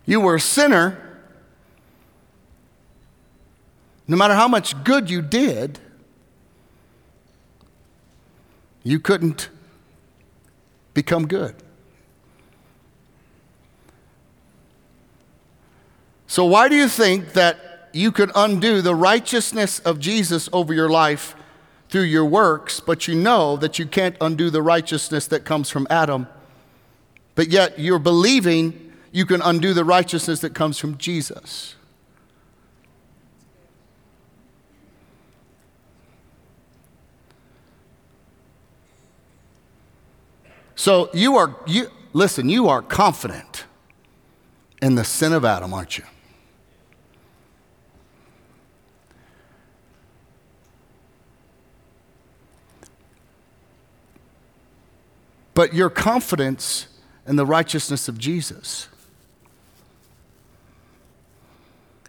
you 0.05 0.21
were 0.21 0.35
a 0.35 0.39
sinner, 0.39 0.97
no 4.07 4.15
matter 4.15 4.33
how 4.33 4.47
much 4.47 4.81
good 4.85 5.09
you 5.09 5.21
did, 5.21 5.77
you 8.81 8.97
couldn't 8.97 9.49
become 10.93 11.27
good. 11.27 11.53
So, 16.27 16.45
why 16.45 16.69
do 16.69 16.77
you 16.77 16.87
think 16.87 17.33
that 17.33 17.89
you 17.91 18.09
could 18.09 18.31
undo 18.35 18.81
the 18.81 18.95
righteousness 18.95 19.79
of 19.79 19.99
Jesus 19.99 20.47
over 20.53 20.73
your 20.73 20.87
life 20.87 21.35
through 21.91 22.03
your 22.03 22.25
works, 22.25 22.79
but 22.79 23.07
you 23.07 23.13
know 23.13 23.57
that 23.57 23.77
you 23.77 23.85
can't 23.85 24.15
undo 24.21 24.49
the 24.49 24.61
righteousness 24.61 25.27
that 25.27 25.43
comes 25.43 25.69
from 25.69 25.85
Adam? 25.89 26.25
But 27.35 27.49
yet 27.49 27.77
you're 27.77 27.99
believing 27.99 28.93
you 29.11 29.25
can 29.25 29.41
undo 29.41 29.73
the 29.73 29.83
righteousness 29.83 30.39
that 30.39 30.55
comes 30.55 30.79
from 30.79 30.97
Jesus. 30.97 31.75
So 40.75 41.09
you 41.13 41.35
are, 41.35 41.57
you, 41.67 41.91
listen, 42.13 42.47
you 42.47 42.69
are 42.69 42.81
confident 42.81 43.65
in 44.81 44.95
the 44.95 45.03
sin 45.03 45.33
of 45.33 45.43
Adam, 45.43 45.73
aren't 45.73 45.97
you? 45.97 46.05
But 55.61 55.75
your 55.75 55.91
confidence 55.91 56.87
in 57.27 57.35
the 57.35 57.45
righteousness 57.45 58.07
of 58.07 58.17
Jesus 58.17 58.87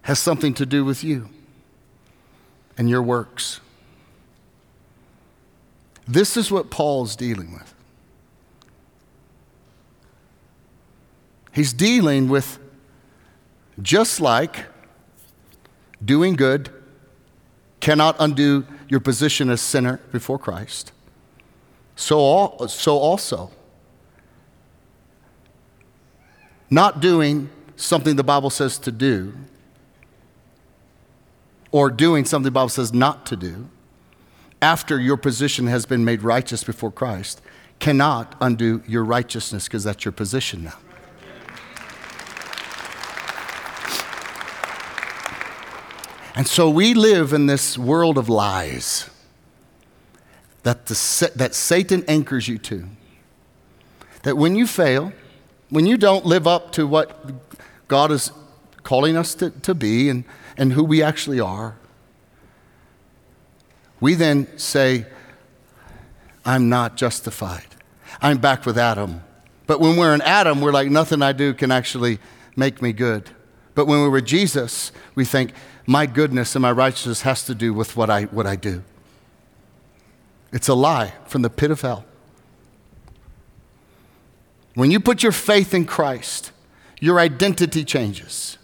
has 0.00 0.18
something 0.18 0.54
to 0.54 0.64
do 0.64 0.86
with 0.86 1.04
you 1.04 1.28
and 2.78 2.88
your 2.88 3.02
works. 3.02 3.60
This 6.08 6.34
is 6.38 6.50
what 6.50 6.70
Paul's 6.70 7.14
dealing 7.14 7.52
with. 7.52 7.74
He's 11.52 11.74
dealing 11.74 12.30
with 12.30 12.58
just 13.82 14.18
like 14.18 14.64
doing 16.02 16.36
good 16.36 16.70
cannot 17.80 18.16
undo 18.18 18.66
your 18.88 19.00
position 19.00 19.50
as 19.50 19.60
sinner 19.60 20.00
before 20.10 20.38
Christ. 20.38 20.90
So, 21.96 22.66
so 22.68 22.98
also, 22.98 23.50
not 26.70 27.00
doing 27.00 27.50
something 27.76 28.16
the 28.16 28.24
Bible 28.24 28.50
says 28.50 28.78
to 28.78 28.92
do, 28.92 29.34
or 31.70 31.90
doing 31.90 32.24
something 32.24 32.44
the 32.44 32.50
Bible 32.50 32.68
says 32.68 32.92
not 32.92 33.26
to 33.26 33.36
do, 33.36 33.68
after 34.60 34.98
your 34.98 35.16
position 35.16 35.66
has 35.66 35.86
been 35.86 36.04
made 36.04 36.22
righteous 36.22 36.64
before 36.64 36.92
Christ, 36.92 37.42
cannot 37.78 38.36
undo 38.40 38.82
your 38.86 39.04
righteousness 39.04 39.66
because 39.66 39.84
that's 39.84 40.04
your 40.04 40.12
position 40.12 40.64
now. 40.64 40.78
And 46.34 46.46
so 46.46 46.70
we 46.70 46.94
live 46.94 47.32
in 47.32 47.46
this 47.46 47.76
world 47.76 48.16
of 48.16 48.28
lies 48.28 49.10
that, 50.62 50.86
the, 50.86 51.32
that 51.36 51.54
Satan 51.54 52.04
anchors 52.08 52.48
you 52.48 52.58
to. 52.58 52.86
That 54.22 54.36
when 54.36 54.54
you 54.54 54.66
fail, 54.66 55.12
when 55.70 55.86
you 55.86 55.96
don't 55.96 56.24
live 56.24 56.46
up 56.46 56.72
to 56.72 56.86
what 56.86 57.88
God 57.88 58.12
is 58.12 58.30
calling 58.82 59.16
us 59.16 59.34
to, 59.36 59.50
to 59.50 59.74
be 59.74 60.08
and, 60.08 60.24
and 60.56 60.72
who 60.72 60.84
we 60.84 61.02
actually 61.02 61.40
are, 61.40 61.76
we 64.00 64.14
then 64.14 64.46
say, 64.58 65.06
I'm 66.44 66.68
not 66.68 66.96
justified. 66.96 67.66
I'm 68.20 68.38
back 68.38 68.66
with 68.66 68.76
Adam. 68.76 69.22
But 69.66 69.80
when 69.80 69.96
we're 69.96 70.14
in 70.14 70.22
Adam, 70.22 70.60
we're 70.60 70.72
like, 70.72 70.90
nothing 70.90 71.22
I 71.22 71.32
do 71.32 71.54
can 71.54 71.70
actually 71.70 72.18
make 72.56 72.82
me 72.82 72.92
good. 72.92 73.30
But 73.74 73.86
when 73.86 74.00
we're 74.00 74.10
with 74.10 74.26
Jesus, 74.26 74.92
we 75.14 75.24
think, 75.24 75.52
my 75.86 76.06
goodness 76.06 76.54
and 76.54 76.62
my 76.62 76.72
righteousness 76.72 77.22
has 77.22 77.44
to 77.44 77.54
do 77.54 77.72
with 77.72 77.96
what 77.96 78.10
I, 78.10 78.24
what 78.24 78.46
I 78.46 78.56
do. 78.56 78.82
It's 80.52 80.68
a 80.68 80.74
lie 80.74 81.14
from 81.26 81.42
the 81.42 81.50
pit 81.50 81.70
of 81.70 81.80
hell. 81.80 82.04
When 84.74 84.90
you 84.90 85.00
put 85.00 85.22
your 85.22 85.32
faith 85.32 85.74
in 85.74 85.86
Christ, 85.86 86.52
your 87.00 87.18
identity 87.18 87.84
changes. 87.84 88.58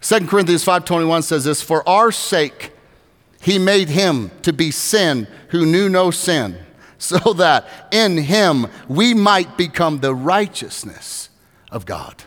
2 0.00 0.26
Corinthians 0.26 0.64
5:21 0.64 1.22
says 1.22 1.44
this, 1.44 1.62
"For 1.62 1.88
our 1.88 2.10
sake 2.10 2.72
he 3.40 3.58
made 3.58 3.88
him 3.88 4.30
to 4.42 4.52
be 4.52 4.70
sin 4.70 5.28
who 5.48 5.64
knew 5.64 5.88
no 5.88 6.10
sin, 6.10 6.58
so 6.98 7.32
that 7.34 7.88
in 7.90 8.18
him 8.18 8.66
we 8.88 9.14
might 9.14 9.56
become 9.56 10.00
the 10.00 10.14
righteousness 10.14 11.28
of 11.70 11.86
God." 11.86 12.24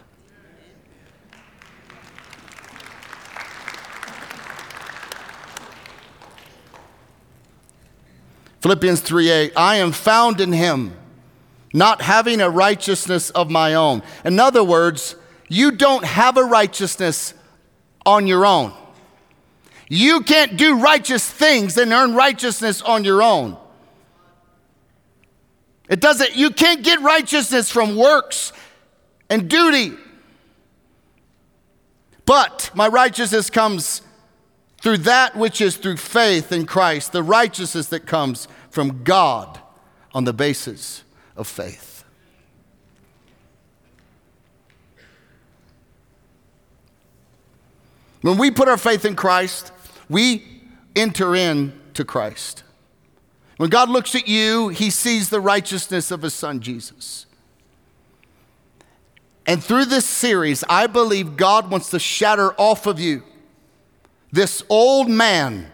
Philippians 8.65 9.01
3:8, 9.01 9.51
I 9.55 9.75
am 9.75 9.91
found 9.91 10.41
in 10.41 10.51
him, 10.51 10.97
not 11.71 12.01
having 12.01 12.41
a 12.41 12.49
righteousness 12.49 13.29
of 13.29 13.51
my 13.51 13.75
own. 13.75 14.01
In 14.23 14.39
other 14.39 14.63
words, 14.63 15.15
you 15.47 15.69
don't 15.69 16.03
have 16.03 16.35
a 16.35 16.43
righteousness 16.43 17.35
on 18.07 18.25
your 18.25 18.43
own. 18.43 18.73
You 19.87 20.21
can't 20.21 20.57
do 20.57 20.79
righteous 20.79 21.29
things 21.29 21.77
and 21.77 21.93
earn 21.93 22.15
righteousness 22.15 22.81
on 22.81 23.03
your 23.03 23.21
own. 23.21 23.55
It 25.87 25.99
doesn't, 25.99 26.35
you 26.35 26.49
can't 26.49 26.81
get 26.81 26.99
righteousness 27.01 27.69
from 27.69 27.95
works 27.95 28.51
and 29.29 29.47
duty. 29.47 29.93
But 32.25 32.71
my 32.73 32.87
righteousness 32.87 33.51
comes 33.51 34.01
through 34.85 34.97
that 34.97 35.35
which 35.35 35.61
is 35.61 35.77
through 35.77 35.97
faith 35.97 36.51
in 36.51 36.63
Christ, 36.63 37.11
the 37.11 37.23
righteousness 37.23 37.87
that 37.87 38.05
comes 38.05 38.47
from 38.69 39.01
God 39.01 39.59
on 40.13 40.25
the 40.25 40.31
basis 40.31 41.03
of 41.35 41.47
faith. 41.47 42.03
When 48.21 48.37
we 48.37 48.51
put 48.51 48.67
our 48.67 48.77
faith 48.77 49.05
in 49.05 49.15
Christ, 49.15 49.71
we 50.07 50.45
enter 50.95 51.35
into 51.35 52.05
Christ. 52.05 52.61
When 53.57 53.71
God 53.71 53.89
looks 53.89 54.13
at 54.13 54.27
you, 54.27 54.69
he 54.69 54.91
sees 54.91 55.31
the 55.31 55.41
righteousness 55.41 56.11
of 56.11 56.21
his 56.21 56.35
son 56.35 56.59
Jesus. 56.59 57.25
And 59.47 59.63
through 59.63 59.85
this 59.85 60.05
series, 60.05 60.63
I 60.69 60.85
believe 60.85 61.37
God 61.37 61.71
wants 61.71 61.89
to 61.89 61.97
shatter 61.97 62.53
off 62.59 62.85
of 62.85 62.99
you 62.99 63.23
this 64.35 64.61
old 64.69 65.09
man 65.09 65.71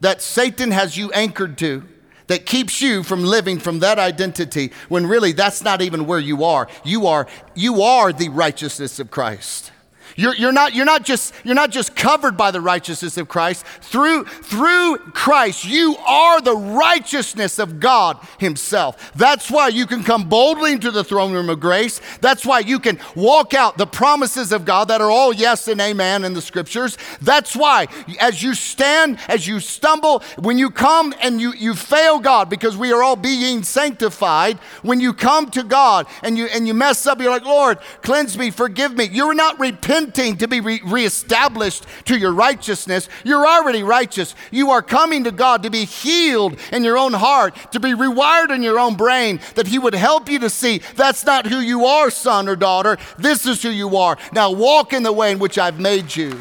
that 0.00 0.20
Satan 0.20 0.72
has 0.72 0.96
you 0.96 1.12
anchored 1.12 1.56
to 1.58 1.84
that 2.26 2.44
keeps 2.44 2.82
you 2.82 3.02
from 3.02 3.24
living 3.24 3.58
from 3.58 3.78
that 3.80 3.98
identity 3.98 4.72
when 4.88 5.06
really 5.06 5.32
that's 5.32 5.62
not 5.62 5.80
even 5.80 6.06
where 6.06 6.18
you 6.18 6.44
are. 6.44 6.68
You 6.84 7.06
are 7.06 7.26
you 7.54 7.82
are 7.82 8.12
the 8.12 8.28
righteousness 8.28 8.98
of 8.98 9.10
Christ. 9.10 9.72
You're, 10.20 10.34
you're, 10.34 10.52
not, 10.52 10.74
you're, 10.74 10.84
not 10.84 11.02
just, 11.02 11.32
you're 11.44 11.54
not 11.54 11.70
just 11.70 11.96
covered 11.96 12.36
by 12.36 12.50
the 12.50 12.60
righteousness 12.60 13.16
of 13.16 13.26
Christ. 13.26 13.64
Through, 13.80 14.26
through 14.26 14.98
Christ, 14.98 15.64
you 15.64 15.96
are 15.96 16.42
the 16.42 16.54
righteousness 16.54 17.58
of 17.58 17.80
God 17.80 18.18
Himself. 18.38 19.12
That's 19.14 19.50
why 19.50 19.68
you 19.68 19.86
can 19.86 20.04
come 20.04 20.28
boldly 20.28 20.72
into 20.72 20.90
the 20.90 21.02
throne 21.02 21.32
room 21.32 21.48
of 21.48 21.58
grace. 21.58 22.02
That's 22.20 22.44
why 22.44 22.58
you 22.58 22.78
can 22.78 23.00
walk 23.16 23.54
out 23.54 23.78
the 23.78 23.86
promises 23.86 24.52
of 24.52 24.66
God 24.66 24.88
that 24.88 25.00
are 25.00 25.10
all 25.10 25.32
yes 25.32 25.68
and 25.68 25.80
amen 25.80 26.26
in 26.26 26.34
the 26.34 26.42
scriptures. 26.42 26.98
That's 27.22 27.56
why 27.56 27.86
as 28.20 28.42
you 28.42 28.52
stand, 28.52 29.18
as 29.26 29.46
you 29.46 29.58
stumble, 29.58 30.22
when 30.38 30.58
you 30.58 30.68
come 30.68 31.14
and 31.22 31.40
you, 31.40 31.54
you 31.54 31.72
fail 31.72 32.18
God, 32.18 32.50
because 32.50 32.76
we 32.76 32.92
are 32.92 33.02
all 33.02 33.16
being 33.16 33.62
sanctified, 33.62 34.58
when 34.82 35.00
you 35.00 35.14
come 35.14 35.50
to 35.52 35.62
God 35.62 36.06
and 36.22 36.36
you 36.36 36.44
and 36.44 36.66
you 36.66 36.74
mess 36.74 37.06
up, 37.06 37.22
you're 37.22 37.30
like, 37.30 37.46
Lord, 37.46 37.78
cleanse 38.02 38.36
me, 38.36 38.50
forgive 38.50 38.94
me. 38.94 39.08
You're 39.10 39.32
not 39.32 39.58
repenting. 39.58 40.09
17 40.10 40.38
to 40.38 40.48
be 40.48 40.60
re- 40.60 40.80
reestablished 40.84 41.86
to 42.04 42.18
your 42.18 42.32
righteousness. 42.32 43.08
You're 43.24 43.46
already 43.46 43.82
righteous. 43.82 44.34
You 44.50 44.70
are 44.70 44.82
coming 44.82 45.24
to 45.24 45.30
God 45.30 45.62
to 45.62 45.70
be 45.70 45.84
healed 45.84 46.58
in 46.72 46.82
your 46.82 46.98
own 46.98 47.12
heart, 47.12 47.54
to 47.72 47.80
be 47.80 47.90
rewired 47.90 48.54
in 48.54 48.62
your 48.62 48.78
own 48.78 48.96
brain, 48.96 49.40
that 49.54 49.68
He 49.68 49.78
would 49.78 49.94
help 49.94 50.28
you 50.28 50.40
to 50.40 50.50
see 50.50 50.80
that's 50.96 51.24
not 51.24 51.46
who 51.46 51.60
you 51.60 51.86
are, 51.86 52.10
son 52.10 52.48
or 52.48 52.56
daughter. 52.56 52.98
This 53.18 53.46
is 53.46 53.62
who 53.62 53.70
you 53.70 53.96
are. 53.96 54.18
Now 54.32 54.50
walk 54.50 54.92
in 54.92 55.02
the 55.02 55.12
way 55.12 55.30
in 55.30 55.38
which 55.38 55.58
I've 55.58 55.78
made 55.78 56.14
you. 56.14 56.38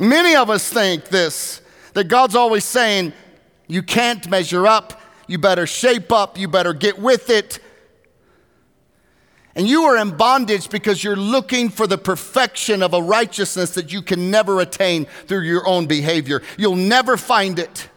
Many 0.00 0.36
of 0.36 0.48
us 0.50 0.68
think 0.72 1.06
this 1.06 1.60
that 1.94 2.04
God's 2.04 2.36
always 2.36 2.64
saying, 2.64 3.12
you 3.68 3.82
can't 3.82 4.28
measure 4.28 4.66
up. 4.66 5.00
You 5.26 5.38
better 5.38 5.66
shape 5.66 6.10
up. 6.10 6.38
You 6.38 6.48
better 6.48 6.72
get 6.72 6.98
with 6.98 7.30
it. 7.30 7.60
And 9.54 9.68
you 9.68 9.84
are 9.84 9.96
in 9.96 10.16
bondage 10.16 10.70
because 10.70 11.02
you're 11.02 11.16
looking 11.16 11.68
for 11.68 11.86
the 11.86 11.98
perfection 11.98 12.82
of 12.82 12.94
a 12.94 13.02
righteousness 13.02 13.70
that 13.72 13.92
you 13.92 14.02
can 14.02 14.30
never 14.30 14.60
attain 14.60 15.06
through 15.26 15.40
your 15.40 15.66
own 15.66 15.86
behavior. 15.86 16.42
You'll 16.56 16.76
never 16.76 17.16
find 17.16 17.58
it. 17.58 17.88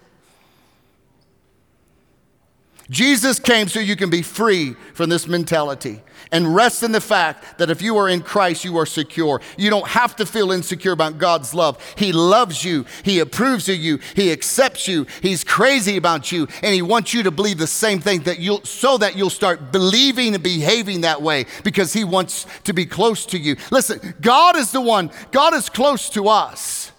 Jesus 2.92 3.40
came 3.40 3.70
so 3.70 3.80
you 3.80 3.96
can 3.96 4.10
be 4.10 4.22
free 4.22 4.76
from 4.94 5.10
this 5.10 5.26
mentality 5.26 6.02
and 6.30 6.54
rest 6.54 6.84
in 6.84 6.92
the 6.92 7.00
fact 7.00 7.58
that 7.58 7.70
if 7.70 7.82
you 7.82 7.96
are 7.98 8.10
in 8.10 8.22
Christ, 8.22 8.66
you 8.66 8.78
are 8.78 8.86
secure. 8.86 9.40
You 9.58 9.70
don't 9.70 9.88
have 9.88 10.18
to 10.18 10.26
feel 10.26 10.52
insecure 10.52 10.92
about 10.92 11.18
God's 11.18 11.54
love. 11.54 11.82
He 11.98 12.12
loves 12.12 12.66
you, 12.66 12.86
He 13.04 13.20
approves 13.20 13.70
of 13.70 13.78
you, 13.78 14.00
He 14.14 14.30
accepts 14.30 14.90
you, 14.90 15.08
He's 15.22 15.46
crazy 15.46 15.96
about 15.96 16.34
you, 16.34 16.50
and 16.62 16.76
He 16.76 16.82
wants 16.82 17.14
you 17.14 17.24
to 17.24 17.32
believe 17.32 17.58
the 17.58 17.66
same 17.66 18.02
thing 18.02 18.24
that 18.24 18.40
you'll, 18.40 18.64
so 18.66 18.98
that 18.98 19.16
you'll 19.16 19.30
start 19.30 19.72
believing 19.72 20.36
and 20.36 20.44
behaving 20.44 21.02
that 21.02 21.22
way 21.22 21.46
because 21.64 21.94
He 21.94 22.04
wants 22.04 22.46
to 22.66 22.74
be 22.74 22.86
close 22.86 23.26
to 23.28 23.38
you. 23.38 23.56
Listen, 23.72 24.16
God 24.20 24.58
is 24.58 24.74
the 24.74 24.82
one, 24.82 25.12
God 25.32 25.54
is 25.54 25.70
close 25.70 26.10
to 26.10 26.28
us. 26.28 26.91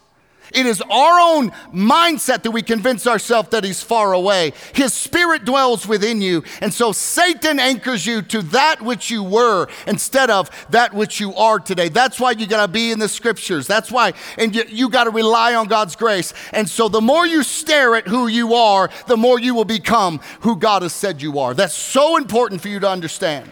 It 0.54 0.66
is 0.66 0.80
our 0.82 1.20
own 1.20 1.50
mindset 1.72 2.42
that 2.42 2.50
we 2.50 2.62
convince 2.62 3.06
ourselves 3.06 3.50
that 3.50 3.64
He's 3.64 3.82
far 3.82 4.12
away. 4.12 4.52
His 4.74 4.92
Spirit 4.92 5.44
dwells 5.44 5.86
within 5.86 6.20
you. 6.20 6.42
And 6.60 6.72
so 6.72 6.92
Satan 6.92 7.58
anchors 7.58 8.06
you 8.06 8.22
to 8.22 8.42
that 8.42 8.82
which 8.82 9.10
you 9.10 9.22
were 9.22 9.68
instead 9.86 10.30
of 10.30 10.50
that 10.70 10.94
which 10.94 11.20
you 11.20 11.34
are 11.34 11.58
today. 11.58 11.88
That's 11.88 12.20
why 12.20 12.32
you 12.32 12.46
got 12.46 12.66
to 12.66 12.72
be 12.72 12.90
in 12.90 12.98
the 12.98 13.08
scriptures. 13.08 13.66
That's 13.66 13.90
why, 13.90 14.12
and 14.38 14.54
you, 14.54 14.64
you 14.68 14.88
got 14.88 15.04
to 15.04 15.10
rely 15.10 15.54
on 15.54 15.68
God's 15.68 15.96
grace. 15.96 16.34
And 16.52 16.68
so 16.68 16.88
the 16.88 17.00
more 17.00 17.26
you 17.26 17.42
stare 17.42 17.94
at 17.94 18.06
who 18.06 18.26
you 18.26 18.54
are, 18.54 18.90
the 19.06 19.16
more 19.16 19.38
you 19.38 19.54
will 19.54 19.64
become 19.64 20.20
who 20.40 20.56
God 20.56 20.82
has 20.82 20.92
said 20.92 21.22
you 21.22 21.38
are. 21.38 21.54
That's 21.54 21.74
so 21.74 22.16
important 22.16 22.60
for 22.60 22.68
you 22.68 22.80
to 22.80 22.88
understand. 22.88 23.50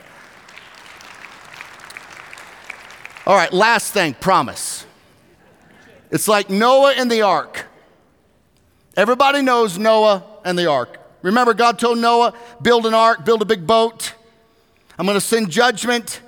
All 3.26 3.36
right, 3.36 3.52
last 3.52 3.92
thing 3.92 4.14
promise. 4.14 4.86
It's 6.10 6.26
like 6.28 6.50
Noah 6.50 6.94
and 6.96 7.10
the 7.10 7.22
ark. 7.22 7.66
Everybody 8.96 9.42
knows 9.42 9.78
Noah 9.78 10.24
and 10.44 10.58
the 10.58 10.66
ark. 10.66 10.98
Remember, 11.22 11.54
God 11.54 11.78
told 11.78 11.98
Noah, 11.98 12.34
build 12.60 12.86
an 12.86 12.94
ark, 12.94 13.24
build 13.24 13.42
a 13.42 13.44
big 13.44 13.66
boat. 13.66 14.14
I'm 14.98 15.06
going 15.06 15.16
to 15.16 15.20
send 15.20 15.50
judgment. 15.50 16.20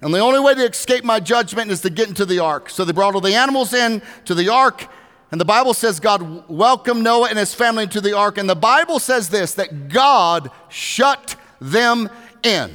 And 0.00 0.14
the 0.14 0.20
only 0.20 0.40
way 0.40 0.54
to 0.54 0.68
escape 0.68 1.04
my 1.04 1.20
judgment 1.20 1.70
is 1.70 1.80
to 1.82 1.90
get 1.90 2.08
into 2.08 2.24
the 2.24 2.38
ark. 2.38 2.70
So 2.70 2.84
they 2.84 2.92
brought 2.92 3.14
all 3.14 3.20
the 3.20 3.34
animals 3.34 3.74
in 3.74 4.00
to 4.24 4.34
the 4.34 4.48
ark. 4.48 4.86
And 5.30 5.40
the 5.40 5.44
Bible 5.44 5.74
says 5.74 6.00
God 6.00 6.48
welcomed 6.48 7.02
Noah 7.02 7.28
and 7.28 7.38
his 7.38 7.52
family 7.52 7.82
into 7.82 8.00
the 8.00 8.16
ark. 8.16 8.38
And 8.38 8.48
the 8.48 8.56
Bible 8.56 8.98
says 8.98 9.28
this 9.28 9.54
that 9.54 9.88
God 9.88 10.50
shut 10.68 11.36
them 11.60 12.08
in. 12.42 12.74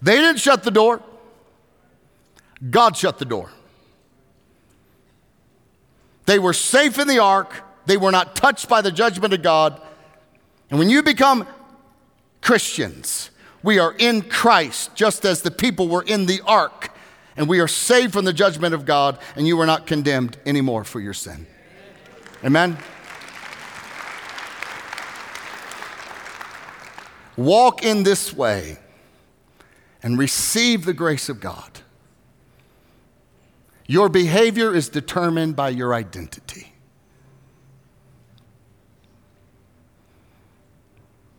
They 0.00 0.16
didn't 0.16 0.40
shut 0.40 0.64
the 0.64 0.70
door. 0.70 1.00
God 2.70 2.96
shut 2.96 3.18
the 3.18 3.24
door. 3.24 3.50
They 6.26 6.38
were 6.38 6.52
safe 6.52 6.98
in 6.98 7.08
the 7.08 7.18
ark, 7.18 7.64
they 7.86 7.96
were 7.96 8.12
not 8.12 8.36
touched 8.36 8.68
by 8.68 8.80
the 8.80 8.92
judgment 8.92 9.34
of 9.34 9.42
God. 9.42 9.80
And 10.70 10.78
when 10.78 10.88
you 10.88 11.02
become 11.02 11.46
Christians, 12.40 13.30
we 13.62 13.78
are 13.78 13.94
in 13.98 14.22
Christ, 14.22 14.94
just 14.94 15.24
as 15.24 15.42
the 15.42 15.50
people 15.50 15.88
were 15.88 16.02
in 16.02 16.26
the 16.26 16.40
ark, 16.46 16.90
and 17.36 17.48
we 17.48 17.60
are 17.60 17.68
saved 17.68 18.12
from 18.12 18.24
the 18.24 18.32
judgment 18.32 18.74
of 18.74 18.84
God, 18.84 19.18
and 19.36 19.46
you 19.46 19.60
are 19.60 19.66
not 19.66 19.86
condemned 19.86 20.36
anymore 20.46 20.84
for 20.84 21.00
your 21.00 21.14
sin. 21.14 21.46
Amen? 22.44 22.78
Walk 27.36 27.82
in 27.82 28.02
this 28.02 28.32
way 28.32 28.78
and 30.02 30.18
receive 30.18 30.84
the 30.84 30.92
grace 30.92 31.28
of 31.28 31.40
God. 31.40 31.80
Your 33.86 34.08
behavior 34.08 34.74
is 34.74 34.88
determined 34.88 35.56
by 35.56 35.70
your 35.70 35.94
identity. 35.94 36.72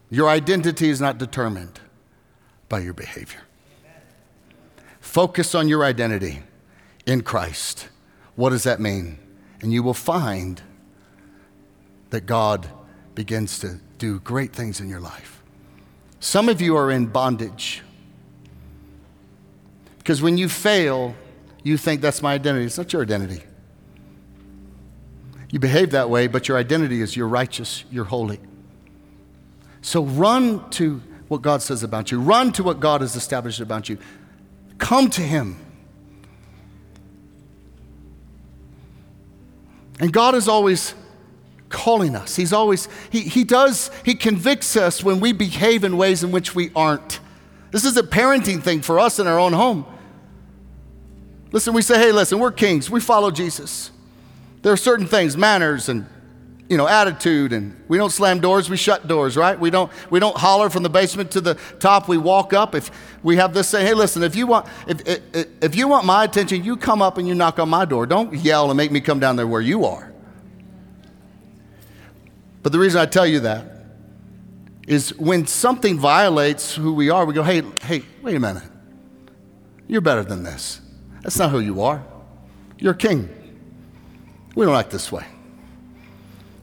Your 0.10 0.30
identity 0.30 0.90
is 0.90 1.02
not 1.02 1.18
determined 1.18 1.80
by 2.70 2.80
your 2.80 2.94
behavior. 2.94 3.42
Focus 5.00 5.56
on 5.56 5.68
your 5.68 5.84
identity 5.84 6.44
in 7.06 7.22
Christ. 7.22 7.90
What 8.36 8.52
does 8.52 8.64
that 8.64 8.80
mean? 8.80 9.18
And 9.62 9.74
you 9.74 9.82
will 9.82 9.94
find 9.94 10.62
that 12.10 12.26
God 12.26 12.68
begins 13.16 13.60
to 13.60 13.80
do 13.98 14.20
great 14.20 14.54
things 14.54 14.80
in 14.80 14.90
your 14.90 15.00
life. 15.00 15.42
Some 16.20 16.48
of 16.48 16.62
you 16.62 16.78
are 16.78 16.92
in 16.92 17.08
bondage 17.08 17.82
because 19.98 20.22
when 20.22 20.38
you 20.38 20.50
fail, 20.50 21.16
you 21.64 21.78
think 21.78 22.02
that's 22.02 22.22
my 22.22 22.34
identity. 22.34 22.66
It's 22.66 22.78
not 22.78 22.92
your 22.92 23.02
identity. 23.02 23.42
You 25.52 25.60
behave 25.60 25.92
that 25.92 26.10
way, 26.10 26.28
but 26.28 26.48
your 26.48 26.58
identity 26.58 27.02
is 27.02 27.16
you're 27.16 27.28
righteous, 27.28 27.86
you're 27.92 28.06
holy. 28.06 28.40
So 29.82 30.04
run 30.04 30.70
to 30.72 31.02
what 31.28 31.42
God 31.42 31.62
says 31.62 31.84
about 31.84 32.12
you, 32.12 32.20
run 32.20 32.52
to 32.54 32.64
what 32.64 32.80
God 32.80 33.02
has 33.02 33.16
established 33.16 33.60
about 33.60 33.88
you. 33.88 33.98
Come 34.78 35.10
to 35.12 35.22
Him. 35.22 35.58
And 40.00 40.12
God 40.12 40.36
is 40.36 40.48
always 40.48 40.96
calling 41.70 42.16
us. 42.16 42.36
He's 42.36 42.52
always, 42.52 42.90
he, 43.12 43.22
he 43.22 43.44
does, 43.44 43.92
He 44.04 44.16
convicts 44.16 44.76
us 44.76 45.04
when 45.04 45.20
we 45.20 45.34
behave 45.34 45.84
in 45.84 45.98
ways 45.98 46.24
in 46.24 46.32
which 46.32 46.56
we 46.56 46.72
aren't. 46.76 47.20
This 47.72 47.86
is 47.86 47.96
a 47.96 48.04
parenting 48.04 48.62
thing 48.62 48.82
for 48.82 49.00
us 49.00 49.20
in 49.20 49.28
our 49.28 49.40
own 49.40 49.54
home. 49.54 49.86
Listen, 51.54 51.74
we 51.74 51.84
say, 51.84 52.00
hey, 52.00 52.12
listen, 52.12 52.40
we're 52.40 52.52
kings. 52.52 52.90
We 52.90 53.00
follow 53.00 53.32
Jesus. 53.32 53.92
There 54.64 54.74
are 54.74 54.78
certain 54.78 55.08
things, 55.08 55.38
manners 55.38 55.88
and 55.88 56.08
you 56.70 56.78
know, 56.78 56.88
attitude 56.88 57.54
and 57.54 57.80
we 57.88 57.98
don't 57.98 58.10
slam 58.10 58.40
doors, 58.40 58.70
we 58.70 58.78
shut 58.78 59.08
doors, 59.08 59.38
right? 59.38 59.60
We 59.60 59.70
don't 59.70 59.92
we 60.10 60.20
don't 60.20 60.36
holler 60.36 60.72
from 60.72 60.82
the 60.82 60.90
basement 60.90 61.30
to 61.32 61.42
the 61.42 61.56
top, 61.80 62.08
we 62.08 62.18
walk 62.18 62.54
up. 62.54 62.74
If 62.74 62.90
we 63.22 63.36
have 63.36 63.54
this 63.54 63.68
saying, 63.68 63.86
hey, 63.86 63.94
listen, 63.94 64.24
if 64.24 64.36
you 64.36 64.48
want 64.48 64.68
if, 64.88 65.08
if, 65.08 65.48
if 65.62 65.76
you 65.76 65.88
want 65.88 66.06
my 66.06 66.24
attention, 66.24 66.64
you 66.64 66.76
come 66.76 67.02
up 67.02 67.20
and 67.20 67.28
you 67.28 67.36
knock 67.36 67.60
on 67.60 67.70
my 67.70 67.86
door. 67.86 68.08
Don't 68.08 68.34
yell 68.34 68.72
and 68.72 68.78
make 68.78 68.92
me 68.92 69.02
come 69.02 69.20
down 69.20 69.36
there 69.36 69.46
where 69.46 69.62
you 69.62 69.86
are. 69.86 70.12
But 72.64 72.72
the 72.72 72.80
reason 72.80 73.00
I 73.00 73.06
tell 73.06 73.28
you 73.28 73.42
that 73.42 73.68
is 74.88 75.16
when 75.20 75.46
something 75.46 76.00
violates 76.00 76.74
who 76.74 76.94
we 76.94 77.10
are, 77.12 77.26
we 77.26 77.34
go, 77.34 77.44
hey, 77.44 77.62
hey, 77.84 78.04
wait 78.24 78.36
a 78.36 78.40
minute. 78.40 78.64
You're 79.88 80.02
better 80.02 80.24
than 80.24 80.44
this. 80.44 80.82
That's 81.24 81.40
not 81.40 81.50
who 81.50 81.60
you 81.60 81.82
are. 81.82 82.04
You're 82.78 82.94
king. 82.94 83.30
We 84.56 84.66
don't 84.66 84.76
act 84.76 84.92
this 84.92 85.12
way. 85.12 85.26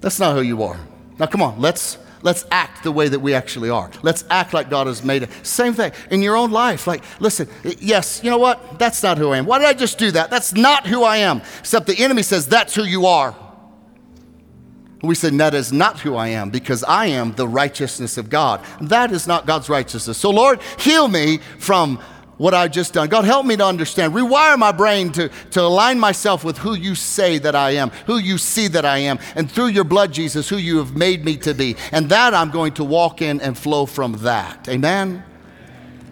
That's 0.01 0.21
not 0.21 0.37
who 0.37 0.43
you 0.43 0.63
are. 0.63 0.79
Now, 1.19 1.27
come 1.27 1.43
on, 1.43 1.61
let's 1.61 1.99
let's 2.23 2.45
act 2.51 2.85
the 2.85 2.93
way 2.93 3.09
that 3.09 3.19
we 3.19 3.35
actually 3.35 3.71
are. 3.71 3.91
Let's 4.03 4.25
act 4.31 4.53
like 4.53 4.71
God 4.71 4.87
has 4.87 5.03
made 5.03 5.23
it. 5.23 5.31
Same 5.43 5.73
thing 5.73 5.93
in 6.11 6.23
your 6.23 6.37
own 6.37 6.51
life. 6.51 6.87
Like, 6.87 7.03
listen, 7.21 7.49
yes, 7.81 8.23
you 8.23 8.31
know 8.31 8.39
what? 8.39 8.79
That's 8.79 9.03
not 9.03 9.19
who 9.19 9.31
I 9.31 9.39
am. 9.39 9.47
Why 9.47 9.59
did 9.59 9.67
I 9.67 9.73
just 9.73 9.99
do 9.99 10.11
that? 10.13 10.31
That's 10.31 10.55
not 10.55 10.87
who 10.87 11.03
I 11.03 11.19
am. 11.19 11.43
Except 11.59 11.87
the 11.87 11.99
enemy 11.99 12.23
says 12.23 12.47
that's 12.47 12.75
who 12.75 12.85
you 12.85 13.07
are. 13.07 13.35
We 15.03 15.15
said, 15.15 15.33
that 15.39 15.55
is 15.55 15.73
not 15.73 16.01
who 16.01 16.15
I 16.15 16.29
am 16.29 16.51
because 16.51 16.85
I 16.85 17.07
am 17.07 17.33
the 17.33 17.49
righteousness 17.49 18.19
of 18.19 18.29
God. 18.29 18.63
That 18.83 19.13
is 19.13 19.27
not 19.27 19.47
God's 19.47 19.71
righteousness. 19.71 20.19
So, 20.19 20.29
Lord, 20.31 20.61
heal 20.79 21.09
me 21.09 21.39
from 21.59 22.03
what 22.41 22.55
I've 22.55 22.71
just 22.71 22.95
done. 22.95 23.11
God, 23.11 23.27
help 23.27 23.45
me 23.45 23.55
to 23.57 23.67
understand. 23.67 24.15
Rewire 24.15 24.59
my 24.59 24.73
brain 24.73 25.13
to, 25.13 25.29
to 25.51 25.61
align 25.61 26.01
myself 26.01 26.43
with 26.43 26.57
who 26.57 26.73
you 26.73 26.95
say 26.95 27.37
that 27.37 27.55
I 27.55 27.73
am, 27.73 27.91
who 28.07 28.17
you 28.17 28.39
see 28.39 28.67
that 28.69 28.87
I 28.87 28.97
am, 28.97 29.19
and 29.35 29.53
through 29.53 29.67
your 29.67 29.85
blood, 29.85 30.11
Jesus, 30.11 30.49
who 30.49 30.57
you 30.57 30.79
have 30.79 30.97
made 30.97 31.23
me 31.23 31.37
to 31.37 31.53
be. 31.53 31.77
And 31.93 32.09
that 32.09 32.33
I'm 32.33 32.51
going 32.51 32.73
to 32.75 32.85
walk 32.85 33.21
in 33.21 33.43
and 33.43 33.59
flow 33.59 33.85
from 33.85 34.13
that. 34.23 34.67
Amen? 34.71 35.23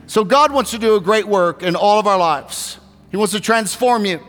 So, 0.06 0.22
God 0.22 0.52
wants 0.52 0.70
to 0.72 0.78
do 0.78 0.96
a 0.96 1.00
great 1.00 1.26
work 1.26 1.62
in 1.62 1.74
all 1.74 1.98
of 1.98 2.06
our 2.06 2.18
lives, 2.18 2.78
He 3.10 3.16
wants 3.16 3.32
to 3.32 3.40
transform 3.40 4.04
you. 4.04 4.20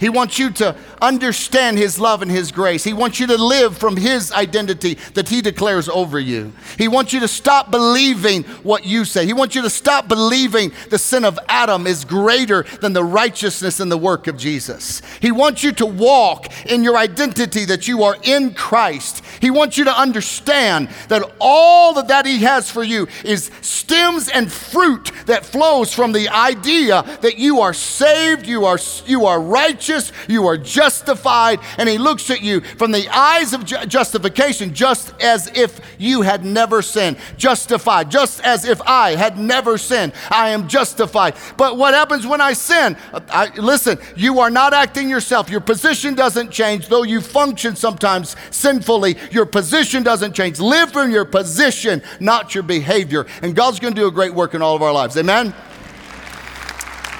He 0.00 0.08
wants 0.08 0.38
you 0.38 0.50
to 0.50 0.74
understand 1.00 1.78
His 1.78 1.98
love 1.98 2.22
and 2.22 2.30
His 2.30 2.50
grace. 2.50 2.82
He 2.82 2.92
wants 2.92 3.20
you 3.20 3.28
to 3.28 3.36
live 3.36 3.78
from 3.78 3.96
His 3.96 4.32
identity 4.32 4.94
that 5.14 5.28
He 5.28 5.40
declares 5.42 5.88
over 5.88 6.18
you. 6.18 6.52
He 6.76 6.88
wants 6.88 7.12
you 7.12 7.20
to 7.20 7.28
stop 7.28 7.70
believing 7.70 8.42
what 8.64 8.84
you 8.84 9.04
say. 9.04 9.26
He 9.26 9.32
wants 9.32 9.54
you 9.54 9.62
to 9.62 9.70
stop 9.70 10.08
believing 10.08 10.72
the 10.90 10.98
sin 10.98 11.24
of 11.24 11.38
Adam 11.48 11.86
is 11.86 12.04
greater 12.04 12.64
than 12.80 12.92
the 12.92 13.04
righteousness 13.04 13.78
and 13.78 13.92
the 13.92 13.96
work 13.96 14.26
of 14.26 14.36
Jesus. 14.36 15.02
He 15.20 15.30
wants 15.30 15.62
you 15.62 15.70
to 15.72 15.86
walk 15.86 16.48
in 16.66 16.82
your 16.82 16.96
identity 16.96 17.64
that 17.66 17.86
you 17.86 18.02
are 18.02 18.16
in 18.24 18.54
Christ. 18.54 19.22
He 19.40 19.50
wants 19.50 19.78
you 19.78 19.84
to 19.84 19.96
understand 19.96 20.88
that 21.08 21.22
all 21.40 21.94
that, 21.94 22.08
that 22.08 22.26
He 22.26 22.38
has 22.38 22.70
for 22.70 22.82
you 22.82 23.06
is 23.24 23.50
stems 23.60 24.28
and 24.28 24.50
fruit 24.50 25.12
that 25.26 25.46
flows 25.46 25.94
from 25.94 26.12
the 26.12 26.28
idea 26.28 27.02
that 27.20 27.38
you 27.38 27.60
are 27.60 27.74
saved, 27.74 28.46
you 28.46 28.64
are, 28.64 28.78
you 29.06 29.26
are 29.26 29.40
righteous 29.40 29.91
righteous, 29.92 30.12
you 30.28 30.46
are 30.46 30.56
justified, 30.56 31.60
and 31.78 31.88
he 31.88 31.98
looks 31.98 32.30
at 32.30 32.42
you 32.42 32.60
from 32.60 32.92
the 32.92 33.08
eyes 33.08 33.52
of 33.52 33.64
ju- 33.64 33.84
justification 33.86 34.74
just 34.74 35.14
as 35.20 35.48
if 35.56 35.80
you 35.98 36.22
had 36.22 36.44
never 36.44 36.82
sinned. 36.82 37.16
Justified, 37.36 38.10
just 38.10 38.40
as 38.42 38.64
if 38.64 38.80
I 38.82 39.14
had 39.14 39.38
never 39.38 39.78
sinned. 39.78 40.12
I 40.30 40.50
am 40.50 40.68
justified. 40.68 41.34
But 41.56 41.76
what 41.76 41.94
happens 41.94 42.26
when 42.26 42.40
I 42.40 42.52
sin? 42.52 42.96
I, 43.12 43.50
listen, 43.56 43.98
you 44.16 44.40
are 44.40 44.50
not 44.50 44.72
acting 44.74 45.08
yourself. 45.08 45.50
Your 45.50 45.60
position 45.60 46.14
doesn't 46.14 46.50
change, 46.50 46.88
though 46.88 47.02
you 47.02 47.20
function 47.20 47.76
sometimes 47.76 48.36
sinfully. 48.50 49.16
Your 49.30 49.46
position 49.46 50.02
doesn't 50.02 50.34
change. 50.34 50.58
Live 50.58 50.92
from 50.92 51.10
your 51.10 51.24
position, 51.24 52.02
not 52.20 52.54
your 52.54 52.64
behavior. 52.64 53.26
And 53.42 53.54
God's 53.54 53.80
going 53.80 53.94
to 53.94 54.00
do 54.00 54.06
a 54.06 54.12
great 54.12 54.34
work 54.34 54.54
in 54.54 54.62
all 54.62 54.76
of 54.76 54.82
our 54.82 54.92
lives. 54.92 55.16
Amen? 55.16 55.54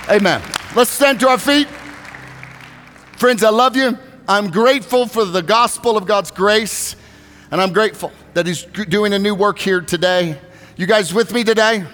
Amen. 0.08 0.42
Let's 0.74 0.90
stand 0.90 1.20
to 1.20 1.28
our 1.28 1.38
feet. 1.38 1.68
Friends, 3.22 3.44
I 3.44 3.50
love 3.50 3.76
you. 3.76 3.96
I'm 4.26 4.50
grateful 4.50 5.06
for 5.06 5.24
the 5.24 5.42
gospel 5.42 5.96
of 5.96 6.06
God's 6.06 6.32
grace, 6.32 6.96
and 7.52 7.60
I'm 7.60 7.72
grateful 7.72 8.10
that 8.34 8.48
He's 8.48 8.64
doing 8.64 9.12
a 9.12 9.18
new 9.20 9.32
work 9.32 9.60
here 9.60 9.80
today. 9.80 10.40
You 10.76 10.86
guys 10.86 11.14
with 11.14 11.32
me 11.32 11.44
today? 11.44 11.84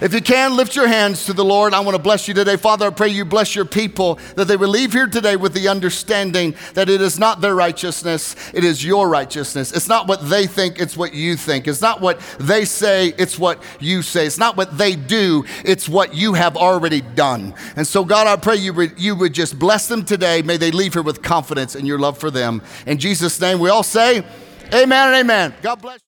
If 0.00 0.14
you 0.14 0.20
can, 0.20 0.54
lift 0.54 0.76
your 0.76 0.86
hands 0.86 1.26
to 1.26 1.32
the 1.32 1.44
Lord. 1.44 1.74
I 1.74 1.80
want 1.80 1.96
to 1.96 2.02
bless 2.02 2.28
you 2.28 2.34
today. 2.34 2.56
Father, 2.56 2.86
I 2.86 2.90
pray 2.90 3.08
you 3.08 3.24
bless 3.24 3.56
your 3.56 3.64
people 3.64 4.20
that 4.36 4.44
they 4.44 4.56
will 4.56 4.68
leave 4.68 4.92
here 4.92 5.08
today 5.08 5.34
with 5.34 5.54
the 5.54 5.66
understanding 5.66 6.54
that 6.74 6.88
it 6.88 7.00
is 7.00 7.18
not 7.18 7.40
their 7.40 7.56
righteousness, 7.56 8.36
it 8.54 8.62
is 8.62 8.84
your 8.84 9.08
righteousness. 9.08 9.72
It's 9.72 9.88
not 9.88 10.06
what 10.06 10.28
they 10.28 10.46
think, 10.46 10.78
it's 10.78 10.96
what 10.96 11.14
you 11.14 11.34
think. 11.34 11.66
It's 11.66 11.80
not 11.80 12.00
what 12.00 12.20
they 12.38 12.64
say, 12.64 13.08
it's 13.18 13.40
what 13.40 13.60
you 13.80 14.02
say. 14.02 14.24
It's 14.24 14.38
not 14.38 14.56
what 14.56 14.78
they 14.78 14.94
do, 14.94 15.44
it's 15.64 15.88
what 15.88 16.14
you 16.14 16.34
have 16.34 16.56
already 16.56 17.00
done. 17.00 17.54
And 17.74 17.84
so, 17.84 18.04
God, 18.04 18.28
I 18.28 18.36
pray 18.36 18.54
you 18.54 18.72
would, 18.74 19.00
you 19.00 19.16
would 19.16 19.32
just 19.32 19.58
bless 19.58 19.88
them 19.88 20.04
today. 20.04 20.42
May 20.42 20.58
they 20.58 20.70
leave 20.70 20.92
here 20.92 21.02
with 21.02 21.22
confidence 21.22 21.74
in 21.74 21.86
your 21.86 21.98
love 21.98 22.18
for 22.18 22.30
them. 22.30 22.62
In 22.86 22.98
Jesus' 22.98 23.40
name, 23.40 23.58
we 23.58 23.68
all 23.68 23.82
say, 23.82 24.24
Amen 24.72 25.08
and 25.08 25.16
amen. 25.16 25.54
God 25.62 25.82
bless. 25.82 26.00